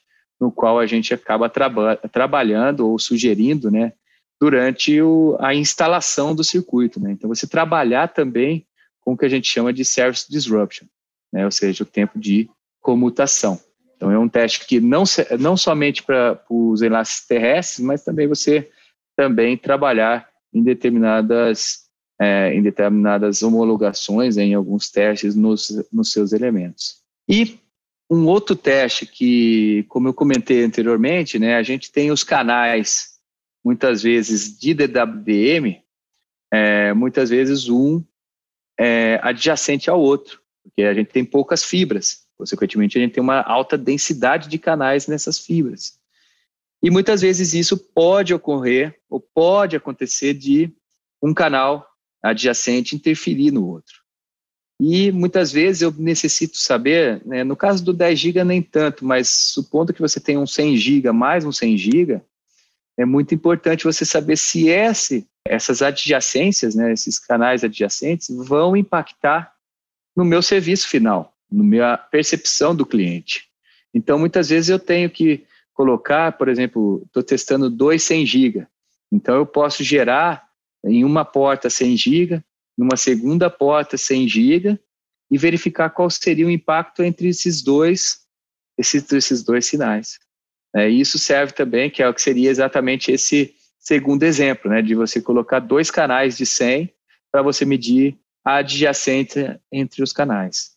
no 0.40 0.52
qual 0.52 0.78
a 0.78 0.86
gente 0.86 1.12
acaba 1.12 1.48
traba 1.48 1.96
trabalhando 2.12 2.88
ou 2.88 2.98
sugerindo, 2.98 3.70
né, 3.70 3.92
durante 4.40 5.00
o, 5.00 5.36
a 5.40 5.54
instalação 5.54 6.34
do 6.34 6.44
circuito, 6.44 7.00
né? 7.00 7.12
Então 7.12 7.28
você 7.28 7.46
trabalhar 7.46 8.08
também 8.08 8.66
com 9.00 9.12
o 9.12 9.16
que 9.16 9.24
a 9.24 9.28
gente 9.28 9.48
chama 9.48 9.72
de 9.72 9.84
service 9.84 10.30
disruption, 10.30 10.86
né? 11.32 11.44
Ou 11.44 11.50
seja, 11.50 11.82
o 11.82 11.86
tempo 11.86 12.18
de 12.18 12.48
comutação. 12.80 13.60
Então 13.96 14.10
é 14.10 14.18
um 14.18 14.28
teste 14.28 14.66
que 14.66 14.78
não 14.78 15.04
não 15.38 15.56
somente 15.56 16.02
para 16.02 16.40
os 16.50 16.82
enlaces 16.82 17.26
terrestres, 17.26 17.84
mas 17.84 18.04
também 18.04 18.28
você 18.28 18.70
também 19.16 19.56
trabalhar 19.56 20.28
em 20.52 20.62
determinadas, 20.62 21.86
é, 22.20 22.54
em 22.54 22.62
determinadas 22.62 23.42
homologações, 23.42 24.36
em 24.36 24.54
alguns 24.54 24.90
testes 24.90 25.34
nos, 25.34 25.86
nos 25.90 26.12
seus 26.12 26.32
elementos. 26.32 26.98
E 27.28 27.58
um 28.10 28.26
outro 28.26 28.54
teste 28.54 29.06
que, 29.06 29.84
como 29.88 30.08
eu 30.08 30.14
comentei 30.14 30.62
anteriormente, 30.62 31.38
né, 31.38 31.56
a 31.56 31.62
gente 31.62 31.90
tem 31.90 32.10
os 32.10 32.22
canais, 32.22 33.15
muitas 33.66 34.00
vezes 34.00 34.56
de 34.56 34.72
DWDM, 34.72 35.82
é, 36.52 36.94
muitas 36.94 37.30
vezes 37.30 37.68
um 37.68 38.00
é, 38.78 39.18
adjacente 39.20 39.90
ao 39.90 40.00
outro, 40.00 40.40
porque 40.62 40.84
a 40.84 40.94
gente 40.94 41.08
tem 41.08 41.24
poucas 41.24 41.64
fibras, 41.64 42.28
consequentemente 42.38 42.96
a 42.96 43.00
gente 43.00 43.14
tem 43.14 43.22
uma 43.22 43.42
alta 43.42 43.76
densidade 43.76 44.48
de 44.48 44.56
canais 44.56 45.08
nessas 45.08 45.40
fibras. 45.40 45.98
E 46.80 46.92
muitas 46.92 47.22
vezes 47.22 47.54
isso 47.54 47.76
pode 47.76 48.32
ocorrer, 48.32 49.00
ou 49.10 49.18
pode 49.18 49.74
acontecer 49.74 50.32
de 50.32 50.72
um 51.20 51.34
canal 51.34 51.88
adjacente 52.22 52.94
interferir 52.94 53.50
no 53.50 53.66
outro. 53.66 53.96
E 54.80 55.10
muitas 55.10 55.50
vezes 55.50 55.82
eu 55.82 55.90
necessito 55.90 56.56
saber, 56.56 57.20
né, 57.26 57.42
no 57.42 57.56
caso 57.56 57.84
do 57.84 57.92
10 57.92 58.16
GB 58.16 58.44
nem 58.44 58.62
tanto, 58.62 59.04
mas 59.04 59.28
supondo 59.28 59.92
que 59.92 60.00
você 60.00 60.20
tenha 60.20 60.38
um 60.38 60.46
100 60.46 60.76
GB 60.76 61.10
mais 61.10 61.44
um 61.44 61.50
100 61.50 61.76
GB, 61.76 62.22
é 62.96 63.04
muito 63.04 63.34
importante 63.34 63.84
você 63.84 64.04
saber 64.04 64.36
se 64.36 64.68
esse, 64.68 65.26
essas 65.44 65.82
adjacências, 65.82 66.74
né, 66.74 66.92
esses 66.92 67.18
canais 67.18 67.62
adjacentes, 67.62 68.28
vão 68.30 68.76
impactar 68.76 69.52
no 70.16 70.24
meu 70.24 70.40
serviço 70.40 70.88
final, 70.88 71.34
na 71.50 71.62
minha 71.62 71.96
percepção 71.96 72.74
do 72.74 72.86
cliente. 72.86 73.44
Então, 73.92 74.18
muitas 74.18 74.48
vezes 74.48 74.70
eu 74.70 74.78
tenho 74.78 75.10
que 75.10 75.44
colocar, 75.74 76.32
por 76.32 76.48
exemplo, 76.48 77.02
estou 77.06 77.22
testando 77.22 77.68
dois 77.68 78.02
100 78.02 78.26
GB. 78.26 78.66
Então, 79.12 79.36
eu 79.36 79.46
posso 79.46 79.84
gerar 79.84 80.46
em 80.84 81.04
uma 81.04 81.24
porta 81.24 81.68
100 81.68 81.96
GB, 81.96 82.44
numa 82.76 82.96
segunda 82.96 83.50
porta 83.50 83.96
100 83.96 84.28
GB 84.28 84.80
e 85.30 85.38
verificar 85.38 85.90
qual 85.90 86.08
seria 86.08 86.46
o 86.46 86.50
impacto 86.50 87.02
entre 87.02 87.28
esses 87.28 87.62
dois, 87.62 88.20
esses, 88.78 89.10
esses 89.12 89.42
dois 89.42 89.66
sinais. 89.66 90.18
É, 90.76 90.90
isso 90.90 91.18
serve 91.18 91.54
também, 91.54 91.88
que 91.88 92.02
é 92.02 92.08
o 92.08 92.12
que 92.12 92.20
seria 92.20 92.50
exatamente 92.50 93.10
esse 93.10 93.54
segundo 93.78 94.24
exemplo, 94.24 94.70
né, 94.70 94.82
de 94.82 94.94
você 94.94 95.22
colocar 95.22 95.58
dois 95.58 95.90
canais 95.90 96.36
de 96.36 96.44
100 96.44 96.92
para 97.32 97.40
você 97.40 97.64
medir 97.64 98.14
a 98.44 98.56
adjacência 98.56 99.58
entre 99.72 100.02
os 100.02 100.12
canais. 100.12 100.72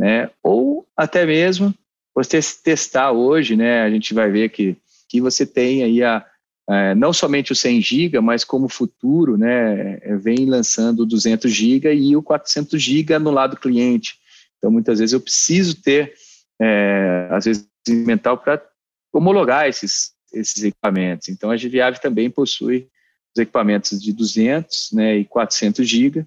Né? 0.00 0.30
Ou 0.42 0.86
até 0.96 1.26
mesmo 1.26 1.74
você 2.14 2.40
testar 2.64 3.12
hoje, 3.12 3.54
né, 3.54 3.82
a 3.82 3.90
gente 3.90 4.14
vai 4.14 4.30
ver 4.30 4.48
que, 4.48 4.74
que 5.06 5.20
você 5.20 5.44
tem 5.44 5.82
aí 5.82 6.02
a, 6.02 6.24
é, 6.70 6.94
não 6.94 7.12
somente 7.12 7.52
o 7.52 7.56
100 7.56 7.82
GB, 7.82 8.20
mas 8.20 8.44
como 8.44 8.70
futuro, 8.70 9.36
né, 9.36 9.98
é, 10.00 10.16
vem 10.16 10.46
lançando 10.46 11.00
o 11.00 11.06
200 11.06 11.52
GB 11.52 11.92
e 11.94 12.16
o 12.16 12.22
400 12.22 12.80
GB 12.80 13.18
no 13.18 13.30
lado 13.30 13.58
cliente. 13.58 14.16
Então, 14.56 14.70
muitas 14.70 14.98
vezes 14.98 15.12
eu 15.12 15.20
preciso 15.20 15.82
ter, 15.82 16.14
é, 16.58 17.28
às 17.30 17.44
vezes, 17.44 17.68
mental 17.86 18.38
para 18.38 18.71
homologar 19.12 19.68
esses, 19.68 20.12
esses 20.32 20.62
equipamentos. 20.62 21.28
Então, 21.28 21.50
a 21.50 21.56
GVAV 21.56 21.98
também 22.00 22.30
possui 22.30 22.88
os 23.34 23.40
equipamentos 23.40 24.00
de 24.00 24.12
200 24.12 24.90
né, 24.92 25.16
e 25.16 25.24
400 25.24 25.86
GB 25.86 26.26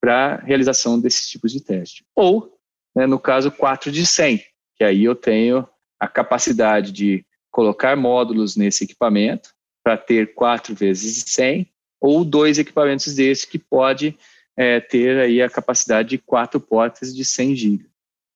para 0.00 0.36
realização 0.36 1.00
desses 1.00 1.28
tipos 1.28 1.52
de 1.52 1.60
teste. 1.60 2.04
Ou, 2.14 2.56
né, 2.94 3.06
no 3.06 3.18
caso, 3.18 3.50
4 3.50 3.90
de 3.90 4.04
100, 4.04 4.44
que 4.76 4.84
aí 4.84 5.04
eu 5.04 5.14
tenho 5.14 5.66
a 5.98 6.08
capacidade 6.08 6.92
de 6.92 7.24
colocar 7.50 7.96
módulos 7.96 8.56
nesse 8.56 8.84
equipamento 8.84 9.50
para 9.82 9.96
ter 9.96 10.34
4 10.34 10.74
vezes 10.74 11.24
100, 11.28 11.68
ou 12.00 12.24
dois 12.24 12.58
equipamentos 12.58 13.14
desses 13.14 13.44
que 13.44 13.58
pode 13.58 14.16
é, 14.56 14.80
ter 14.80 15.18
aí 15.18 15.40
a 15.40 15.48
capacidade 15.48 16.10
de 16.10 16.18
quatro 16.18 16.60
portas 16.60 17.14
de 17.14 17.24
100 17.24 17.56
GB. 17.56 17.86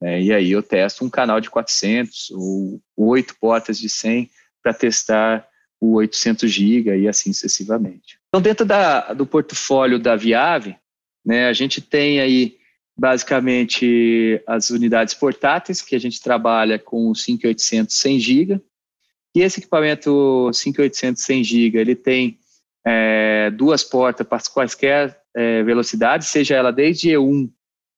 É, 0.03 0.21
e 0.21 0.33
aí 0.33 0.51
eu 0.51 0.63
testo 0.63 1.05
um 1.05 1.11
canal 1.11 1.41
de 1.41 1.51
400 1.51 2.31
ou 2.31 2.81
oito 2.97 3.35
portas 3.41 3.79
de 3.79 3.89
100 3.89 4.31
para 4.63 4.73
testar 4.73 5.47
o 5.81 5.95
800 5.95 6.51
GB 6.51 6.99
e 6.99 7.09
assim 7.09 7.33
sucessivamente. 7.33 8.19
Então, 8.29 8.41
dentro 8.41 8.65
da, 8.65 9.13
do 9.13 9.27
portfólio 9.27 9.99
da 9.99 10.17
Viave, 10.17 10.77
né, 11.25 11.49
a 11.49 11.53
gente 11.53 11.81
tem 11.81 12.21
aí 12.21 12.57
basicamente 12.99 14.43
as 14.47 14.71
unidades 14.71 15.15
portáteis, 15.15 15.81
que 15.81 15.95
a 15.95 16.01
gente 16.01 16.21
trabalha 16.21 16.79
com 16.79 17.11
o 17.11 17.15
5800 17.15 17.95
100 17.97 18.21
GB. 18.21 18.61
E 19.37 19.41
esse 19.41 19.61
equipamento 19.61 20.51
5800 20.53 21.23
100 21.23 21.45
GB, 21.45 21.79
ele 21.79 21.95
tem 21.95 22.39
é, 22.85 23.51
duas 23.51 23.85
portas 23.85 24.27
para 24.27 24.43
quaisquer 24.53 25.21
é, 25.35 25.63
velocidades, 25.63 26.29
seja 26.29 26.57
ela 26.57 26.73
desde 26.73 27.11
E1 27.11 27.49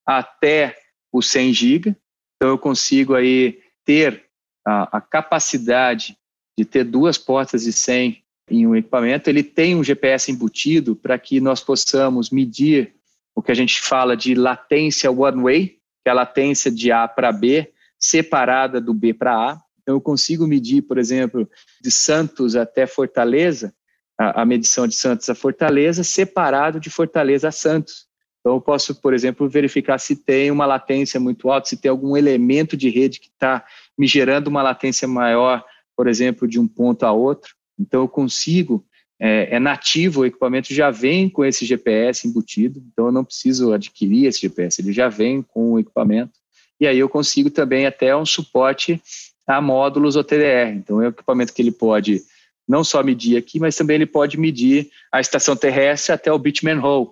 até 0.07 0.77
o 1.13 1.23
100 1.23 1.53
GB. 1.53 1.97
Então 2.37 2.51
eu 2.51 2.59
consigo 2.59 3.15
aí 3.15 3.61
ter 3.85 4.25
a, 4.67 4.99
a 4.99 5.01
capacidade 5.01 6.17
de 6.59 6.65
ter 6.65 6.85
duas 6.85 7.19
portas 7.19 7.65
de 7.65 7.73
100 7.73 8.23
em 8.51 8.67
um 8.67 8.77
equipamento. 8.77 9.31
Ele 9.31 9.43
tem 9.43 9.77
um 9.77 9.85
GPS 9.85 10.31
embutido 10.31 10.97
para 10.97 11.19
que 11.19 11.41
nós 11.41 11.61
possamos 11.61 12.31
medir 12.31 12.95
o 13.35 13.43
que 13.43 13.53
a 13.53 13.55
gente 13.55 13.81
fala 13.81 14.17
de 14.17 14.35
latência 14.35 15.11
one 15.11 15.43
way, 15.43 15.69
que 15.69 16.09
é 16.09 16.11
a 16.11 16.15
latência 16.15 16.71
de 16.71 16.91
A 16.91 17.07
para 17.07 17.33
B, 17.33 17.73
separada 17.99 18.81
do 18.81 18.93
B 18.93 19.15
para 19.15 19.35
A. 19.35 19.63
Então, 19.81 19.95
eu 19.95 20.01
consigo 20.01 20.47
medir, 20.47 20.83
por 20.83 20.99
exemplo, 20.99 21.49
de 21.81 21.91
Santos 21.91 22.57
até 22.57 22.87
Fortaleza, 22.87 23.73
a, 24.19 24.43
a 24.43 24.45
medição 24.45 24.87
de 24.87 24.95
Santos 24.95 25.31
a 25.31 25.35
Fortaleza, 25.35 26.05
separado 26.05 26.81
de 26.81 26.91
Fortaleza 26.91 27.49
a 27.49 27.53
Santos. 27.53 28.07
Então, 28.41 28.55
eu 28.55 28.61
posso, 28.61 28.95
por 28.95 29.13
exemplo, 29.13 29.49
verificar 29.49 29.99
se 29.99 30.17
tem 30.17 30.51
uma 30.51 30.67
latência 30.67 31.21
muito 31.21 31.51
alta, 31.51 31.69
se 31.69 31.77
tem 31.77 31.91
algum 31.91 32.17
elemento 32.17 32.77
de 32.77 32.89
rede 32.89 33.21
que 33.21 33.29
está 33.29 33.65
me 33.99 34.07
gerando 34.07 34.49
uma 34.49 34.63
latência 34.63 35.07
maior, 35.07 35.65
por 35.97 36.09
exemplo, 36.09 36.49
de 36.49 36.59
um 36.59 36.67
ponto 36.67 37.05
a 37.05 37.13
outro. 37.13 37.55
Então, 37.79 38.01
eu 38.03 38.09
consigo 38.09 38.85
é, 39.21 39.57
é, 39.57 39.61
nativo, 39.61 40.23
o 40.23 40.27
equipamento 40.27 40.73
já 40.73 40.91
vem 40.91 41.29
com 41.29 41.45
esse 41.45 41.67
GPS 41.67 42.27
embutido, 42.27 42.83
então 42.91 43.07
eu 43.07 43.13
não 43.13 43.23
preciso 43.23 43.71
adquirir 43.75 44.25
esse 44.25 44.41
GPS, 44.41 44.81
ele 44.81 44.95
já 44.95 45.11
vem 45.11 45.43
com 45.43 45.73
o 45.73 45.79
equipamento. 45.79 46.33
E 46.81 46.87
aí 46.87 46.99
eu 46.99 47.09
consigo 47.11 47.51
também 47.51 47.85
até 47.85 48.17
um 48.17 48.25
suporte 48.25 48.99
a 49.47 49.61
módulos 49.61 50.17
OTDR. 50.17 50.75
Então 50.75 51.03
é 51.03 51.07
um 51.07 51.11
equipamento 51.11 51.53
que 51.53 51.61
ele 51.61 51.71
pode 51.71 52.23
não 52.67 52.83
só 52.83 53.03
medir 53.03 53.37
aqui, 53.37 53.61
mas 53.61 53.77
também 53.77 53.97
ele 53.97 54.07
pode 54.07 54.39
medir 54.39 54.91
a 55.13 55.21
estação 55.21 55.55
terrestre 55.55 56.15
até 56.15 56.33
o 56.33 56.39
Bitman 56.39 56.79
Hole, 56.79 57.11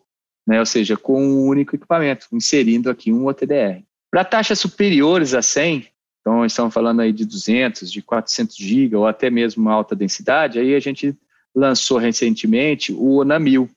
né? 0.49 0.59
ou 0.59 0.65
seja, 0.65 0.97
com 0.97 1.23
um 1.23 1.47
único 1.47 1.77
equipamento, 1.77 2.27
inserindo 2.33 2.89
aqui 2.89 3.13
um 3.13 3.27
OTDR. 3.27 3.83
Para 4.11 4.25
taxas 4.25 4.59
superiores 4.59 5.35
a 5.35 5.43
100, 5.43 5.87
então 6.23 6.47
estamos 6.47 6.73
falando 6.73 7.01
aí 7.01 7.13
de 7.13 7.27
200, 7.27 7.93
de 7.93 8.01
400 8.01 8.57
GB 8.57 8.97
ou 8.97 9.07
até 9.07 9.29
mesmo 9.29 9.69
alta 9.69 9.95
densidade, 9.95 10.59
aí 10.59 10.75
a 10.75 10.81
gente 10.81 11.15
lançou 11.55 11.99
recentemente 11.99 12.95
o 12.95 13.17
Onamil, 13.17 13.69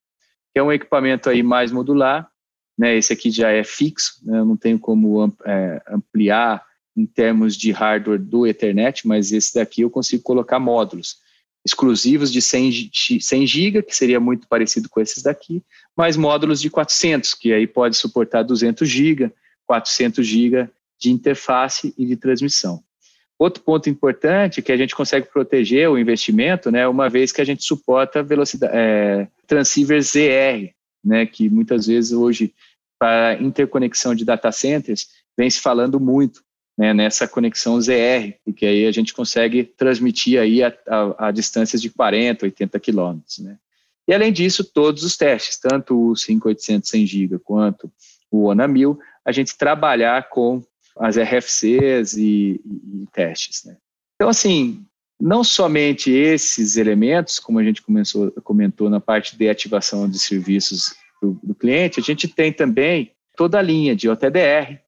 que 0.54 0.60
é 0.60 0.64
um 0.64 0.72
equipamento 0.72 1.30
aí 1.30 1.44
mais 1.44 1.74
modular, 1.74 2.30
né? 2.78 2.96
Esse 2.96 3.12
aqui 3.12 3.30
já 3.30 3.50
é 3.50 3.64
fixo, 3.66 4.22
né? 4.24 4.42
não 4.44 4.56
tenho 4.56 4.80
como 4.80 5.34
é, 5.46 5.82
ampliar 5.90 6.66
em 6.96 7.06
termos 7.06 7.58
de 7.58 7.72
hardware 7.72 8.20
do 8.20 8.48
Ethernet, 8.48 9.06
mas 9.06 9.34
esse 9.34 9.56
daqui 9.56 9.82
eu 9.82 9.90
consigo 9.90 10.24
colocar 10.24 10.60
módulos 10.60 11.18
exclusivos 11.66 12.32
de 12.32 12.42
100, 12.42 12.92
100 13.22 13.48
GB, 13.48 13.84
que 13.84 13.96
seria 13.96 14.20
muito 14.20 14.48
parecido 14.48 14.90
com 14.90 15.00
esses 15.00 15.24
daqui, 15.24 15.64
mais 15.96 16.18
módulos 16.18 16.60
de 16.60 16.70
400, 16.70 17.34
que 17.36 17.54
aí 17.54 17.68
pode 17.68 17.96
suportar 17.96 18.44
200 18.44 18.88
GB, 18.88 19.32
400 19.66 20.26
GB 20.26 20.70
de 21.00 21.12
interface 21.12 21.94
e 21.98 22.06
de 22.06 22.16
transmissão. 22.16 22.84
Outro 23.38 23.64
ponto 23.64 23.90
importante 23.90 24.60
é 24.60 24.64
que 24.64 24.72
a 24.72 24.78
gente 24.78 24.96
consegue 24.96 25.28
proteger 25.28 25.90
o 25.90 25.98
investimento, 25.98 26.70
né, 26.70 26.88
uma 26.88 27.10
vez 27.10 27.32
que 27.32 27.42
a 27.42 27.46
gente 27.46 27.64
suporta 27.64 28.22
velocidade, 28.22 28.74
é, 28.76 29.28
transceiver 29.48 30.02
ZR, 30.02 30.72
né, 31.04 31.26
que 31.26 31.50
muitas 31.50 31.88
vezes 31.88 32.12
hoje 32.12 32.54
para 33.00 33.42
interconexão 33.42 34.14
de 34.14 34.24
data 34.24 34.52
centers 34.52 35.08
vem 35.36 35.50
se 35.50 35.60
falando 35.60 36.00
muito 36.00 36.44
né, 36.82 36.96
nessa 36.96 37.28
conexão 37.28 37.80
ZR, 37.80 38.34
porque 38.44 38.66
aí 38.66 38.88
a 38.88 38.92
gente 38.92 39.14
consegue 39.14 39.64
transmitir 39.64 40.40
aí 40.40 40.64
a, 40.64 40.76
a, 40.88 41.28
a 41.28 41.32
distâncias 41.32 41.80
de 41.80 41.92
40, 41.92 42.48
80 42.48 42.80
quilômetros, 42.80 43.38
né. 43.38 43.56
E 44.08 44.14
além 44.16 44.34
disso, 44.34 44.64
todos 44.64 45.04
os 45.04 45.16
testes, 45.16 45.60
tanto 45.60 46.10
o 46.10 46.16
5800 46.16 46.90
100 46.90 47.06
GB 47.06 47.38
quanto 47.38 47.92
o 48.32 48.46
ONA 48.46 48.68
1000, 48.68 49.00
a 49.24 49.32
gente 49.32 49.56
trabalhar 49.56 50.28
com 50.30 50.64
as 50.98 51.18
RFCs 51.18 52.18
e, 52.18 52.60
e, 52.66 53.04
e 53.04 53.08
testes. 53.14 53.64
Né? 53.64 53.78
Então, 54.16 54.28
assim, 54.28 54.84
não 55.20 55.44
somente 55.44 56.10
esses 56.10 56.78
elementos, 56.78 57.38
como 57.38 57.60
a 57.60 57.64
gente 57.64 57.84
começou, 57.84 58.32
comentou 58.42 58.90
na 58.90 59.00
parte 59.00 59.38
de 59.38 59.48
ativação 59.48 60.10
de 60.10 60.18
serviços 60.18 60.96
do, 61.22 61.40
do, 61.44 61.54
cliente, 61.54 62.00
a 62.00 62.04
gente 62.04 62.28
tem 62.28 62.52
também 62.52 63.12
toda 63.38 63.60
a 63.60 63.62
linha 63.62 63.96
de 63.96 64.10
OTDR, 64.10 64.80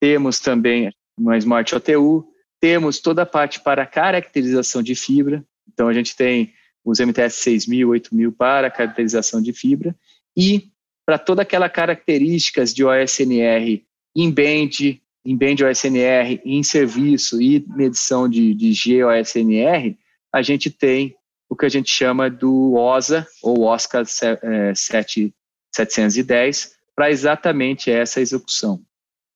temos 0.00 0.40
também 0.40 0.90
uma 1.16 1.38
Smart 1.38 1.74
OTU, 1.74 2.26
temos 2.60 2.98
toda 2.98 3.22
a 3.22 3.26
parte 3.26 3.60
para 3.60 3.86
caracterização 3.86 4.82
de 4.82 4.94
fibra, 4.94 5.44
então 5.72 5.88
a 5.88 5.92
gente 5.92 6.16
tem 6.16 6.52
os 6.84 7.00
MTS 7.00 7.36
6000, 7.36 7.88
8000 7.88 8.32
para 8.32 8.70
caracterização 8.70 9.40
de 9.40 9.52
fibra. 9.52 9.96
E 10.36 10.70
para 11.06 11.18
toda 11.18 11.42
aquela 11.42 11.68
características 11.68 12.74
de 12.74 12.84
OSNR 12.84 13.84
em 14.14 14.30
band, 14.30 15.00
em 15.24 15.36
band 15.36 15.56
OSNR, 15.68 16.40
em 16.44 16.62
serviço 16.62 17.40
e 17.40 17.64
medição 17.68 18.28
de, 18.28 18.54
de 18.54 18.72
GOSNR, 18.72 19.96
a 20.32 20.42
gente 20.42 20.70
tem 20.70 21.16
o 21.48 21.56
que 21.56 21.66
a 21.66 21.68
gente 21.68 21.90
chama 21.90 22.30
do 22.30 22.74
OSA, 22.74 23.26
ou 23.42 23.62
OSCA 23.62 24.04
710, 24.04 26.74
para 26.94 27.10
exatamente 27.10 27.90
essa 27.90 28.20
execução. 28.20 28.80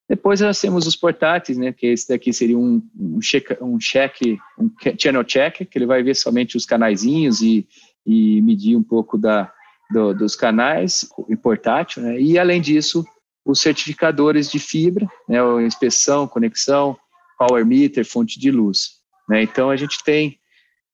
Depois 0.09 0.40
nós 0.40 0.59
temos 0.59 0.86
os 0.86 0.96
portáteis, 0.96 1.59
né, 1.59 1.72
que 1.72 1.86
esse 1.86 2.09
daqui 2.09 2.32
seria 2.32 2.59
um, 2.59 2.82
um, 2.98 3.20
check, 3.20 3.50
um 3.61 3.76
check, 3.78 4.38
um 4.59 4.70
channel 4.98 5.22
check, 5.22 5.66
que 5.66 5.78
ele 5.78 5.84
vai 5.84 6.02
ver 6.02 6.14
somente 6.14 6.56
os 6.56 6.64
canaizinhos 6.64 7.42
e, 7.42 7.68
e 8.06 8.40
medir 8.40 8.74
um 8.74 8.82
pouco 8.82 9.18
da, 9.18 9.52
do, 9.90 10.14
dos 10.14 10.34
canais 10.34 11.06
em 11.28 11.36
portátil, 11.36 12.02
né, 12.02 12.18
e 12.18 12.38
além 12.38 12.61
disso, 12.61 13.04
os 13.44 13.61
certificadores 13.61 14.50
de 14.50 14.59
fibra, 14.59 15.06
né, 15.28 15.38
inspeção, 15.62 16.26
conexão, 16.26 16.96
power 17.38 17.64
meter, 17.66 18.04
fonte 18.04 18.40
de 18.40 18.50
luz. 18.50 18.98
Né, 19.28 19.42
então 19.42 19.68
a 19.68 19.76
gente 19.76 20.02
tem 20.02 20.38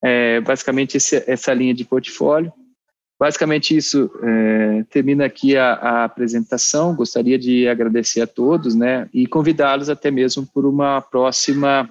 é, 0.02 0.40
basicamente 0.40 0.96
esse, 0.96 1.22
essa 1.30 1.54
linha 1.54 1.72
de 1.72 1.84
portfólio, 1.84 2.52
Basicamente 3.18 3.76
isso 3.76 4.10
é, 4.22 4.84
termina 4.90 5.24
aqui 5.24 5.56
a, 5.56 5.74
a, 5.74 6.04
apresentação. 6.04 6.94
Gostaria 6.94 7.38
de 7.38 7.68
agradecer 7.68 8.20
a 8.20 8.26
todos, 8.26 8.74
né, 8.74 9.08
e 9.14 9.26
convidá-los 9.26 9.88
até 9.88 10.10
mesmo 10.10 10.46
por 10.46 10.66
uma 10.66 11.00
próxima 11.00 11.88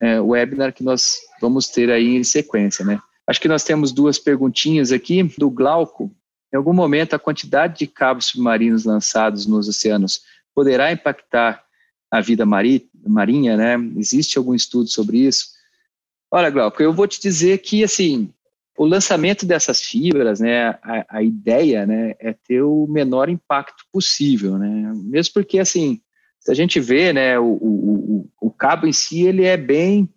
é, 0.00 0.20
webinar 0.20 0.72
que 0.72 0.82
nós 0.82 1.18
vamos 1.40 1.68
ter 1.68 1.90
aí 1.90 2.16
em 2.16 2.24
sequência, 2.24 2.84
né. 2.84 3.00
Acho 3.26 3.40
que 3.40 3.48
nós 3.48 3.62
temos 3.62 3.92
duas 3.92 4.18
perguntinhas 4.18 4.90
aqui 4.90 5.22
do 5.38 5.48
Glauco. 5.48 6.10
Em 6.52 6.56
algum 6.56 6.72
momento, 6.72 7.14
a 7.14 7.18
quantidade 7.18 7.78
de 7.78 7.86
cabos 7.86 8.26
submarinos 8.26 8.84
lançados 8.84 9.46
nos 9.46 9.68
oceanos 9.68 10.22
poderá 10.54 10.92
impactar 10.92 11.62
a 12.10 12.20
vida 12.20 12.44
marinha, 12.44 13.56
né? 13.56 13.76
Existe 13.96 14.36
algum 14.36 14.54
estudo 14.54 14.88
sobre 14.88 15.18
isso? 15.18 15.46
Olha, 16.30 16.50
Glauco, 16.50 16.82
eu 16.82 16.92
vou 16.92 17.06
te 17.06 17.20
dizer 17.20 17.58
que, 17.58 17.82
assim, 17.82 18.30
o 18.76 18.86
lançamento 18.86 19.44
dessas 19.44 19.82
fibras, 19.82 20.40
né, 20.40 20.68
a, 20.82 21.18
a, 21.18 21.22
ideia, 21.22 21.86
né, 21.86 22.14
é 22.18 22.32
ter 22.32 22.62
o 22.62 22.86
menor 22.86 23.28
impacto 23.28 23.84
possível, 23.92 24.58
né, 24.58 24.92
mesmo 24.94 25.34
porque, 25.34 25.58
assim, 25.58 26.00
se 26.40 26.50
a 26.50 26.54
gente 26.54 26.80
vê, 26.80 27.12
né, 27.12 27.38
o, 27.38 27.44
o, 27.44 28.30
o, 28.40 28.50
cabo 28.50 28.86
em 28.86 28.92
si, 28.92 29.22
ele 29.22 29.44
é 29.44 29.56
bem, 29.56 30.08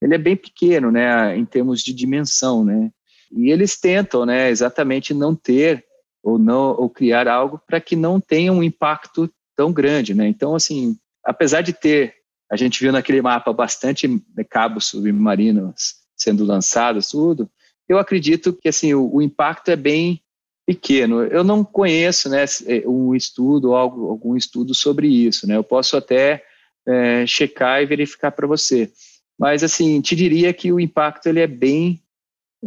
ele 0.00 0.14
é 0.14 0.18
bem 0.18 0.36
pequeno, 0.36 0.90
né, 0.90 1.36
em 1.36 1.44
termos 1.44 1.82
de 1.82 1.92
dimensão, 1.92 2.64
né, 2.64 2.90
e 3.32 3.50
eles 3.50 3.78
tentam, 3.78 4.24
né, 4.24 4.50
exatamente 4.50 5.12
não 5.12 5.34
ter 5.34 5.84
ou 6.22 6.38
não 6.38 6.76
ou 6.76 6.88
criar 6.88 7.28
algo 7.28 7.60
para 7.66 7.80
que 7.80 7.96
não 7.96 8.20
tenha 8.20 8.52
um 8.52 8.62
impacto 8.62 9.30
tão 9.56 9.72
grande, 9.72 10.14
né, 10.14 10.28
então, 10.28 10.54
assim, 10.54 10.96
apesar 11.24 11.60
de 11.60 11.72
ter, 11.72 12.14
a 12.50 12.56
gente 12.56 12.80
viu 12.80 12.92
naquele 12.92 13.20
mapa 13.20 13.52
bastante 13.52 14.08
cabos 14.48 14.86
submarinos 14.86 16.06
sendo 16.16 16.44
lançados, 16.44 17.10
tudo, 17.10 17.50
eu 17.88 17.98
acredito 17.98 18.52
que 18.52 18.68
assim 18.68 18.94
o, 18.94 19.16
o 19.16 19.22
impacto 19.22 19.70
é 19.70 19.76
bem 19.76 20.20
pequeno. 20.66 21.22
Eu 21.22 21.44
não 21.44 21.64
conheço 21.64 22.28
né, 22.28 22.44
é, 22.66 22.86
um 22.86 23.14
estudo 23.14 23.74
algum 23.74 24.36
estudo 24.36 24.74
sobre 24.74 25.06
isso. 25.06 25.46
Né? 25.46 25.56
Eu 25.56 25.62
posso 25.62 25.96
até 25.96 26.42
é, 26.86 27.24
checar 27.26 27.80
e 27.80 27.86
verificar 27.86 28.32
para 28.32 28.48
você. 28.48 28.90
Mas, 29.38 29.62
assim, 29.62 30.00
te 30.00 30.16
diria 30.16 30.52
que 30.52 30.72
o 30.72 30.80
impacto 30.80 31.26
ele 31.26 31.40
é 31.40 31.46
bem, 31.46 32.00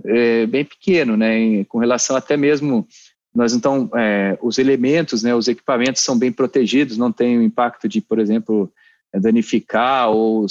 é, 0.06 0.46
bem 0.46 0.64
pequeno, 0.64 1.18
né? 1.18 1.66
com 1.66 1.78
relação 1.78 2.16
até 2.16 2.38
mesmo... 2.38 2.88
Nós, 3.36 3.54
então, 3.54 3.92
é, 3.96 4.40
os 4.42 4.58
elementos, 4.58 5.22
né, 5.22 5.36
os 5.36 5.48
equipamentos 5.48 6.02
são 6.02 6.18
bem 6.18 6.32
protegidos, 6.32 6.98
não 6.98 7.12
tem 7.12 7.38
o 7.38 7.44
impacto 7.44 7.88
de, 7.88 8.02
por 8.02 8.18
exemplo, 8.18 8.74
danificar 9.14 10.10
ou, 10.10 10.48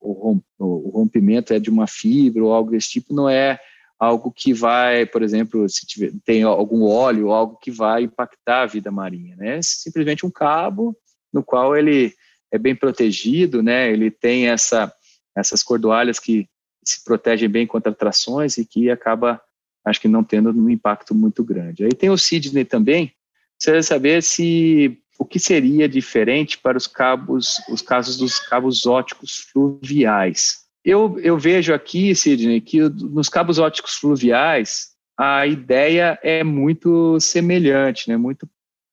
ou, 0.00 0.40
o 0.56 0.90
rompimento 0.94 1.52
é 1.52 1.58
de 1.58 1.68
uma 1.68 1.88
fibra 1.88 2.44
ou 2.44 2.52
algo 2.52 2.70
desse 2.70 2.90
tipo, 2.90 3.12
não 3.12 3.28
é 3.28 3.58
algo 4.00 4.32
que 4.32 4.54
vai, 4.54 5.04
por 5.04 5.22
exemplo, 5.22 5.68
se 5.68 5.86
tiver, 5.86 6.10
tem 6.24 6.42
algum 6.42 6.84
óleo, 6.84 7.30
algo 7.30 7.58
que 7.58 7.70
vai 7.70 8.04
impactar 8.04 8.62
a 8.62 8.66
vida 8.66 8.90
marinha, 8.90 9.36
né? 9.36 9.60
Simplesmente 9.62 10.24
um 10.24 10.30
cabo 10.30 10.96
no 11.30 11.44
qual 11.44 11.76
ele 11.76 12.14
é 12.50 12.56
bem 12.56 12.74
protegido, 12.74 13.62
né? 13.62 13.92
Ele 13.92 14.10
tem 14.10 14.48
essa, 14.48 14.90
essas 15.36 15.62
cordoalhas 15.62 16.18
que 16.18 16.48
se 16.82 17.04
protegem 17.04 17.48
bem 17.48 17.66
contra 17.66 17.92
trações 17.92 18.56
e 18.56 18.64
que 18.64 18.90
acaba, 18.90 19.38
acho 19.84 20.00
que 20.00 20.08
não 20.08 20.24
tendo 20.24 20.50
um 20.50 20.70
impacto 20.70 21.14
muito 21.14 21.44
grande. 21.44 21.84
Aí 21.84 21.92
tem 21.92 22.08
o 22.08 22.16
Sidney 22.16 22.64
também, 22.64 23.12
você 23.58 23.82
saber 23.82 24.22
se 24.22 24.98
o 25.18 25.26
que 25.26 25.38
seria 25.38 25.86
diferente 25.86 26.56
para 26.56 26.78
os 26.78 26.86
cabos, 26.86 27.60
os 27.68 27.82
casos 27.82 28.16
dos 28.16 28.40
cabos 28.40 28.86
óticos 28.86 29.36
fluviais. 29.52 30.69
Eu, 30.84 31.18
eu 31.20 31.38
vejo 31.38 31.74
aqui, 31.74 32.14
Sidney, 32.14 32.60
que 32.60 32.80
nos 32.80 33.28
cabos 33.28 33.58
óticos 33.58 33.94
fluviais 33.94 34.90
a 35.18 35.46
ideia 35.46 36.18
é 36.22 36.42
muito 36.42 37.20
semelhante, 37.20 38.08
né? 38.08 38.16
muito, 38.16 38.48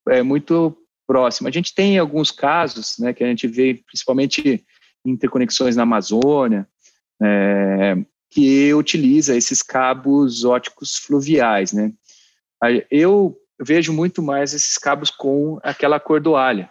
é 0.10 0.22
muito 0.22 0.78
próxima. 1.08 1.48
A 1.48 1.52
gente 1.52 1.74
tem 1.74 1.98
alguns 1.98 2.32
casos 2.32 2.98
né, 3.00 3.14
que 3.14 3.24
a 3.24 3.28
gente 3.28 3.48
vê, 3.48 3.82
principalmente 3.86 4.66
interconexões 5.06 5.78
na 5.78 5.84
Amazônia, 5.84 6.68
é, 7.24 7.96
que 8.30 8.74
utiliza 8.74 9.38
esses 9.38 9.64
cabos 9.64 10.44
óticos 10.44 10.98
fluviais. 10.98 11.72
Né? 11.72 11.94
Eu 12.92 13.38
vejo 13.58 13.94
muito 13.94 14.22
mais 14.22 14.54
esses 14.54 14.78
cabos 14.78 15.10
com 15.10 15.60
aquela 15.64 15.98
cordoalha. 15.98 16.70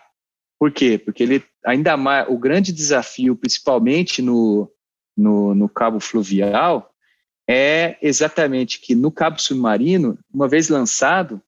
Por 0.61 0.71
quê? 0.71 0.99
Porque 0.99 1.23
ele 1.23 1.43
ainda 1.64 1.97
mais 1.97 2.27
o 2.29 2.39
grande 2.39 2.73
desafio, 2.73 3.35
principalmente 3.37 4.21
no, 4.21 4.71
no, 5.17 5.55
no 5.55 5.69
cabo 5.69 5.99
fluvial 6.01 6.93
é 7.49 7.97
exatamente 8.03 8.81
que 8.81 8.95
no 8.95 9.11
cabo 9.11 9.41
submarino, 9.41 10.19
uma 10.33 10.49
vez 10.49 10.69
lançado, 10.69 11.41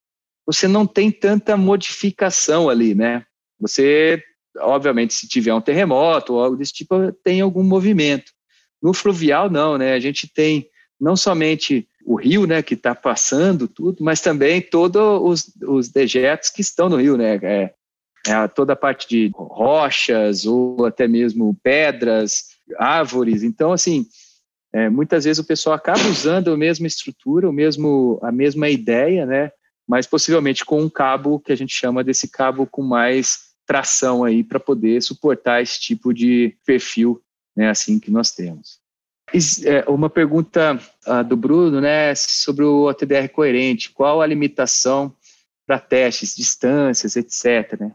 você 0.47 0.69
não 0.69 0.87
tem 0.87 1.11
tanta 1.11 1.57
modificação 1.57 2.69
ali, 2.71 2.95
né? 2.95 3.27
Você, 3.61 4.23
obviamente, 4.59 5.13
se 5.13 5.29
tiver 5.29 5.53
um 5.53 5.61
terremoto 5.61 6.35
ou 6.35 6.43
algo 6.43 6.57
desse 6.57 6.73
tipo, 6.73 7.13
tem 7.25 7.41
algum 7.41 7.65
movimento. 7.65 8.33
No 8.81 8.95
fluvial, 8.95 9.51
não, 9.51 9.77
né? 9.77 9.93
A 9.93 10.01
gente 10.01 10.33
tem 10.33 10.69
não 11.01 11.17
somente 11.17 11.87
o 12.05 12.17
rio, 12.17 12.47
né, 12.47 12.63
que 12.63 12.73
está 12.73 12.95
passando 12.95 13.69
tudo, 13.69 14.03
mas 14.03 14.21
também 14.21 14.63
todos 14.63 15.03
os, 15.23 15.55
os 15.63 15.89
dejetos 15.91 16.49
que 16.49 16.63
estão 16.63 16.89
no 16.89 16.97
rio, 16.97 17.19
né? 17.19 17.39
É, 17.43 17.75
é 18.27 18.49
toda 18.49 18.73
a 18.73 18.77
parte 18.77 19.07
de 19.07 19.31
rochas 19.35 20.47
ou 20.47 20.87
até 20.87 21.07
mesmo 21.07 21.55
pedras, 21.63 22.58
árvores. 22.77 23.43
Então, 23.43 23.73
assim, 23.73 24.07
é, 24.73 24.89
muitas 24.89 25.25
vezes 25.25 25.39
o 25.39 25.47
pessoal 25.47 25.77
acaba 25.77 26.07
usando 26.09 26.53
a 26.53 26.57
mesma 26.57 26.87
estrutura, 26.87 27.49
o 27.49 27.53
mesmo, 27.53 28.19
a 28.23 28.31
mesma 28.31 28.69
ideia, 28.69 29.25
né? 29.25 29.51
Mas 29.87 30.07
possivelmente 30.07 30.65
com 30.65 30.83
um 30.83 30.91
cabo 30.91 31.41
que 31.41 31.53
a 31.53 31.57
gente 31.57 31.75
chama 31.75 32.05
desse 32.05 32.29
cabo 32.29 32.67
com 32.67 32.83
mais 32.83 33.49
tração 33.67 34.25
aí 34.25 34.45
para 34.45 34.61
poder 34.61 35.03
suportar 35.03 35.63
esse 35.63 35.81
tipo 35.81 36.13
de 36.13 36.57
perfil, 36.67 37.21
né? 37.57 37.71
Assim 37.71 37.99
que 37.99 38.11
nós 38.11 38.33
temos. 38.33 38.79
É, 39.65 39.89
uma 39.89 40.09
pergunta 40.09 40.81
uh, 41.07 41.23
do 41.25 41.37
Bruno, 41.37 41.81
né? 41.81 42.15
Sobre 42.15 42.65
o 42.65 42.89
OTDR 42.89 43.29
coerente. 43.29 43.91
Qual 43.91 44.21
a 44.21 44.27
limitação 44.27 45.15
para 45.69 45.79
testes, 45.79 46.35
distâncias, 46.35 47.15
etc. 47.15 47.79
Né? 47.79 47.93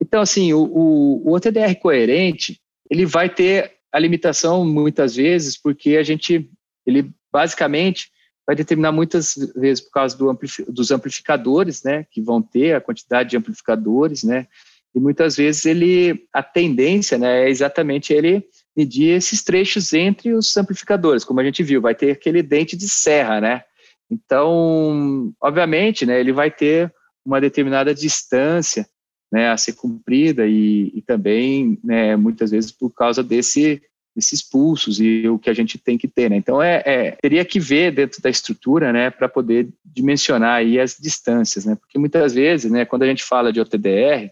Então, 0.00 0.22
assim, 0.22 0.52
o, 0.52 0.62
o, 0.62 1.28
o 1.28 1.34
OTDR 1.34 1.74
coerente, 1.74 2.60
ele 2.88 3.04
vai 3.04 3.28
ter 3.28 3.79
a 3.92 3.98
limitação 3.98 4.64
muitas 4.64 5.16
vezes, 5.16 5.60
porque 5.60 5.96
a 5.96 6.02
gente, 6.02 6.50
ele 6.86 7.10
basicamente 7.32 8.10
vai 8.46 8.56
determinar 8.56 8.92
muitas 8.92 9.36
vezes 9.54 9.82
por 9.84 9.92
causa 9.92 10.16
do 10.16 10.38
dos 10.68 10.90
amplificadores, 10.90 11.82
né, 11.82 12.04
que 12.10 12.20
vão 12.20 12.42
ter 12.42 12.74
a 12.74 12.80
quantidade 12.80 13.30
de 13.30 13.36
amplificadores, 13.36 14.24
né, 14.24 14.46
e 14.94 14.98
muitas 14.98 15.36
vezes 15.36 15.66
ele, 15.66 16.26
a 16.32 16.42
tendência, 16.42 17.16
né, 17.16 17.44
é 17.44 17.48
exatamente 17.48 18.12
ele 18.12 18.44
medir 18.76 19.16
esses 19.16 19.42
trechos 19.42 19.92
entre 19.92 20.32
os 20.32 20.56
amplificadores, 20.56 21.24
como 21.24 21.40
a 21.40 21.44
gente 21.44 21.62
viu, 21.62 21.80
vai 21.80 21.94
ter 21.94 22.10
aquele 22.10 22.42
dente 22.42 22.76
de 22.76 22.88
serra, 22.88 23.40
né, 23.40 23.62
então, 24.10 25.32
obviamente, 25.40 26.04
né, 26.04 26.18
ele 26.18 26.32
vai 26.32 26.50
ter 26.50 26.92
uma 27.24 27.40
determinada 27.40 27.94
distância 27.94 28.84
né, 29.30 29.50
a 29.50 29.56
ser 29.56 29.74
cumprida 29.74 30.46
e, 30.46 30.90
e 30.94 31.02
também, 31.02 31.78
né, 31.84 32.16
muitas 32.16 32.50
vezes, 32.50 32.72
por 32.72 32.90
causa 32.90 33.22
desse, 33.22 33.80
desses 34.14 34.42
pulsos 34.42 35.00
e 35.00 35.28
o 35.28 35.38
que 35.38 35.48
a 35.48 35.54
gente 35.54 35.78
tem 35.78 35.96
que 35.96 36.08
ter. 36.08 36.28
Né? 36.28 36.36
Então, 36.36 36.60
é, 36.60 36.82
é, 36.84 37.10
teria 37.12 37.44
que 37.44 37.60
ver 37.60 37.94
dentro 37.94 38.20
da 38.20 38.28
estrutura 38.28 38.92
né, 38.92 39.10
para 39.10 39.28
poder 39.28 39.68
dimensionar 39.84 40.56
aí 40.56 40.80
as 40.80 40.96
distâncias, 40.98 41.64
né? 41.64 41.76
porque 41.76 41.98
muitas 41.98 42.34
vezes, 42.34 42.70
né, 42.70 42.84
quando 42.84 43.02
a 43.02 43.06
gente 43.06 43.22
fala 43.22 43.52
de 43.52 43.60
OTDR, 43.60 44.30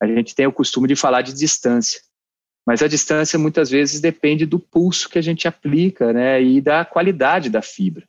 a 0.00 0.06
gente 0.06 0.34
tem 0.34 0.46
o 0.46 0.52
costume 0.52 0.88
de 0.88 0.96
falar 0.96 1.22
de 1.22 1.32
distância. 1.32 2.00
Mas 2.66 2.82
a 2.82 2.88
distância 2.88 3.38
muitas 3.38 3.70
vezes 3.70 4.00
depende 4.00 4.44
do 4.44 4.58
pulso 4.58 5.08
que 5.08 5.18
a 5.18 5.22
gente 5.22 5.46
aplica 5.46 6.12
né, 6.12 6.42
e 6.42 6.60
da 6.60 6.84
qualidade 6.84 7.48
da 7.48 7.62
fibra. 7.62 8.04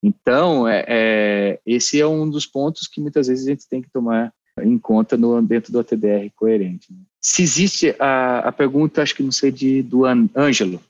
Então, 0.00 0.68
é, 0.68 0.84
é, 0.86 1.60
esse 1.66 2.00
é 2.00 2.06
um 2.06 2.30
dos 2.30 2.46
pontos 2.46 2.86
que 2.86 3.00
muitas 3.00 3.26
vezes 3.26 3.44
a 3.44 3.50
gente 3.50 3.68
tem 3.68 3.82
que 3.82 3.90
tomar 3.90 4.32
em 4.64 4.78
conta 4.78 5.16
no, 5.16 5.40
dentro 5.42 5.72
do 5.72 5.80
ATDR 5.80 6.30
coerente. 6.36 6.92
Né? 6.92 6.98
Se 7.20 7.42
existe 7.42 7.94
a, 7.98 8.40
a 8.40 8.52
pergunta, 8.52 9.02
acho 9.02 9.14
que 9.14 9.22
não 9.22 9.32
sei, 9.32 9.50
de, 9.50 9.82
do 9.82 10.04
Ângelo, 10.04 10.80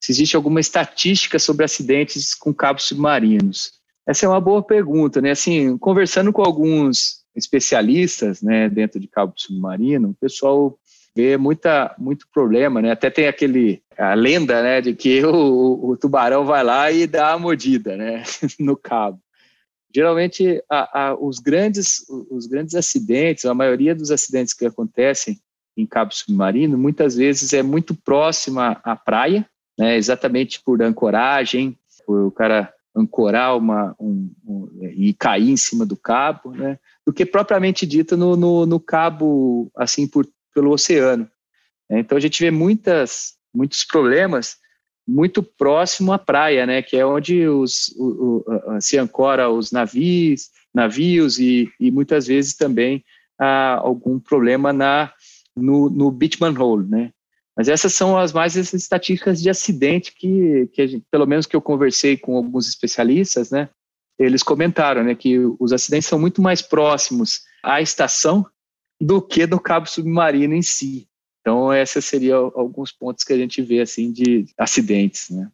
se 0.00 0.12
existe 0.12 0.36
alguma 0.36 0.60
estatística 0.60 1.38
sobre 1.38 1.64
acidentes 1.64 2.34
com 2.34 2.52
cabos 2.52 2.84
submarinos. 2.84 3.74
Essa 4.06 4.26
é 4.26 4.28
uma 4.28 4.40
boa 4.40 4.62
pergunta, 4.62 5.20
né? 5.20 5.30
Assim, 5.30 5.78
conversando 5.78 6.32
com 6.32 6.42
alguns 6.42 7.22
especialistas, 7.36 8.42
né, 8.42 8.68
dentro 8.68 9.00
de 9.00 9.06
cabo 9.06 9.32
submarino, 9.36 10.10
o 10.10 10.14
pessoal 10.14 10.76
vê 11.14 11.36
muita, 11.36 11.94
muito 11.98 12.26
problema, 12.32 12.82
né? 12.82 12.90
Até 12.90 13.10
tem 13.10 13.28
aquele 13.28 13.82
a 13.96 14.14
lenda, 14.14 14.62
né, 14.62 14.80
de 14.80 14.94
que 14.94 15.24
o, 15.24 15.90
o 15.90 15.96
tubarão 15.96 16.44
vai 16.44 16.64
lá 16.64 16.90
e 16.90 17.06
dá 17.06 17.32
a 17.32 17.38
mordida, 17.38 17.96
né, 17.96 18.22
no 18.58 18.76
cabo 18.76 19.20
geralmente 19.94 20.62
a, 20.68 21.08
a, 21.08 21.14
os 21.14 21.38
grandes 21.38 22.04
os 22.30 22.46
grandes 22.46 22.74
acidentes, 22.74 23.44
a 23.44 23.54
maioria 23.54 23.94
dos 23.94 24.10
acidentes 24.10 24.54
que 24.54 24.66
acontecem 24.66 25.40
em 25.76 25.86
cabo 25.86 26.14
submarino, 26.14 26.76
muitas 26.76 27.16
vezes 27.16 27.52
é 27.52 27.62
muito 27.62 27.94
próxima 27.94 28.80
à 28.84 28.94
praia, 28.94 29.48
né, 29.78 29.96
exatamente 29.96 30.60
por 30.62 30.82
ancoragem, 30.82 31.78
por 32.06 32.26
o 32.26 32.30
cara 32.30 32.72
ancorar 32.94 33.56
uma 33.56 33.94
um, 33.98 34.30
um, 34.46 34.68
e 34.82 35.14
cair 35.14 35.50
em 35.50 35.56
cima 35.56 35.86
do 35.86 35.96
cabo, 35.96 36.52
né, 36.52 36.78
do 37.06 37.12
que 37.12 37.24
propriamente 37.24 37.86
dito 37.86 38.16
no, 38.16 38.36
no, 38.36 38.66
no 38.66 38.80
cabo 38.80 39.70
assim 39.76 40.06
por 40.06 40.26
pelo 40.54 40.70
oceano. 40.70 41.28
Então 41.90 42.16
a 42.16 42.20
gente 42.20 42.42
vê 42.42 42.50
muitas 42.50 43.34
muitos 43.54 43.84
problemas 43.84 44.56
muito 45.06 45.42
próximo 45.42 46.12
à 46.12 46.18
praia, 46.18 46.64
né, 46.64 46.82
que 46.82 46.96
é 46.96 47.04
onde 47.04 47.46
os, 47.46 47.88
o, 47.96 48.44
o, 48.46 48.80
se 48.80 48.98
ancora 48.98 49.50
os 49.50 49.72
navios, 49.72 50.50
navios 50.74 51.38
e, 51.38 51.70
e 51.78 51.90
muitas 51.90 52.26
vezes 52.26 52.54
também 52.56 53.04
há 53.38 53.74
algum 53.74 54.18
problema 54.18 54.72
na 54.72 55.12
no, 55.54 55.90
no 55.90 56.10
Beachman 56.10 56.56
Hole, 56.58 56.88
né. 56.88 57.10
Mas 57.54 57.68
essas 57.68 57.92
são 57.92 58.16
as 58.16 58.32
mais 58.32 58.56
estatísticas 58.56 59.42
de 59.42 59.50
acidente 59.50 60.14
que, 60.16 60.68
que 60.72 60.88
gente, 60.88 61.04
pelo 61.10 61.26
menos 61.26 61.44
que 61.44 61.54
eu 61.54 61.60
conversei 61.60 62.16
com 62.16 62.36
alguns 62.36 62.66
especialistas, 62.66 63.50
né, 63.50 63.68
eles 64.18 64.42
comentaram, 64.42 65.04
né, 65.04 65.14
que 65.14 65.38
os 65.58 65.72
acidentes 65.72 66.08
são 66.08 66.18
muito 66.18 66.40
mais 66.40 66.62
próximos 66.62 67.42
à 67.62 67.82
estação 67.82 68.46
do 69.00 69.20
que 69.20 69.46
do 69.46 69.60
cabo 69.60 69.86
submarino 69.86 70.54
em 70.54 70.62
si. 70.62 71.08
Então, 71.42 71.74
esses 71.74 72.04
seriam 72.04 72.50
alguns 72.54 72.90
pontos 72.90 73.24
que 73.24 73.32
a 73.32 73.36
gente 73.36 73.60
vê 73.60 73.80
assim 73.80 74.10
de 74.10 74.46
acidentes. 74.56 75.28
Né? 75.28 75.48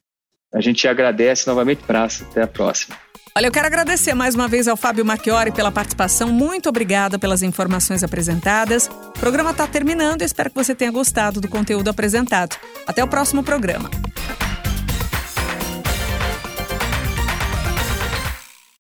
A 0.55 0.61
gente 0.61 0.87
agradece 0.87 1.47
novamente, 1.47 1.83
Praça. 1.83 2.25
Até 2.25 2.43
a 2.43 2.47
próxima. 2.47 2.95
Olha, 3.37 3.47
eu 3.47 3.53
quero 3.53 3.67
agradecer 3.67 4.15
mais 4.15 4.35
uma 4.35 4.49
vez 4.49 4.69
ao 4.69 4.77
Fábio 4.77 5.05
Macchiori 5.05 5.53
pela 5.53 5.71
participação. 5.71 6.29
Muito 6.31 6.69
obrigada 6.69 7.19
pelas 7.19 7.43
informações 7.43 8.03
apresentadas. 8.03 8.89
O 8.89 9.19
programa 9.21 9.53
está 9.53 9.67
terminando 9.67 10.23
espero 10.23 10.51
que 10.51 10.57
você 10.57 10.75
tenha 10.75 10.91
gostado 10.91 11.41
do 11.41 11.49
conteúdo 11.49 11.89
apresentado. 11.89 12.57
Até 12.87 13.03
o 13.03 13.09
próximo 13.09 13.43
programa. 13.43 13.91